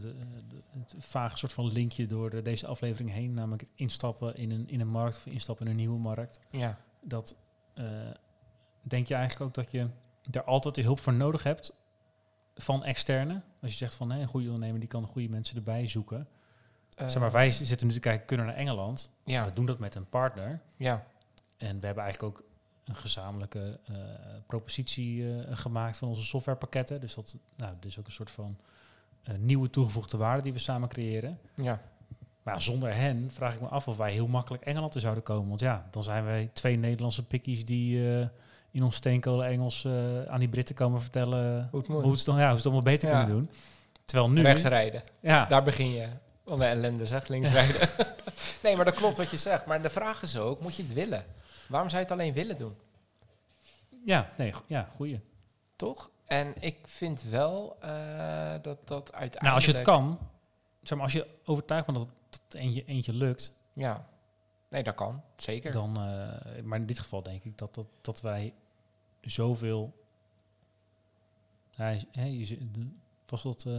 de- 0.00 0.14
de- 0.48 0.62
het 0.78 0.94
vage 0.98 1.36
soort 1.36 1.52
van 1.52 1.72
linkje 1.72 2.06
door 2.06 2.30
de- 2.30 2.42
deze 2.42 2.66
aflevering 2.66 3.10
heen, 3.12 3.34
namelijk 3.34 3.60
het 3.62 3.70
instappen 3.74 4.36
in 4.36 4.50
een, 4.50 4.68
in 4.68 4.80
een 4.80 4.88
markt 4.88 5.16
of 5.16 5.26
instappen 5.26 5.64
in 5.66 5.70
een 5.70 5.76
nieuwe 5.78 5.98
markt. 5.98 6.40
Ja, 6.50 6.78
Dat 7.00 7.36
eh, 7.74 7.84
denk 8.82 9.06
je 9.06 9.14
eigenlijk 9.14 9.44
ook 9.46 9.54
dat 9.54 9.70
je 9.70 9.88
daar 10.30 10.44
altijd 10.44 10.74
de 10.74 10.82
hulp 10.82 11.00
voor 11.00 11.12
nodig 11.12 11.42
hebt 11.42 11.72
van 12.54 12.84
externe. 12.84 13.42
Als 13.62 13.70
je 13.70 13.76
zegt 13.76 13.94
van 13.94 14.10
hè, 14.10 14.20
een 14.20 14.28
goede 14.28 14.46
ondernemer 14.46 14.80
die 14.80 14.88
kan 14.88 15.06
goede 15.06 15.28
mensen 15.28 15.56
erbij 15.56 15.86
zoeken. 15.86 16.28
zeg 16.96 17.18
maar, 17.18 17.30
wij 17.30 17.50
zitten 17.50 17.86
nu 17.86 17.92
te 17.92 18.00
kijken, 18.00 18.26
kunnen 18.26 18.46
naar 18.46 18.54
Engeland. 18.54 19.12
Eh, 19.24 19.34
Ja, 19.34 19.44
We 19.44 19.52
doen 19.52 19.66
dat 19.66 19.78
met 19.78 19.94
een 19.94 20.08
partner. 20.08 20.60
ja, 20.76 21.06
En 21.56 21.80
we 21.80 21.86
hebben 21.86 22.04
eigenlijk 22.04 22.22
ook 22.38 22.44
een 22.86 22.96
gezamenlijke 22.96 23.78
eh, 23.86 23.94
propositie 24.46 25.24
eh, 25.40 25.56
gemaakt 25.56 25.96
van 25.96 26.08
onze 26.08 26.24
softwarepakketten. 26.24 27.00
Dus 27.00 27.14
dat 27.14 27.36
nou, 27.56 27.72
dit 27.80 27.90
is 27.90 27.98
ook 27.98 28.06
een 28.06 28.12
soort 28.12 28.30
van 28.30 28.56
eh, 29.22 29.34
nieuwe 29.38 29.70
toegevoegde 29.70 30.16
waarde 30.16 30.42
die 30.42 30.52
we 30.52 30.58
samen 30.58 30.88
creëren. 30.88 31.38
ja. 31.54 31.80
Maar 32.42 32.62
zonder 32.62 32.94
hen 32.94 33.30
vraag 33.32 33.54
ik 33.54 33.60
me 33.60 33.66
af 33.66 33.88
of 33.88 33.96
wij 33.96 34.12
heel 34.12 34.26
makkelijk 34.26 34.64
Engeland 34.64 34.94
in 34.94 35.00
zouden 35.00 35.22
komen. 35.22 35.48
Want 35.48 35.60
ja, 35.60 35.86
dan 35.90 36.02
zijn 36.02 36.24
wij 36.24 36.50
twee 36.52 36.76
Nederlandse 36.76 37.22
pikkies 37.26 37.64
die 37.64 38.00
in 38.70 38.82
ons 38.82 38.96
steenkolen 38.96 39.46
Engels 39.46 39.86
aan 40.28 40.38
die 40.38 40.48
Britten 40.48 40.74
komen 40.74 41.00
vertellen 41.00 41.68
Hoe 41.70 41.80
het 41.80 41.88
moet. 41.88 42.02
hoe 42.02 42.10
ze 42.10 42.16
het 42.16 42.24
dan, 42.24 42.36
ja, 42.36 42.42
hoe 42.50 42.50
ze 42.50 42.56
het 42.56 42.64
allemaal 42.64 42.82
beter 42.92 43.08
Ja. 43.08 43.16
kunnen 43.16 43.36
doen. 43.36 43.50
Terwijl 44.04 44.30
nu... 44.30 44.42
Rechts 44.42 44.62
rijden. 44.64 45.02
Ja, 45.20 45.44
Daar 45.44 45.62
begin 45.62 45.90
je. 45.90 46.08
Wat 46.44 46.58
een 46.58 46.64
ellende 46.64 47.06
zeg, 47.06 47.28
links 47.28 47.50
rijden. 47.50 47.88
nee, 48.62 48.76
maar 48.76 48.84
dat 48.84 48.94
klopt 48.94 49.16
wat 49.16 49.30
je 49.30 49.36
zegt. 49.36 49.66
Maar 49.66 49.82
de 49.82 49.90
vraag 49.90 50.22
is 50.22 50.36
ook, 50.38 50.60
moet 50.60 50.76
je 50.76 50.82
het 50.82 50.92
willen? 50.92 51.24
Waarom 51.68 51.88
zou 51.88 52.02
je 52.02 52.08
het 52.08 52.18
alleen 52.18 52.32
willen 52.34 52.58
doen? 52.58 52.76
ja, 54.04 54.30
nee, 54.36 54.52
ja, 54.66 54.82
goeie. 54.94 55.20
Toch? 55.76 56.10
En 56.26 56.54
ik 56.62 56.78
vind 56.88 57.22
wel 57.22 57.76
eh, 57.80 58.54
dat 58.62 58.88
dat 58.88 59.12
uiteindelijk... 59.12 59.40
Nou, 59.42 59.54
als 59.54 59.64
je 59.64 59.72
het 59.72 59.82
kan, 59.82 60.18
zeg 60.82 60.98
maar, 60.98 61.06
als 61.06 61.12
je 61.16 61.26
overtuigd 61.44 61.86
bent 61.86 61.98
dat 61.98 62.06
het 62.06 62.40
dat 62.50 62.60
eentje, 62.60 62.84
eentje 62.84 63.12
lukt, 63.12 63.54
Ja. 63.72 64.06
Nee, 64.70 64.82
dat 64.82 64.94
kan. 64.94 65.22
Zeker. 65.36 65.72
dan, 65.72 65.96
eh, 65.96 66.62
maar 66.62 66.78
in 66.78 66.86
dit 66.86 66.98
geval 66.98 67.22
denk 67.22 67.44
ik 67.44 67.58
dat, 67.58 67.74
dat, 67.74 67.86
dat 68.00 68.20
wij 68.20 68.54
zoveel. 69.20 70.04
Ja, 71.70 71.88
je- 71.88 72.06
hè, 72.12 72.24
je, 72.24 72.58
was 73.26 73.42
dat, 73.42 73.64
eh, 73.64 73.74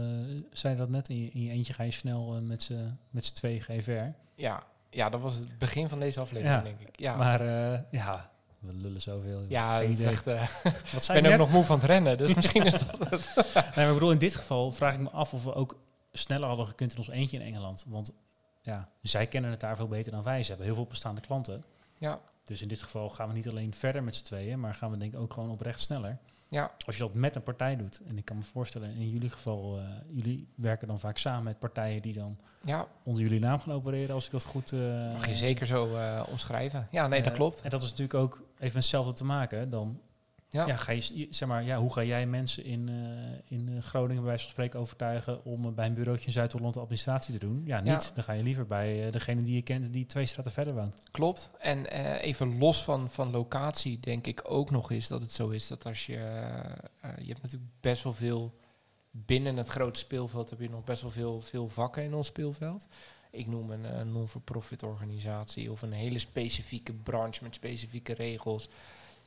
zei 0.52 0.76
dat 0.76 0.88
net? 0.88 1.08
In 1.08 1.22
je, 1.24 1.30
in 1.30 1.42
je 1.42 1.50
eentje 1.50 1.72
ga 1.72 1.82
je 1.82 1.90
snel 1.90 2.40
met 2.42 2.62
z'n 2.62 2.96
met 3.10 3.24
z'n 3.26 3.34
twee 3.34 3.60
GVR. 3.60 4.10
Ja. 4.34 4.66
Ja, 4.90 5.08
dat 5.08 5.20
was 5.20 5.34
het 5.34 5.58
begin 5.58 5.88
van 5.88 6.00
deze 6.00 6.20
aflevering, 6.20 6.56
Ja. 6.56 6.62
denk 6.64 6.80
ik. 6.80 7.00
Ja, 7.00 7.16
Maar 7.16 7.40
eh, 7.40 7.80
ja, 7.90 8.30
we 8.58 8.72
lullen 8.72 9.00
zoveel. 9.00 9.44
ja 9.48 9.74
het 9.80 9.90
is 9.90 9.98
idee. 9.98 10.06
echt, 10.06 10.26
eh, 10.26 10.48
Wat 10.64 10.72
ik 10.92 11.00
zei 11.00 11.20
ben 11.22 11.32
ook 11.32 11.38
nog 11.38 11.50
moe 11.52 11.64
van 11.64 11.76
het 11.78 11.84
rennen, 11.86 12.18
dus 12.18 12.34
misschien 12.38 12.64
is 12.64 12.72
dat 12.72 13.08
het. 13.10 13.34
Nee, 13.54 13.54
maar 13.74 13.86
ik 13.88 13.92
bedoel, 13.94 14.10
in 14.10 14.18
dit 14.18 14.34
geval 14.34 14.72
vraag 14.72 14.94
ik 14.94 15.00
me 15.00 15.10
af 15.10 15.32
of 15.34 15.44
we 15.44 15.54
ook 15.54 15.76
sneller 16.12 16.48
hadden 16.48 16.66
gekund 16.66 16.92
in 16.92 16.98
ons 16.98 17.08
eentje 17.08 17.38
in 17.38 17.46
Engeland. 17.46 17.84
Want 17.88 18.12
ja, 18.62 18.88
zij 19.02 19.26
kennen 19.26 19.50
het 19.50 19.60
daar 19.60 19.76
veel 19.76 19.88
beter 19.88 20.12
dan 20.12 20.22
wij. 20.22 20.42
Ze 20.42 20.48
hebben 20.48 20.66
heel 20.66 20.74
veel 20.76 20.86
bestaande 20.86 21.20
klanten. 21.20 21.64
Ja, 21.98 22.18
Dus 22.48 22.62
in 22.62 22.68
dit 22.68 22.82
geval 22.82 23.08
gaan 23.10 23.28
we 23.28 23.34
niet 23.34 23.48
alleen 23.48 23.74
verder 23.74 24.02
met 24.02 24.16
z'n 24.16 24.24
tweeën, 24.24 24.60
maar 24.60 24.74
gaan 24.74 24.90
we 24.90 24.96
denk 24.96 25.12
ik 25.12 25.18
ook 25.20 25.32
gewoon 25.32 25.50
oprecht 25.50 25.80
sneller. 25.80 26.18
ja, 26.48 26.70
Als 26.86 26.96
je 26.96 27.02
dat 27.02 27.14
met 27.14 27.34
een 27.34 27.42
partij 27.42 27.76
doet, 27.76 28.00
en 28.08 28.18
ik 28.18 28.24
kan 28.24 28.36
me 28.36 28.42
voorstellen, 28.42 28.90
in 28.94 29.10
jullie 29.10 29.28
geval, 29.30 29.78
eh, 29.78 29.84
jullie 30.10 30.48
werken 30.54 30.88
dan 30.88 31.00
vaak 31.00 31.18
samen 31.18 31.42
met 31.42 31.58
partijen 31.58 32.02
die 32.02 32.14
dan 32.14 32.36
ja, 32.62 32.86
onder 33.02 33.22
jullie 33.22 33.40
naam 33.40 33.60
gaan 33.60 33.72
opereren, 33.74 34.14
als 34.14 34.24
ik 34.26 34.30
dat 34.30 34.44
goed... 34.44 34.72
eh, 34.72 35.12
mag 35.12 35.26
je 35.28 35.36
zeker 35.36 35.66
zo 35.66 35.94
eh, 35.96 36.22
omschrijven. 36.28 36.88
Ja, 36.90 37.06
nee, 37.06 37.22
dat 37.22 37.32
klopt. 37.32 37.60
En 37.62 37.70
dat 37.70 37.82
is 37.82 37.88
natuurlijk 37.88 38.18
ook 38.18 38.32
even 38.34 38.44
met 38.60 38.72
hetzelfde 38.74 39.12
te 39.12 39.24
maken. 39.24 39.70
Dan 39.70 40.00
Ja. 40.50 40.66
ja. 40.66 40.76
ga 40.76 40.92
je, 40.92 41.26
zeg 41.30 41.48
maar, 41.48 41.64
ja, 41.64 41.78
hoe 41.78 41.92
ga 41.92 42.02
jij 42.02 42.26
mensen 42.26 42.64
in, 42.64 42.88
eh, 42.88 43.58
in 43.58 43.68
eh, 43.68 43.82
Groningen 43.82 44.22
bij 44.22 44.28
wijze 44.30 44.42
van 44.42 44.52
spreken 44.52 44.80
overtuigen 44.80 45.44
om 45.44 45.64
eh, 45.64 45.70
bij 45.72 45.86
een 45.86 45.94
bureautje 45.94 46.26
in 46.26 46.32
Zuid-Holland 46.32 46.74
de 46.74 46.80
administratie 46.80 47.38
te 47.38 47.46
doen? 47.46 47.62
Ja, 47.64 47.80
Ja. 47.84 47.92
niet. 47.92 48.14
Dan 48.14 48.24
ga 48.24 48.32
je 48.32 48.42
liever 48.42 48.66
bij 48.66 49.10
degene 49.10 49.42
die 49.42 49.54
je 49.54 49.62
kent 49.62 49.92
die 49.92 50.06
twee 50.06 50.26
straten 50.26 50.52
verder 50.52 50.74
woont. 50.74 51.02
Klopt. 51.10 51.50
En 51.58 51.86
even 52.20 52.58
los 52.58 52.84
van, 52.84 53.10
van 53.10 53.30
locatie 53.30 54.00
denk 54.00 54.26
ik 54.26 54.40
ook 54.44 54.70
nog 54.70 54.90
eens 54.90 55.08
dat 55.08 55.20
het 55.20 55.32
zo 55.32 55.48
is 55.48 55.68
dat 55.68 55.86
als 55.86 56.06
je... 56.06 56.12
je 57.02 57.28
hebt 57.28 57.42
natuurlijk 57.42 57.72
best 57.80 58.02
wel 58.02 58.14
veel... 58.14 58.54
Binnen 59.10 59.56
het 59.56 59.68
grote 59.68 59.98
speelveld 59.98 60.50
heb 60.50 60.60
je 60.60 60.70
nog 60.70 60.84
best 60.84 61.02
wel 61.02 61.10
veel, 61.10 61.40
veel 61.40 61.68
vakken 61.68 62.02
in 62.02 62.14
ons 62.14 62.26
speelveld. 62.26 62.88
Ik 63.30 63.46
noem 63.46 63.70
een 63.70 63.84
eh, 63.84 64.02
non-for-profit 64.02 64.82
organisatie 64.82 65.70
of 65.70 65.82
een 65.82 65.92
hele 65.92 66.18
specifieke 66.18 66.94
branche 66.94 67.44
met 67.44 67.54
specifieke 67.54 68.14
regels. 68.14 68.68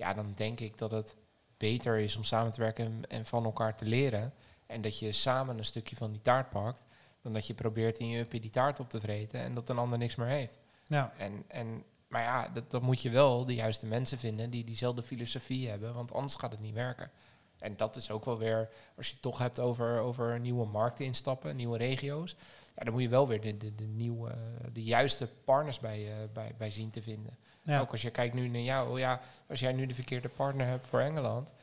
Ja, 0.02 0.14
dan 0.14 0.34
denk 0.36 0.60
ik 0.60 0.78
dat 0.78 0.92
het 0.92 1.16
beter 1.58 1.98
is 1.98 2.16
om 2.16 2.24
samen 2.24 2.52
te 2.52 2.62
werken 2.62 3.02
en, 3.08 3.26
van 3.26 3.46
elkaar 3.46 3.78
te 3.78 3.86
leren. 3.86 4.34
En 4.66 4.82
dat 4.82 5.00
je 5.00 5.12
samen 5.12 5.58
een 5.58 5.66
stukje 5.66 5.96
van 5.96 6.12
die 6.12 6.22
taart 6.22 6.50
pakt. 6.50 6.84
Dan 7.22 7.34
dat 7.34 7.48
je 7.48 7.54
probeert 7.54 7.98
in 7.98 8.08
je 8.08 8.20
uppie 8.20 8.40
die 8.40 8.50
taart 8.50 8.80
op 8.80 8.90
te 8.90 9.00
vreten 9.00 9.40
en 9.40 9.54
dat 9.54 9.70
een 9.70 9.78
ander 9.78 9.98
niks 9.98 10.16
meer 10.16 10.28
heeft. 10.28 10.58
Ja, 10.88 11.14
En, 11.18 11.44
en, 11.48 11.84
maar 12.08 12.22
ja, 12.22 12.50
dat, 12.50 12.72
dan 12.72 12.84
moet 12.84 13.02
je 13.02 13.10
wel 13.10 13.46
de 13.46 13.54
juiste 13.54 13.86
mensen 13.86 14.18
vinden 14.18 14.50
die 14.50 14.64
diezelfde 14.64 15.04
filosofie 15.04 15.70
hebben, 15.70 15.94
want 15.94 16.14
anders 16.14 16.36
gaat 16.36 16.52
het 16.52 16.60
niet 16.60 16.74
werken. 16.74 17.12
En 17.60 17.78
dat 17.78 17.96
is 17.96 18.12
ook 18.12 18.26
wel 18.26 18.38
weer, 18.38 18.70
als 18.98 19.08
je 19.08 19.14
het 19.14 19.22
toch 19.22 19.38
hebt 19.38 19.60
over, 19.60 20.00
over 20.00 20.40
nieuwe 20.40 20.66
markten 20.66 21.06
instappen, 21.06 21.56
nieuwe 21.56 21.78
regio's, 21.78 22.36
ja, 22.76 22.84
dan 22.84 22.94
moet 22.94 23.02
je 23.02 23.10
wel 23.10 23.28
weer 23.28 23.42
de, 23.42 23.58
de, 23.58 23.76
de 23.76 23.88
nieuwe, 23.88 24.36
de 24.74 24.84
juiste 24.84 25.28
partners 25.44 25.80
bij, 25.80 26.30
bij, 26.34 26.54
bij 26.58 26.70
zien 26.70 26.90
te 26.90 27.02
vinden. 27.02 27.38
Ja, 27.64 27.80
Ook 27.80 27.92
als 27.92 28.02
je 28.02 28.10
kijkt 28.10 28.34
nu 28.34 28.48
naar 28.48 28.62
jou, 28.62 29.00
ja, 29.00 29.20
als 29.48 29.60
jij 29.60 29.74
nu 29.74 29.86
de 29.86 29.94
verkeerde 29.94 30.30
partner 30.30 30.68
hebt 30.68 30.86
voor 30.86 31.00
Engeland, 31.00 31.54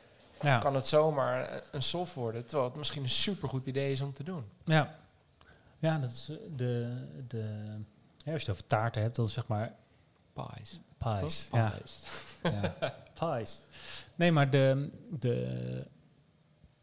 ja. 0.41 0.57
kan 0.57 0.75
het 0.75 0.87
zomaar 0.87 1.63
een- 1.71 1.81
soft 1.83 2.13
worden, 2.13 2.45
terwijl 2.45 2.69
het 2.69 2.77
misschien 2.77 3.03
een 3.03 3.09
supergoed 3.09 3.65
idee 3.65 3.91
is 3.91 4.01
om 4.01 4.13
te 4.13 4.23
doen. 4.23 4.43
Ja, 4.65 4.95
ja 5.79 5.97
dat 5.97 6.11
is 6.11 6.29
eh, 6.29 6.35
de, 6.55 7.03
de, 7.27 7.37
ja, 8.17 8.31
als 8.33 8.41
je 8.41 8.47
het 8.47 8.49
over 8.49 8.65
taarten 8.65 9.01
hebt, 9.01 9.15
dan 9.15 9.25
is 9.25 9.33
zeg 9.33 9.47
maar 9.47 9.75
Pies. 10.33 10.79
pies. 10.97 11.47
Toch? 11.47 11.59
Ja, 11.59 11.69
Pies. 11.69 12.05
ja. 12.43 12.95
pies. 13.13 13.61
Nee, 14.15 14.31
maar 14.31 14.49
de, 14.49 14.89
de, 15.19 15.85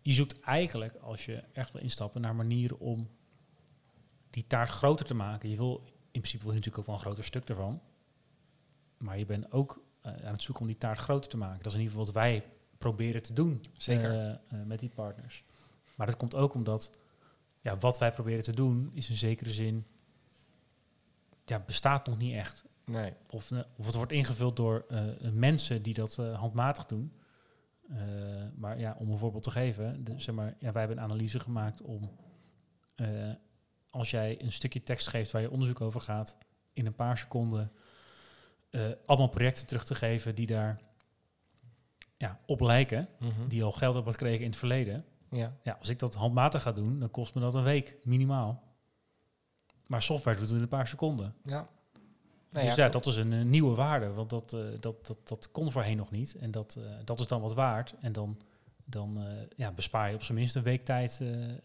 je 0.03 0.13
zoekt 0.13 0.41
eigenlijk, 0.41 0.95
als 1.03 1.25
je 1.25 1.43
echt 1.53 1.73
wil 1.73 1.83
instappen, 1.83 2.21
naar 2.21 2.35
manieren 2.35 2.79
om 2.79 3.09
die 4.31 4.47
taart 4.47 4.69
groter 4.69 5.07
te 5.07 5.15
maken. 5.15 5.49
Je 5.51 5.57
wil, 5.57 5.83
in 5.87 6.21
principe 6.21 6.43
wil 6.45 6.53
je 6.53 6.59
natuurlijk 6.59 6.79
ook 6.79 6.87
wel 6.87 6.95
een 6.95 7.01
groter 7.01 7.25
stuk 7.25 7.49
ervan. 7.49 7.81
Maar 8.99 9.19
je 9.19 9.27
bent 9.27 9.53
ook 9.53 9.85
eh, 10.01 10.13
aan 10.13 10.33
het 10.33 10.43
zoeken 10.43 10.63
om 10.63 10.69
die 10.69 10.79
taart 10.79 10.99
groter 10.99 11.31
te 11.31 11.37
maken. 11.37 11.63
Dat 11.63 11.67
is 11.67 11.73
in 11.73 11.81
ieder 11.81 11.93
geval 11.93 12.13
wat 12.13 12.23
wij 12.23 12.45
proberen 12.79 13.23
te 13.23 13.33
doen 13.33 13.65
Zeker. 13.73 14.11
eh, 14.11 14.31
eh, 14.31 14.39
met 14.67 14.79
die 14.79 14.91
partners. 14.95 15.45
Maar 15.95 16.07
dat 16.07 16.17
komt 16.17 16.35
ook 16.35 16.55
omdat 16.55 16.99
ja, 17.61 17.77
wat 17.77 17.99
wij 17.99 18.13
proberen 18.13 18.43
te 18.43 18.53
doen 18.53 18.91
is 18.95 19.11
in 19.11 19.17
zekere 19.17 19.53
zin 19.53 19.87
ja, 21.45 21.59
bestaat 21.59 22.07
nog 22.07 22.19
niet 22.19 22.35
echt. 22.35 22.65
Nee. 22.85 23.13
Of, 23.31 23.53
of 23.77 23.87
het 23.87 23.95
wordt 23.95 24.13
ingevuld 24.13 24.57
door 24.57 24.87
mensen 25.33 25.83
die 25.83 25.95
dat 25.95 26.17
handmatig 26.17 26.87
doen. 26.87 27.13
Maar 28.55 28.79
ja, 28.79 28.97
om 28.99 29.11
een 29.11 29.19
voorbeeld 29.19 29.43
te 29.43 29.51
geven, 29.51 30.05
de, 30.05 30.21
zeg 30.21 30.35
maar, 30.35 30.57
ja, 30.59 30.73
wij 30.73 30.81
hebben 30.81 30.99
een 30.99 31.11
analyse 31.11 31.41
gemaakt 31.41 31.83
om 31.83 32.11
als 33.91 34.11
jij 34.11 34.43
een 34.43 34.53
stukje 34.53 34.83
tekst 34.83 35.09
geeft 35.09 35.31
waar 35.31 35.43
je 35.43 35.51
onderzoek 35.51 35.81
over 35.81 36.01
gaat, 36.01 36.39
in 36.73 36.87
een 36.87 36.95
paar 36.95 37.19
seconden 37.19 37.73
allemaal 39.07 39.29
projecten 39.29 39.67
terug 39.67 39.85
te 39.85 39.95
geven 39.95 40.35
die 40.35 40.47
daar 40.47 40.81
ja, 42.17 42.41
op 42.47 42.61
lijken, 42.61 43.09
Mhm. 43.19 43.49
die 43.49 43.65
al 43.65 43.73
geld 43.73 43.95
hebben 43.95 44.13
gekregen 44.13 44.45
in 44.45 44.51
het 44.51 44.59
verleden. 44.59 45.05
Ja. 45.31 45.57
Ja, 45.63 45.77
als 45.79 45.89
ik 45.89 45.99
dat 45.99 46.15
handmatig 46.15 46.63
ga 46.63 46.73
doen, 46.73 46.99
dan 47.01 47.11
kost 47.11 47.35
me 47.35 47.41
dat 47.41 47.55
een 47.55 47.63
week, 47.63 47.97
minimaal. 48.03 48.63
Maar 49.87 50.03
software 50.03 50.37
doet 50.39 50.47
het 50.47 50.57
in 50.57 50.63
een 50.63 50.69
paar 50.69 50.87
seconden. 50.89 51.35
ja. 51.45 51.69
Nou 52.51 52.67
dus 52.69 52.77
ja, 52.77 52.85
ja, 52.85 52.91
dat 52.91 53.07
is 53.07 53.17
een, 53.17 53.33
eh, 53.33 53.43
nieuwe 53.43 53.75
waarde, 53.75 54.13
want 54.13 54.31
dat, 54.31 54.53
eh, 54.53 54.61
dat, 54.81 55.07
dat, 55.07 55.19
dat 55.29 55.51
kon 55.51 55.73
voorheen 55.73 55.97
nog 55.97 56.11
niet. 56.11 56.35
En 56.41 56.51
dat, 56.51 56.77
eh, 56.79 56.85
dat 57.05 57.21
is 57.21 57.27
dan 57.27 57.41
wat 57.41 57.55
waard. 57.55 57.95
En 58.01 58.13
dan, 58.13 58.39
dan 58.89 59.19
eh, 59.23 59.33
ja, 59.57 59.73
bespaar 59.73 60.09
je 60.09 60.15
op 60.15 60.23
zijn 60.23 60.39
minst 60.39 60.57
een 60.57 60.63
week 60.63 60.85
tijd. 60.85 61.19
eh, 61.23 61.45
eh, 61.51 61.57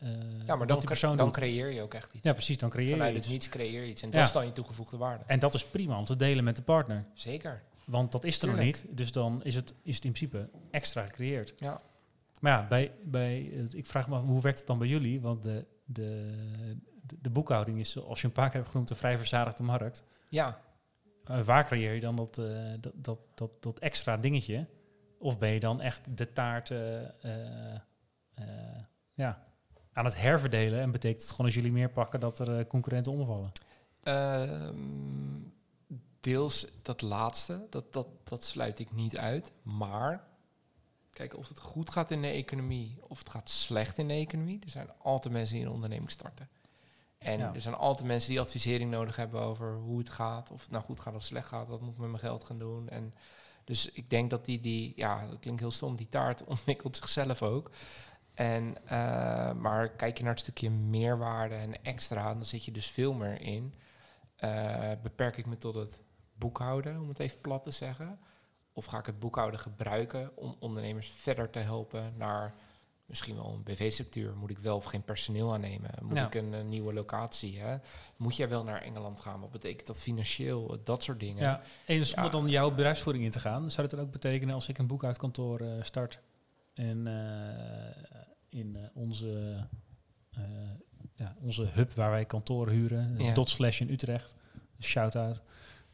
ja, 0.46 0.56
maar 0.56 0.68
dan, 0.68 0.80
dan 1.02 1.18
doet. 1.18 1.32
creëer 1.32 1.72
je 1.72 1.82
ook 1.82 1.94
echt 1.94 2.14
iets. 2.14 2.26
Ja, 2.26 2.34
precies, 2.34 2.58
dan 2.58 2.70
creëer 2.70 2.88
je 2.90 2.94
Vanuit 2.96 3.16
iets. 3.16 3.24
het 3.26 3.34
niets 3.34 3.50
creëer 3.50 3.82
je 3.84 3.90
iets. 3.90 4.02
En 4.02 4.08
Ja. 4.10 4.14
dat 4.14 4.26
is 4.26 4.32
dan 4.32 4.46
je 4.46 4.52
toegevoegde 4.52 4.98
waarde. 4.98 5.24
En 5.28 5.40
dat 5.40 5.54
is 5.54 5.66
prima 5.66 5.98
om 5.98 6.06
te 6.06 6.16
delen 6.16 6.44
met 6.44 6.56
de 6.56 6.62
partner. 6.62 7.04
Zeker. 7.14 7.62
Want 7.86 8.12
dat 8.12 8.24
is 8.24 8.42
er 8.42 8.48
nog 8.48 8.58
niet. 8.58 8.86
Dus 8.90 9.12
dan 9.12 9.44
is 9.44 9.56
het, 9.56 9.74
is 9.84 9.96
het 9.96 10.06
in 10.06 10.12
principe 10.12 10.50
extra 10.72 11.04
gecreëerd. 11.04 11.54
Ja. 11.58 11.82
Maar 12.40 12.52
ja, 12.52 12.68
bij, 12.68 12.92
bij, 13.04 13.40
ik 13.72 13.86
vraag 13.86 14.08
me 14.10 14.16
af, 14.16 14.24
hoe 14.24 14.42
werkt 14.42 14.58
het 14.58 14.68
dan 14.68 14.78
bij 14.78 14.88
jullie? 14.88 15.22
Want 15.22 15.44
de, 15.44 15.66
de, 15.86 16.34
de, 17.06 17.18
de 17.22 17.30
boekhouding 17.30 17.80
is, 17.80 17.92
zoals 17.92 18.22
je 18.22 18.28
een 18.28 18.34
paar 18.34 18.48
keer 18.50 18.60
hebt 18.60 18.70
genoemd, 18.72 18.90
een 18.90 18.96
vrij 18.96 19.18
verzadigde 19.18 19.64
markt. 19.64 20.04
Ja, 20.30 20.62
Uh, 21.32 21.42
waar 21.44 21.66
creëer 21.66 21.94
je 21.94 22.00
dan 22.00 22.16
dat, 22.16 22.36
dat, 22.80 22.92
dat, 22.96 23.20
dat, 23.36 23.52
dat 23.64 23.80
extra 23.80 24.18
dingetje? 24.18 24.66
Of 25.22 25.38
ben 25.38 25.50
je 25.50 25.60
dan 25.60 25.82
echt 25.82 26.18
de 26.18 26.34
taart 26.34 26.72
eh, 26.72 27.04
eh, 27.04 27.80
ja, 29.14 29.44
aan 29.94 30.06
het 30.06 30.22
herverdelen? 30.22 30.80
En 30.80 30.92
betekent 30.92 31.22
het 31.22 31.32
gewoon 31.32 31.46
als 31.46 31.56
jullie 31.56 31.72
meer 31.72 31.90
pakken 31.90 32.20
dat 32.20 32.40
er 32.40 32.60
eh, 32.60 32.68
concurrenten 32.68 33.12
omvallen? 33.12 33.52
Ehm, 34.04 35.40
deels 36.20 36.68
dat 36.82 37.02
laatste, 37.02 37.68
dat, 37.70 37.94
dat, 37.94 38.08
dat 38.24 38.44
sluit 38.44 38.80
ik 38.80 38.92
niet 38.92 39.18
uit. 39.18 39.52
Maar 39.62 40.24
kijk, 41.12 41.38
of 41.38 41.48
het 41.48 41.60
goed 41.60 41.90
gaat 41.90 42.12
in 42.12 42.22
de 42.22 42.28
economie 42.28 42.98
of 43.08 43.20
het 43.20 43.30
gaat 43.30 43.50
slecht 43.50 43.98
in 43.98 44.08
de 44.08 44.14
economie, 44.14 44.60
er 44.64 44.70
zijn 44.70 44.90
altijd 44.98 45.34
mensen 45.34 45.56
die 45.56 45.66
een 45.66 45.72
onderneming 45.72 46.12
starten. 46.12 46.50
En 47.18 47.38
Ja. 47.38 47.54
er 47.54 47.62
zijn 47.62 47.76
altijd 47.76 48.08
mensen 48.08 48.30
die 48.30 48.40
advisering 48.40 48.92
nodig 48.92 49.16
hebben 49.16 49.42
over 49.42 49.74
hoe 49.74 49.98
het 49.98 50.10
gaat, 50.10 50.52
of 50.52 50.62
het 50.62 50.72
nou 50.72 50.84
goed 50.84 51.00
gaat 51.00 51.16
of 51.16 51.24
slecht 51.24 51.48
gaat, 51.48 51.68
wat 51.68 51.82
moet 51.82 51.94
ik 51.94 52.00
met 52.00 52.10
mijn 52.10 52.22
geld 52.22 52.44
gaan 52.44 52.60
doen. 52.60 52.90
En 52.90 53.14
dus 53.63 53.91
ik 53.91 54.10
denk 54.10 54.30
dat 54.30 54.45
die, 54.45 54.60
die 54.60 54.93
ja, 54.95 55.28
dat 55.28 55.39
klinkt 55.39 55.60
heel 55.60 55.71
stom, 55.71 55.95
die 55.95 56.10
taart 56.10 56.43
ontwikkelt 56.54 56.95
zichzelf 56.95 57.41
ook. 57.41 57.71
En, 58.34 58.88
eh, 58.88 59.54
maar 59.54 59.89
kijk 59.89 60.17
je 60.17 60.24
naar 60.24 60.34
het 60.34 60.41
stukje 60.41 60.69
meerwaarde 60.69 61.56
en 61.56 61.84
extra, 61.84 62.34
dan 62.34 62.45
zit 62.45 62.65
je 62.65 62.71
dus 62.71 62.88
veel 62.88 63.13
meer 63.13 63.41
in. 63.41 63.74
Eh, 64.36 64.91
beperk 65.04 65.38
ik 65.38 65.45
me 65.45 65.58
tot 65.58 65.76
het 65.76 66.02
boekhouden, 66.34 67.02
om 67.02 67.08
het 67.08 67.19
even 67.19 67.41
plat 67.41 67.63
te 67.63 67.71
zeggen? 67.71 68.19
Of 68.74 68.86
ga 68.86 69.00
ik 69.00 69.06
het 69.06 69.19
boekhouden 69.19 69.60
gebruiken 69.60 70.38
om 70.38 70.56
ondernemers 70.60 71.10
verder 71.10 71.50
te 71.50 71.60
helpen 71.60 72.13
naar 72.17 72.56
misschien 73.12 73.36
wel 73.36 73.54
een 73.54 73.63
BV-structuur? 73.63 74.36
Moet 74.38 74.50
ik 74.50 74.58
wel 74.60 74.76
of 74.76 74.84
geen 74.86 75.04
personeel 75.04 75.54
aannemen? 75.54 75.89
Moet 76.02 76.15
Ja. 76.15 76.26
ik 76.26 76.36
een, 76.36 76.54
eh, 76.54 76.63
nieuwe 76.63 76.93
locatie? 76.93 77.60
Hè? 77.60 77.78
Moet 78.17 78.36
jij 78.36 78.50
wel 78.50 78.63
naar 78.63 78.82
Engeland 78.82 79.21
gaan? 79.21 79.39
Wat 79.39 79.52
betekent 79.52 79.88
dat 79.88 80.02
financieel? 80.02 80.80
Dat 80.84 81.04
soort 81.04 81.19
dingen. 81.19 81.43
Ja. 81.43 81.62
En 81.86 82.06
zonder 82.06 82.26
Ja. 82.26 82.32
dan 82.32 82.50
jouw 82.50 82.69
bedrijfsvoering 82.69 83.24
in 83.26 83.32
te 83.32 83.39
gaan, 83.39 83.71
zou 83.71 83.88
het 83.88 83.95
dan 83.95 84.06
ook 84.06 84.12
betekenen 84.12 84.54
als 84.56 84.67
ik 84.67 84.78
een 84.78 84.88
boekhoudkantoor 84.88 85.60
eh, 85.60 85.67
start 85.84 86.19
en 86.74 87.08
eh, 87.08 88.19
in 88.60 88.76
eh, 88.76 88.82
onze, 88.93 89.58
eh, 90.32 90.41
ja, 91.13 91.36
onze 91.41 91.65
hub 91.71 91.93
waar 91.93 92.12
wij 92.12 92.26
kantoren 92.26 92.74
huren, 92.74 93.15
Ja. 93.17 93.34
dot 93.34 93.50
slash 93.50 93.80
in 93.82 93.89
Utrecht, 93.89 94.36
shout-out, 94.80 95.41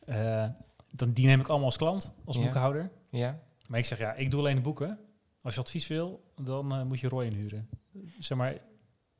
eh, 0.05 0.49
dan 0.91 1.11
die 1.11 1.25
neem 1.25 1.39
ik 1.39 1.47
allemaal 1.47 1.65
als 1.65 1.77
klant, 1.77 2.13
als 2.25 2.37
boekhouder. 2.39 2.91
Ja? 3.09 3.39
Maar 3.67 3.79
ik 3.79 3.85
zeg 3.85 3.97
ja, 3.97 4.13
ik 4.13 4.31
doe 4.31 4.39
alleen 4.39 4.55
de 4.55 4.61
boeken. 4.61 4.99
Als 5.41 5.53
je 5.55 5.59
advies 5.61 5.87
wil, 5.87 6.26
dan 6.41 6.71
eh, 6.73 6.83
moet 6.83 6.99
je 6.99 7.07
Roy 7.07 7.25
inhuren. 7.25 7.69
Zeg 8.19 8.37
maar, 8.37 8.57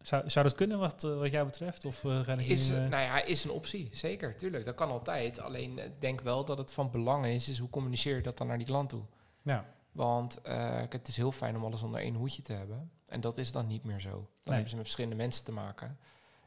zou, 0.01 0.30
zou 0.30 0.45
dat 0.45 0.56
kunnen 0.56 0.80
wat, 0.80 1.03
eh, 1.03 1.17
wat 1.17 1.32
jou 1.32 1.45
betreft? 1.45 1.86
Of 1.86 2.03
eh, 2.06 2.19
ga 2.23 2.34
ik 2.34 2.39
Is, 2.45 2.69
nu, 2.69 2.75
nou 2.75 2.89
ja, 3.03 3.23
is 3.23 3.43
een 3.43 3.51
optie, 3.51 3.89
zeker, 3.91 4.38
tuurlijk. 4.38 4.65
Dat 4.65 4.75
kan 4.75 4.89
altijd. 4.89 5.39
Alleen 5.39 5.80
denk 5.99 6.21
wel 6.21 6.45
dat 6.45 6.58
het 6.58 6.73
van 6.73 6.91
belang 6.91 7.25
is, 7.25 7.49
is 7.49 7.58
hoe 7.58 7.69
communiceer 7.69 8.15
je 8.15 8.21
dat 8.21 8.38
dan 8.38 8.47
naar 8.47 8.58
die 8.58 8.67
klant 8.67 8.89
toe. 8.89 9.03
ja, 9.41 9.65
Want 9.91 10.39
het 10.89 11.08
is 11.08 11.17
heel 11.17 11.32
fijn 11.32 11.56
om 11.56 11.63
alles 11.63 11.84
onder 11.84 11.99
één 12.01 12.15
hoedje 12.15 12.41
te 12.41 12.53
hebben. 12.53 12.91
En 13.06 13.21
dat 13.21 13.38
is 13.38 13.51
dan 13.51 13.67
niet 13.67 13.84
meer 13.84 13.99
zo. 13.99 14.10
Dan 14.10 14.19
Nee. 14.43 14.53
hebben 14.53 14.69
ze 14.69 14.75
met 14.75 14.84
verschillende 14.86 15.15
mensen 15.15 15.45
te 15.45 15.51
maken. 15.51 15.97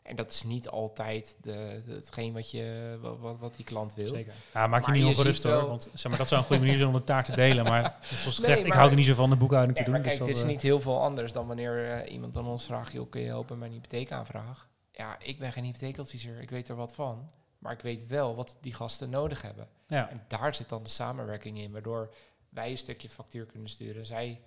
En 0.02 0.16
dat 0.16 0.30
is 0.30 0.42
niet 0.42 0.68
altijd 0.68 1.36
de, 1.42 1.82
de- 1.86 1.92
hetgeen 1.92 2.32
wat, 2.32 2.50
je, 2.50 2.98
wat, 3.00 3.38
wat, 3.38 3.56
die 3.56 3.64
klant 3.64 3.94
wil. 3.94 4.06
zeker. 4.06 4.32
Ja, 4.54 4.66
maak 4.66 4.80
je 4.84 4.90
Maar 4.90 4.96
niet 4.98 5.06
ongerust 5.06 5.42
hoor. 5.42 5.66
Want 5.68 5.88
zeg 5.94 6.08
maar, 6.10 6.18
dat 6.18 6.28
zou 6.28 6.40
een 6.40 6.46
goede 6.46 6.62
manier 6.62 6.76
zijn 6.76 6.88
om 6.88 6.94
de 6.94 7.04
taart 7.04 7.24
te 7.26 7.32
delen. 7.34 7.64
Maar 7.64 7.82
zoals 8.02 8.24
Nee, 8.24 8.32
gezegd, 8.32 8.60
ik 8.60 8.66
maar- 8.68 8.76
hou 8.76 8.90
er 8.90 8.96
niet 8.96 9.06
zo 9.06 9.14
van 9.14 9.30
de 9.30 9.36
boekhouding 9.36 9.76
Nee, 9.76 9.84
te 9.84 9.90
maar 9.90 10.00
doen. 10.02 10.08
kijk, 10.08 10.18
dus 10.24 10.28
dit 10.28 10.36
is 10.36 10.42
eh, 10.42 10.48
niet 10.48 10.62
heel 10.62 10.80
veel 10.80 11.02
anders 11.02 11.32
dan 11.32 11.46
wanneer 11.46 11.90
eh, 11.90 12.12
iemand 12.12 12.36
aan 12.36 12.46
ons 12.46 12.64
vraagt... 12.64 12.92
joh, 12.92 13.10
kun 13.10 13.20
je 13.20 13.26
helpen 13.26 13.58
met 13.58 13.68
mijn 13.68 13.72
hypotheekaanvraag? 13.80 14.68
Ja, 14.92 15.16
ik 15.18 15.38
ben 15.38 15.52
geen 15.52 15.64
hypotheekadviseur. 15.64 16.40
Ik 16.40 16.50
weet 16.50 16.68
er 16.68 16.76
wat 16.76 16.94
van. 16.94 17.30
Maar 17.58 17.72
ik 17.72 17.80
weet 17.80 18.06
wel 18.06 18.34
wat 18.34 18.56
die 18.60 18.74
gasten 18.74 19.10
nodig 19.10 19.42
hebben. 19.42 19.68
ja, 19.88 20.10
En 20.10 20.24
daar 20.28 20.54
zit 20.54 20.68
dan 20.68 20.82
de 20.82 20.88
samenwerking 20.88 21.58
in, 21.58 21.72
waardoor 21.72 22.14
wij 22.48 22.70
een 22.70 22.78
stukje 22.78 23.08
factuur 23.08 23.46
kunnen 23.46 23.68
sturen. 23.70 24.06
Zij 24.06 24.40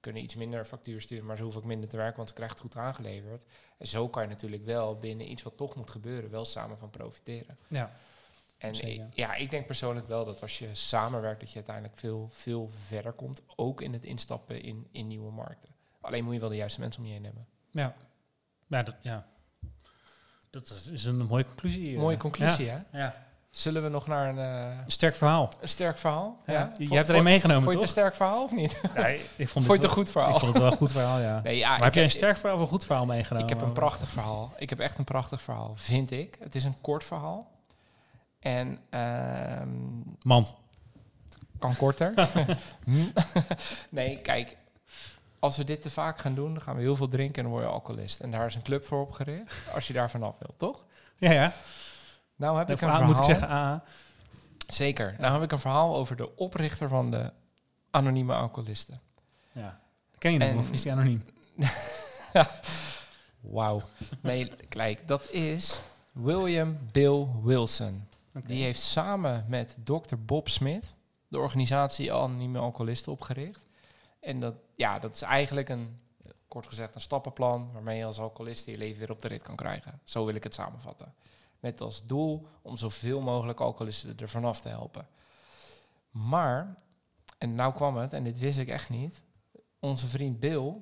kunnen 0.00 0.22
iets 0.22 0.34
minder 0.34 0.64
factuur 0.64 1.00
sturen, 1.00 1.26
maar 1.26 1.36
ze 1.36 1.42
hoeven 1.42 1.60
ook 1.60 1.66
minder 1.66 1.88
te 1.88 1.96
werken, 1.96 2.16
want 2.16 2.28
ze 2.28 2.34
krijgen 2.34 2.56
het 2.56 2.64
goed 2.66 2.76
aangeleverd. 2.82 3.44
En 3.78 3.86
zo 3.88 4.08
kan 4.08 4.22
je 4.22 4.28
natuurlijk 4.28 4.64
wel 4.64 4.98
binnen 4.98 5.30
iets 5.30 5.42
wat 5.42 5.56
toch 5.56 5.74
moet 5.74 5.90
gebeuren, 5.90 6.30
wel 6.30 6.44
samen 6.44 6.78
van 6.78 6.90
profiteren. 6.90 7.58
ja. 7.68 7.92
En 8.58 8.74
Zeker. 8.74 9.08
ja, 9.14 9.34
ik 9.34 9.50
denk 9.50 9.66
persoonlijk 9.66 10.08
wel 10.08 10.24
dat 10.24 10.42
als 10.42 10.58
je 10.58 10.74
samenwerkt, 10.74 11.40
dat 11.40 11.48
je 11.50 11.54
uiteindelijk 11.56 11.96
veel, 11.98 12.28
veel 12.32 12.68
verder 12.68 13.12
komt. 13.12 13.42
Ook 13.56 13.80
in 13.80 13.92
het 13.92 14.04
instappen 14.04 14.62
in, 14.62 14.88
in 14.92 15.06
nieuwe 15.06 15.32
markten. 15.32 15.74
Alleen 16.00 16.24
moet 16.24 16.34
je 16.34 16.40
wel 16.40 16.48
de 16.48 16.56
juiste 16.56 16.80
mensen 16.80 17.00
om 17.02 17.06
je 17.06 17.12
heen 17.14 17.24
hebben. 17.24 17.46
ja. 17.70 17.94
Ja, 18.66 18.82
dat, 18.82 18.96
ja. 19.02 19.26
Dat 20.50 20.88
is- 20.92 21.04
een 21.04 21.16
mooie 21.26 21.44
conclusie. 21.44 21.92
eh. 21.94 21.98
Mooie 22.00 22.16
conclusie, 22.16 22.64
Ja. 22.64 22.86
hè? 22.90 22.98
ja. 22.98 23.26
Zullen 23.58 23.82
we 23.82 23.88
nog 23.88 24.06
naar 24.06 24.28
een, 24.28 24.38
eh, 24.38 24.78
Sterk 24.86 25.14
verhaal. 25.16 25.52
een 25.60 25.68
sterk 25.68 25.98
verhaal? 25.98 26.38
Ja. 26.46 26.70
Je 26.78 26.84
Vond- 26.86 26.96
hebt 26.96 27.08
er 27.08 27.14
een 27.14 27.22
meegenomen, 27.22 27.62
Vond 27.62 27.74
je 27.74 27.80
het 27.80 27.88
toch? 27.94 27.96
een 27.96 28.02
sterk 28.02 28.14
verhaal 28.28 28.42
of 28.44 28.52
niet? 28.52 28.80
Ja, 28.94 29.06
ik 29.06 29.18
vond 29.20 29.36
het, 29.38 29.50
Vond 29.52 29.66
je 29.66 29.72
het 29.72 29.82
een 29.82 29.88
goed 29.88 30.10
verhaal? 30.10 30.32
Ik 30.34 30.38
vond 30.40 30.52
het 30.52 30.62
wel 30.62 30.72
een 30.72 30.76
goed 30.78 30.92
verhaal, 30.92 31.18
ja. 31.20 31.40
Nee, 31.44 31.56
ja, 31.56 31.70
maar 31.70 31.82
heb 31.84 31.94
jij 31.94 32.04
een 32.04 32.10
sterk 32.10 32.36
verhaal 32.36 32.54
of 32.56 32.60
een 32.62 32.68
goed 32.68 32.84
verhaal 32.84 33.06
meegenomen? 33.06 33.48
Ik 33.48 33.54
heb 33.58 33.66
een 33.68 33.72
prachtig 33.72 34.08
verhaal. 34.08 34.52
Ik 34.58 34.70
heb 34.70 34.78
echt 34.80 34.98
een 34.98 35.04
prachtig 35.04 35.42
verhaal, 35.42 35.72
vind 35.76 36.10
ik. 36.10 36.36
Het 36.42 36.54
is 36.54 36.64
een 36.64 36.80
kort 36.80 37.04
verhaal. 37.04 37.50
En 38.38 38.78
ehm, 38.90 39.68
Man. 40.22 40.46
kan 41.58 41.76
korter. 41.76 42.14
Nee, 43.88 44.18
kijk. 44.18 44.56
Als 45.38 45.56
we 45.56 45.64
dit 45.64 45.82
te 45.82 45.90
vaak 45.90 46.18
gaan 46.18 46.34
doen, 46.34 46.52
dan 46.52 46.62
gaan 46.62 46.74
we 46.76 46.80
heel 46.82 46.96
veel 46.96 47.08
drinken 47.08 47.36
en 47.36 47.42
dan 47.42 47.52
word 47.52 47.64
je 47.64 47.70
alcoholist. 47.70 48.20
En 48.20 48.30
daar 48.30 48.46
is 48.46 48.54
een 48.54 48.62
club 48.62 48.86
voor 48.86 49.00
opgericht, 49.00 49.74
als 49.74 49.86
je 49.86 49.92
daar 49.92 50.10
vanaf 50.10 50.34
wilt, 50.38 50.58
toch? 50.58 50.84
Ja, 51.16 51.32
ja. 51.32 51.52
Nou 52.38 52.58
heb 52.58 52.66
ik 52.66 52.72
een 52.72 52.78
verhaal. 52.78 53.02
moet 53.02 53.16
ik 53.16 53.24
zeggen, 53.24 53.48
ah, 53.48 53.80
Zeker. 54.66 55.14
Nou 55.18 55.32
heb 55.32 55.42
ik 55.42 55.52
een 55.52 55.58
verhaal 55.58 55.96
over 55.96 56.16
de 56.16 56.36
oprichter 56.36 56.88
van 56.88 57.10
de 57.10 57.32
anonieme 57.90 58.34
alcoholisten. 58.34 59.00
ja. 59.52 59.80
Ken 60.18 60.32
je 60.32 60.38
hem 60.38 60.58
of 60.58 60.70
is 60.70 60.82
die 60.82 60.92
anoniem? 60.92 61.24
Wauw. 63.40 63.82
Nee, 64.20 64.52
kijk, 64.68 65.08
dat 65.08 65.30
is 65.30 65.80
William 66.12 66.78
Bill 66.92 67.26
Wilson. 67.42 68.08
Die 68.32 68.62
heeft 68.62 68.80
samen 68.80 69.44
met 69.48 69.76
Dr. 69.84 70.16
Bob 70.18 70.48
Smith 70.48 70.94
de 71.28 71.38
organisatie 71.38 72.12
Anonieme 72.12 72.58
Alcoholisten 72.58 73.12
opgericht. 73.12 73.62
En 74.20 74.40
dat, 74.40 74.54
ja, 74.74 74.98
dat 74.98 75.14
is 75.14 75.22
eigenlijk 75.22 75.68
een, 75.68 76.00
kort 76.48 76.66
gezegd, 76.66 76.94
een 76.94 77.00
stappenplan 77.00 77.70
waarmee 77.72 77.98
je 77.98 78.04
als 78.04 78.18
alcoholist 78.18 78.66
je 78.66 78.78
leven 78.78 78.98
weer 78.98 79.10
op 79.10 79.22
de 79.22 79.28
rit 79.28 79.42
kan 79.42 79.56
krijgen. 79.56 80.00
Zo 80.04 80.24
wil 80.24 80.34
ik 80.34 80.44
het 80.44 80.54
samenvatten. 80.54 81.14
Met 81.60 81.80
als 81.80 82.06
doel 82.06 82.46
om 82.62 82.76
zoveel 82.76 83.20
mogelijk 83.20 83.60
alcoholisten 83.60 84.18
er 84.18 84.28
vanaf 84.28 84.60
te 84.60 84.68
helpen. 84.68 85.08
Maar, 86.10 86.76
en 87.38 87.54
nou 87.54 87.74
kwam 87.74 87.96
het, 87.96 88.12
en 88.12 88.24
dit 88.24 88.38
wist 88.38 88.58
ik 88.58 88.68
echt 88.68 88.90
niet, 88.90 89.22
onze 89.78 90.06
vriend 90.06 90.40
Bill, 90.40 90.74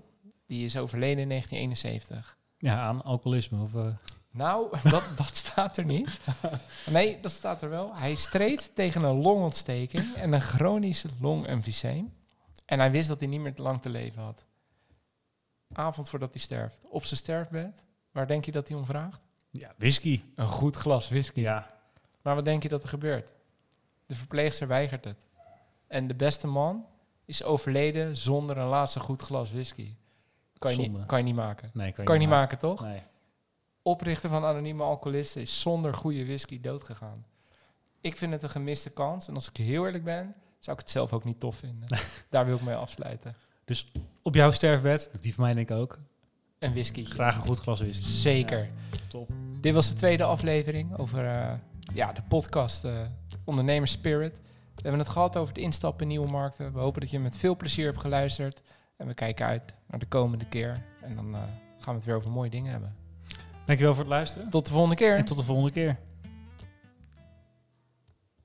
die 0.47 0.65
is 0.65 0.77
overleden 0.77 1.23
in 1.23 1.29
1971. 1.29 2.39
Ja, 2.59 2.81
aan 2.81 3.03
alcoholisme. 3.03 3.63
Of, 3.63 3.75
eh, 3.75 3.87
Nou, 4.31 4.79
dat, 4.91 5.11
dat 5.17 5.37
staat 5.37 5.77
er 5.77 5.85
niet. 5.85 6.21
Nee, 6.91 7.21
dat 7.21 7.31
staat 7.31 7.63
er 7.63 7.69
wel. 7.69 7.95
Hij 7.95 8.15
streed 8.15 8.71
tegen 8.75 9.03
een 9.03 9.17
longontsteking 9.17 10.15
en 10.15 10.33
een 10.33 10.41
chronische 10.41 11.09
longemfyseem. 11.21 12.15
En 12.65 12.79
hij 12.79 12.91
wist 12.91 13.09
dat 13.09 13.21
hij 13.21 13.29
niet 13.29 13.41
meer 13.41 13.53
lang 13.57 13.83
te 13.83 13.89
leven 13.89 14.23
had. 14.23 14.45
Avond 15.73 16.09
voordat 16.09 16.33
hij 16.33 16.41
sterft. 16.41 16.79
Op 16.89 17.05
zijn 17.05 17.21
sterfbed. 17.21 17.85
Waar 18.11 18.27
denk 18.27 18.45
je 18.45 18.53
dat 18.53 18.69
hij 18.69 18.77
om 18.77 18.85
vraagt? 18.85 19.21
Ja, 19.61 19.75
whisky. 19.79 20.23
Een 20.35 20.49
goed 20.49 20.77
glas 20.77 21.09
whisky. 21.09 21.41
Ja. 21.41 21.71
Maar 22.23 22.35
wat 22.35 22.45
denk 22.45 22.63
je 22.63 22.69
dat 22.69 22.83
er 22.83 22.89
gebeurt? 22.89 23.33
De 24.07 24.15
verpleegster 24.15 24.69
weigert 24.69 25.05
het. 25.05 25.27
En 25.87 26.07
de 26.07 26.15
beste 26.15 26.47
man 26.47 26.87
is 27.25 27.43
overleden 27.43 28.17
zonder 28.17 28.59
een 28.59 28.67
laatste 28.69 29.01
goed 29.01 29.23
glas 29.23 29.53
whisky. 29.53 29.95
Kan 30.59 30.71
je, 30.71 30.77
Zonde. 30.77 30.99
niet, 30.99 31.07
kan 31.07 31.19
je 31.19 31.25
niet 31.25 31.35
maken. 31.35 31.71
Nee, 31.73 31.93
kan 31.93 32.05
je, 32.05 32.11
Kan 32.11 32.15
je 32.15 32.21
niet 32.21 32.37
maken, 32.37 32.59
toch? 32.59 32.85
Nee. 32.85 33.03
oprichter 33.83 34.31
van 34.31 34.45
Anonieme 34.45 34.83
Alcoholisten 34.83 35.41
is 35.41 35.61
zonder 35.61 35.95
goede 35.95 36.25
whisky 36.25 36.61
doodgegaan. 36.61 37.25
Ik 38.01 38.17
vind 38.17 38.33
het 38.33 38.43
een 38.43 38.51
gemiste 38.51 38.91
kans. 38.91 39.29
En 39.29 39.35
als 39.35 39.49
ik 39.49 39.57
heel 39.57 39.87
eerlijk 39.87 40.05
ben, 40.05 40.35
zou 40.59 40.77
ik 40.77 40.83
het 40.83 40.91
zelf 40.91 41.13
ook 41.13 41.25
niet 41.25 41.41
tof 41.41 41.57
vinden. 41.57 41.89
Daar 42.31 42.47
wil 42.47 42.57
ik 42.57 42.63
mee 42.63 42.75
afsluiten. 42.75 43.35
Op 44.23 44.35
jouw 44.35 44.51
sterfbed, 44.51 45.11
die 45.21 45.35
van 45.35 45.45
mij 45.45 45.55
denk 45.55 45.71
ik 45.71 45.77
ook, 45.77 45.99
een 46.59 46.73
whisky. 46.73 47.05
Graag 47.05 47.37
een 47.37 47.43
goed 47.43 47.59
glas 47.59 47.81
whisky. 47.81 48.05
Zeker. 48.05 48.71
Top. 49.09 49.31
Dit 49.61 49.75
was 49.75 49.89
de 49.89 49.95
tweede 49.95 50.25
aflevering 50.25 50.99
over 50.99 51.27
eh, 51.27 51.53
ja, 51.95 52.13
de 52.13 52.23
podcast 52.29 52.85
uh, 52.85 52.93
Ondernemers 53.45 53.91
Spirit. 53.91 54.39
We 54.75 54.83
hebben 54.83 55.01
het 55.01 55.09
gehad 55.09 55.37
over 55.37 55.55
het 55.55 55.63
instappen 55.63 56.03
in 56.03 56.09
nieuwe 56.09 56.31
markten. 56.31 56.73
We 56.73 56.79
hopen 56.79 57.01
dat 57.01 57.11
je 57.11 57.19
met 57.19 57.37
veel 57.37 57.57
plezier 57.57 57.87
hebt 57.87 58.01
geluisterd. 58.01 58.63
En 58.97 59.07
we 59.07 59.15
kijken 59.15 59.47
uit 59.47 59.75
naar 59.87 59.99
de 59.99 60.07
komende 60.07 60.45
keer. 60.45 60.83
En 61.03 61.15
dan 61.15 61.29
uh, 61.29 61.39
gaan 61.79 61.93
we 61.93 61.93
het 61.93 62.05
weer 62.05 62.15
over 62.17 62.31
mooie 62.31 62.51
dingen 62.51 62.71
hebben. 62.71 62.95
Dankjewel 63.65 63.95
voor 63.95 64.03
het 64.03 64.13
luisteren. 64.13 64.51
Tot 64.51 64.67
de 64.67 64.73
volgende 64.73 64.97
keer. 64.97 65.17
En 65.17 65.25
tot 65.25 65.37
de 65.37 65.45
volgende 65.45 65.73
keer. 65.73 65.99